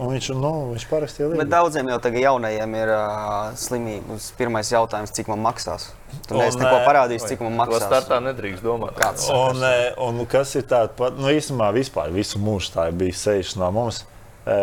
Un 0.01 0.09
viņš, 0.09 0.31
nu, 0.41 0.51
viņš 0.71 0.85
parakstīja 0.89 1.27
līgumu. 1.27 1.43
Bet 1.43 1.51
daudziem 1.53 1.89
jau 1.91 1.99
tagad 2.01 2.23
jaunajiem 2.23 2.77
ir 2.79 2.93
uh, 2.95 3.51
slimības. 3.61 4.31
Pirmais 4.39 4.71
jautājums, 4.73 5.13
cik 5.13 5.29
man 5.29 5.43
maksās? 5.45 5.91
Tu 6.25 6.39
neesi 6.39 6.57
neko 6.57 6.79
parādījis, 6.87 7.27
cik 7.29 7.43
man 7.45 7.59
maksās. 7.59 7.85
To 7.85 7.91
startā 7.91 8.21
nedrīkst 8.25 8.65
domāt. 8.65 8.95
Kāds 8.97 9.27
un, 9.35 9.61
un, 10.07 10.23
kas 10.31 10.55
ir 10.57 10.65
tāds, 10.71 10.95
pat, 10.97 11.21
nu, 11.21 11.29
īstenībā 11.37 11.69
vispār 11.77 12.15
visu 12.17 12.41
mūžu 12.41 12.73
tā 12.79 12.87
bija 12.97 13.19
sejuši 13.27 13.61
no 13.61 13.69
mums. 13.77 14.01
E, 14.49 14.57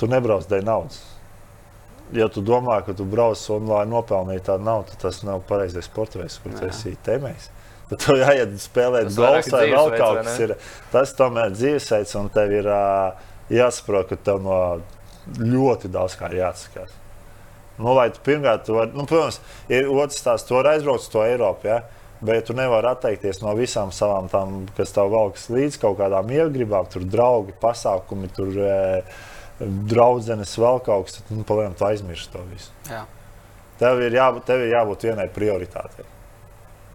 tu 0.00 0.10
nebrauc 0.10 0.50
dēļ 0.50 0.66
naudas. 0.66 0.98
Ja 2.16 2.26
tu 2.26 2.42
domā, 2.42 2.80
ka 2.82 2.96
tu 2.98 3.06
brauc 3.06 3.46
un 3.54 3.70
lai 3.70 3.86
nopelnītu 3.86 4.48
tādu 4.50 4.66
naudu, 4.66 4.90
tad 4.90 5.06
tas 5.06 5.22
nav 5.22 5.46
pareizais 5.46 5.86
sports 5.86 6.18
veids, 6.18 6.42
kur 6.42 6.58
tu 6.58 6.66
esi 6.66 6.96
tēmējis. 7.06 7.50
Tad 7.92 8.02
tev 8.08 8.18
jāiet 8.24 8.58
spēlēt 8.58 9.14
golfu 9.14 9.54
vai 9.54 9.64
vēl 9.70 9.94
kaut 9.94 10.24
kas. 10.24 10.36
Ir. 10.42 10.58
Tas 10.90 11.14
tomēr 11.14 11.54
dzīvesveids 11.54 12.18
un 12.18 12.34
tev 12.34 12.58
ir. 12.58 12.74
Uh, 12.74 13.26
jāsaprot, 13.50 14.14
ka 14.24 14.38
no 14.42 14.56
ļoti 15.38 15.90
daudz 15.92 16.16
kā 16.18 16.30
jāatsakās. 16.34 16.96
Nu, 17.80 17.94
lai 17.96 18.10
tu 18.12 18.20
pirmkārt, 18.24 18.66
tu 18.66 18.76
var, 18.76 18.90
nu, 18.92 19.06
protams, 19.08 19.40
ir 19.72 19.88
otrs 19.88 20.20
tās, 20.24 20.44
tu 20.44 20.56
vari 20.58 20.74
aizbraukt 20.74 21.06
uz 21.06 21.10
to 21.12 21.24
Eiropu. 21.24 21.70
Ja? 21.70 21.80
Bet 22.20 22.50
tu 22.50 22.56
nevari 22.56 22.90
atteikties 22.90 23.40
no 23.40 23.54
visām 23.56 23.94
savām 23.96 24.28
tām, 24.28 24.66
kas 24.76 24.92
tev 24.92 25.08
valkas 25.14 25.46
līdz 25.48 25.78
kaut 25.80 25.96
kādām 26.02 26.28
iegribām, 26.34 26.88
tur 26.92 27.06
draugi, 27.08 27.54
pasākumi, 27.62 28.28
tur 28.36 28.58
e, 28.60 28.74
draudzenes, 29.88 30.52
vēl 30.60 30.82
kaut 30.84 31.08
kas. 31.08 31.16
Tad, 31.16 31.32
nu, 31.32 31.46
palielam, 31.48 31.78
tu 31.78 31.88
aizmirsti 31.88 32.34
to 32.34 32.44
visu. 32.50 32.74
Jā. 32.90 33.06
Tev 33.80 34.02
ir, 34.04 34.18
jābūt, 34.18 34.44
tev 34.50 34.66
ir 34.66 34.74
jābūt 34.74 35.08
vienai 35.08 35.30
prioritātei. 35.32 36.04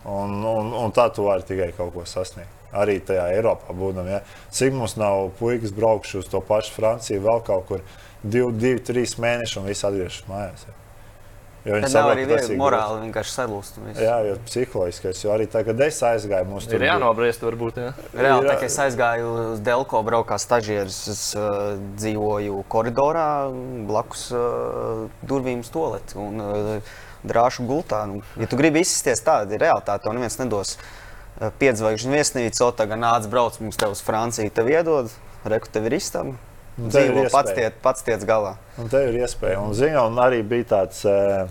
Un, 0.05 0.37
un, 0.45 0.69
un 0.83 0.93
tā 0.93 1.07
tu 1.09 1.25
vari 1.25 1.47
tikai 1.47 1.71
kaut 1.73 1.95
ko 1.95 2.05
sasniegt 2.05 2.54
arī 2.81 2.99
tajā 3.03 3.27
Eiropā 3.35 3.75
būdam. 3.75 4.07
Ja? 4.11 4.21
Cik 4.55 4.75
mums 4.75 4.95
nav 4.99 5.31
puikas 5.39 5.73
braukuši 5.75 6.21
uz 6.21 6.31
to 6.31 6.41
pašu 6.45 6.75
Franciju, 6.77 7.23
vēl 7.25 7.43
kaut 7.47 7.69
kur 7.69 7.85
divi, 8.23 8.51
divi 8.53 8.81
trīs 8.85 9.17
mēneši 9.21 9.61
un 9.61 9.69
viss 9.69 9.87
atgriežas 9.87 10.25
mājās. 10.31 10.67
Ja? 10.67 10.81
Jo 11.65 11.79
viņi 11.79 11.87
saprot, 11.89 12.19
ka 12.19 12.35
tas 12.37 12.49
ir 12.53 12.59
morāli 12.59 12.97
vienkārši 13.07 13.31
salūst. 13.33 13.77
Jā, 13.97 14.17
jo 14.27 14.35
psiholoģiski. 14.45 15.13
Jo 15.25 15.31
arī 15.33 15.47
tagad, 15.49 15.73
kad 15.73 15.87
es 15.87 15.97
aizgāju, 16.05 16.45
mums 16.51 16.67
tur 16.69 16.77
ir 16.77 16.91
jānobriest, 16.91 17.41
varbūt. 17.41 17.79
Jā. 17.81 17.93
Reāli, 18.13 18.51
tā 18.51 18.57
kā 18.61 18.67
es 18.69 18.75
aizgāju 18.83 19.31
uz 19.39 19.63
Delko, 19.65 20.03
braukā 20.05 20.37
stažieris, 20.41 20.99
es 21.09 21.23
uh, 21.39 21.73
dzīvoju 21.97 22.59
koridorā 22.69 23.29
blakus 23.89 24.27
uh, 24.37 25.07
durvīm 25.25 25.65
stoleti 25.65 26.19
un 26.21 26.45
uh, 26.45 26.93
drāšu 27.25 27.65
gultā. 27.65 28.03
Nu, 28.13 28.21
ja 28.37 28.51
tu 28.51 28.61
gribi 28.61 28.85
izsisties 28.85 29.25
tādu, 29.25 29.57
ir 29.57 29.65
realitāte, 29.65 30.05
to 30.05 30.13
neviens 30.13 30.37
nedos. 30.43 30.75
Uh, 30.77 31.04
piedzvaigžņu 31.59 32.15
viesnīcu, 32.15 32.63
o 32.67 32.71
tagad 32.75 33.01
nāc, 33.01 33.27
brauc 33.31 33.57
mums 33.61 33.79
te 33.79 33.89
uz 33.91 34.01
Franciju, 34.05 34.51
tev 34.55 34.69
iedod, 34.71 35.11
reku 35.47 35.71
tev 35.71 35.89
ir 35.89 35.97
istaba. 35.99 36.35
Dzīvo 36.75 37.29
pats, 37.31 37.53
tiet, 37.55 37.77
pats 37.83 38.03
tiec 38.03 38.23
galā. 38.27 38.57
Un 38.81 38.89
tev 38.91 39.07
ir 39.07 39.21
iespēja. 39.23 39.61
Un, 39.63 39.75
zini, 39.75 39.95
un 39.95 40.17
arī 40.19 40.41
bija 40.43 40.67
tāds, 40.73 41.05
eh, 41.07 41.45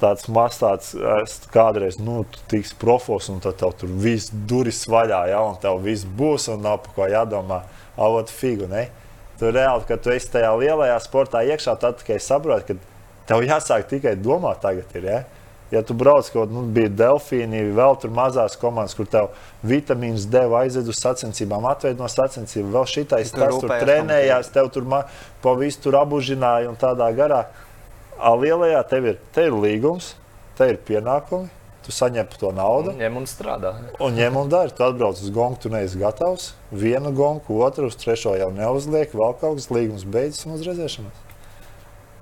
tāds 0.00 0.30
mazs, 0.32 0.62
tāds, 0.62 1.40
kādreiz, 1.52 1.98
nu, 2.00 2.22
tu 2.32 2.44
tiksi 2.48 2.76
profos, 2.80 3.28
un 3.32 3.42
tad 3.44 3.58
tev 3.60 3.74
tur 3.80 3.92
viss 4.00 4.32
durvis 4.32 4.86
vaļā, 4.88 5.26
ja, 5.32 5.42
un 5.44 5.60
tev 5.60 5.82
viss 5.84 6.08
būs, 6.08 6.48
un 6.54 6.64
nav 6.64 6.80
par 6.86 6.96
ko 6.96 7.10
jādomā. 7.12 7.60
Avot 8.00 8.32
figu, 8.32 8.68
ne? 8.70 8.86
Tu 9.40 9.50
reāli, 9.52 9.84
kad 9.88 10.00
tu 10.04 10.12
esi 10.12 10.32
tajā 10.32 10.54
lielajā 10.56 10.96
sportā 11.04 11.44
iekšā, 11.44 11.76
tad 11.80 12.00
tikai 12.00 12.16
saproti, 12.20 12.76
ka 12.76 13.28
tev 13.28 13.44
jāsāk 13.44 13.88
tikai 13.92 14.16
domāt 14.16 14.64
tagad 14.64 14.96
ir, 14.96 15.04
ja? 15.04 15.20
Ja 15.70 15.84
tu 15.86 15.94
brauc 15.94 16.26
kaut 16.32 16.48
kādā, 16.48 16.54
nu, 16.56 16.64
bija 16.74 16.90
Delfīni, 16.90 17.60
vēl 17.76 17.94
tur 18.02 18.10
mazās 18.14 18.56
komandas, 18.58 18.96
kur 18.98 19.06
tev 19.06 19.28
vitamīns 19.62 20.26
deva 20.30 20.64
aizved 20.64 20.90
uz 20.90 20.98
sacensībām, 20.98 21.68
atved 21.70 22.00
no 22.00 22.08
sacensībām, 22.10 22.72
vēl 22.74 22.88
šitais, 22.90 23.30
tas 23.36 23.54
tur 23.54 23.70
trenējās, 23.78 24.50
tev 24.50 24.72
tur 24.74 24.88
pa 24.90 25.54
visu 25.60 25.84
tur 25.86 26.00
abužināja 26.00 26.72
un 26.72 26.80
tādā 26.80 27.12
garā. 27.14 27.44
A 28.18 28.34
lielajā 28.36 28.82
tev 28.90 29.06
ir, 29.12 29.22
te 29.32 29.46
ir 29.46 29.54
līgums, 29.54 30.16
te 30.58 30.72
ir 30.72 30.82
pienākumi, 30.90 31.48
tu 31.86 31.94
saņem 31.94 32.34
to 32.34 32.50
naudu. 32.56 32.92
Ņem 32.98 33.22
un 33.22 33.30
strādā. 33.30 33.72
Un 34.02 34.18
ņem 34.18 34.42
un 34.42 34.50
dari. 34.52 34.74
Tu 34.74 34.84
atbrauc 34.84 35.22
uz 35.22 35.32
gongu, 35.32 35.62
tu 35.62 35.72
neesi 35.72 36.02
gatavs. 36.02 36.50
Vienu 36.74 37.14
gongu, 37.16 37.62
otru, 37.64 37.88
uz 37.88 37.96
trešo 38.00 38.34
jau 38.42 38.50
neuzliek, 38.54 39.14
vēl 39.14 39.38
kaut 39.40 39.62
kas 39.62 39.70
līgums 39.72 40.04
beidzas 40.04 40.44
un 40.46 40.58
uz 40.58 40.66
redzēšanos. 40.66 41.29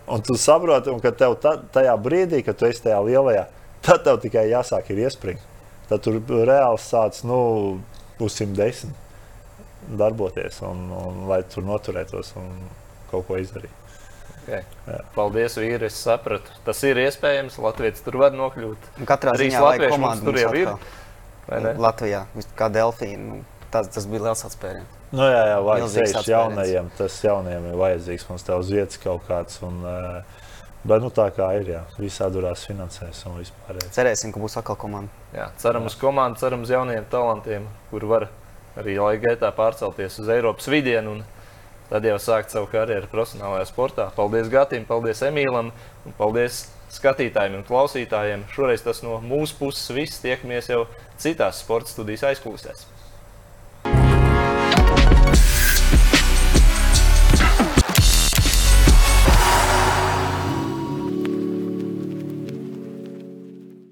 Un 0.08 0.24
tu 0.24 0.36
saproti, 0.40 0.92
un 0.92 1.02
ka 1.04 1.12
tev 1.12 1.36
ta, 1.42 1.56
tajā 1.74 1.94
brīdī, 2.00 2.42
kad 2.46 2.58
tu 2.58 2.68
esi 2.68 2.84
tajā 2.86 3.00
lielajā, 3.04 3.46
tad 3.84 4.04
tev 4.06 4.20
tikai 4.22 4.46
jāsāk 4.50 4.92
ir 4.94 5.04
iespringt. 5.04 5.44
Tad 5.88 6.04
tur 6.04 6.18
reāli 6.20 6.80
sāc, 6.82 7.22
nu, 7.28 7.40
uz 8.20 8.38
110 8.40 8.92
darboties, 9.98 10.60
un, 10.68 10.88
un 10.92 11.26
lai 11.30 11.42
tur 11.48 11.64
noturētos 11.64 12.34
un 12.40 12.50
kaut 13.12 13.28
ko 13.28 13.38
izdarītu. 13.40 13.76
Okay. 14.48 14.64
Jā. 14.88 15.00
Paldies, 15.12 15.58
vīri. 15.60 15.88
Es 15.90 15.96
sapratu. 16.00 16.54
Tas 16.64 16.80
ir 16.88 16.96
iespējams. 17.02 17.58
Latvijas 17.60 18.00
tur 18.04 18.16
var 18.22 18.36
nokļūt. 18.36 18.86
Katrā 19.08 19.34
ziņā 19.36 19.60
Latvijas 19.60 19.92
komanda 19.92 20.24
tur 20.24 20.40
jau 20.40 20.52
ir. 20.56 20.70
Latvijā, 21.76 22.22
kā 22.56 22.70
Delfīna. 22.72 23.26
Nu, 23.26 23.66
tas, 23.72 23.90
tas 23.92 24.08
bija 24.08 24.28
liels 24.28 24.44
atspēriens. 24.48 24.97
Nu, 25.08 25.24
jā, 25.24 25.44
jā, 25.52 25.60
vajag 25.64 25.92
sēžot 25.94 26.28
jaunajiem. 26.28 26.90
Tas 26.98 27.16
jaunajiem 27.24 27.70
ir 27.70 27.78
vajadzīgs. 27.80 28.26
Mums 28.28 28.44
te 28.44 28.58
uz 28.60 28.72
vietas 28.72 29.00
kaut 29.00 29.24
kāds. 29.28 29.62
Un, 29.64 29.80
uh, 29.86 30.44
Bet 30.86 31.02
nu, 31.02 31.08
tā 31.10 31.26
kā 31.34 31.48
ir, 31.58 31.66
jā, 31.72 31.80
visā 31.98 32.28
durās 32.30 32.62
finansēs 32.68 33.24
un 33.26 33.40
vispār. 33.40 33.80
Jā. 33.80 33.88
Cerēsim, 33.96 34.30
ka 34.32 34.40
būs 34.40 34.54
atkal 34.60 34.76
komanda. 34.78 35.10
Jā, 35.34 35.48
ceram 35.58 35.84
jā. 35.84 35.90
uz 35.90 35.96
komandu, 35.98 36.38
ceram 36.38 36.62
uz 36.62 36.70
jauniem 36.70 37.04
talantiem, 37.10 37.66
kur 37.90 38.06
var 38.08 38.28
arī 38.78 38.94
laika 39.00 39.32
gaitā 39.32 39.50
pārcelties 39.56 40.20
uz 40.22 40.30
Eiropas 40.30 40.70
vidienu 40.70 41.16
un 41.16 41.24
tad 41.90 42.06
jau 42.06 42.16
sākt 42.22 42.54
savu 42.54 42.70
karjeru 42.70 43.10
profesionālajā 43.10 43.66
sportā. 43.68 44.06
Paldies 44.14 44.50
Gatim, 44.52 44.86
paldies 44.88 45.24
Emīlam 45.26 45.72
un 46.06 46.16
paldies 46.16 46.66
skatītājiem 46.94 47.58
un 47.58 47.66
klausītājiem. 47.68 48.46
Šoreiz 48.54 48.84
tas 48.86 49.02
no 49.04 49.18
mūsu 49.24 49.58
puses 49.58 49.90
viss. 49.92 50.22
Tiekamies 50.22 50.70
jau 50.70 50.84
citās 51.20 51.64
sporta 51.64 51.90
studijas 51.90 52.28
aizklausēs. 52.30 52.86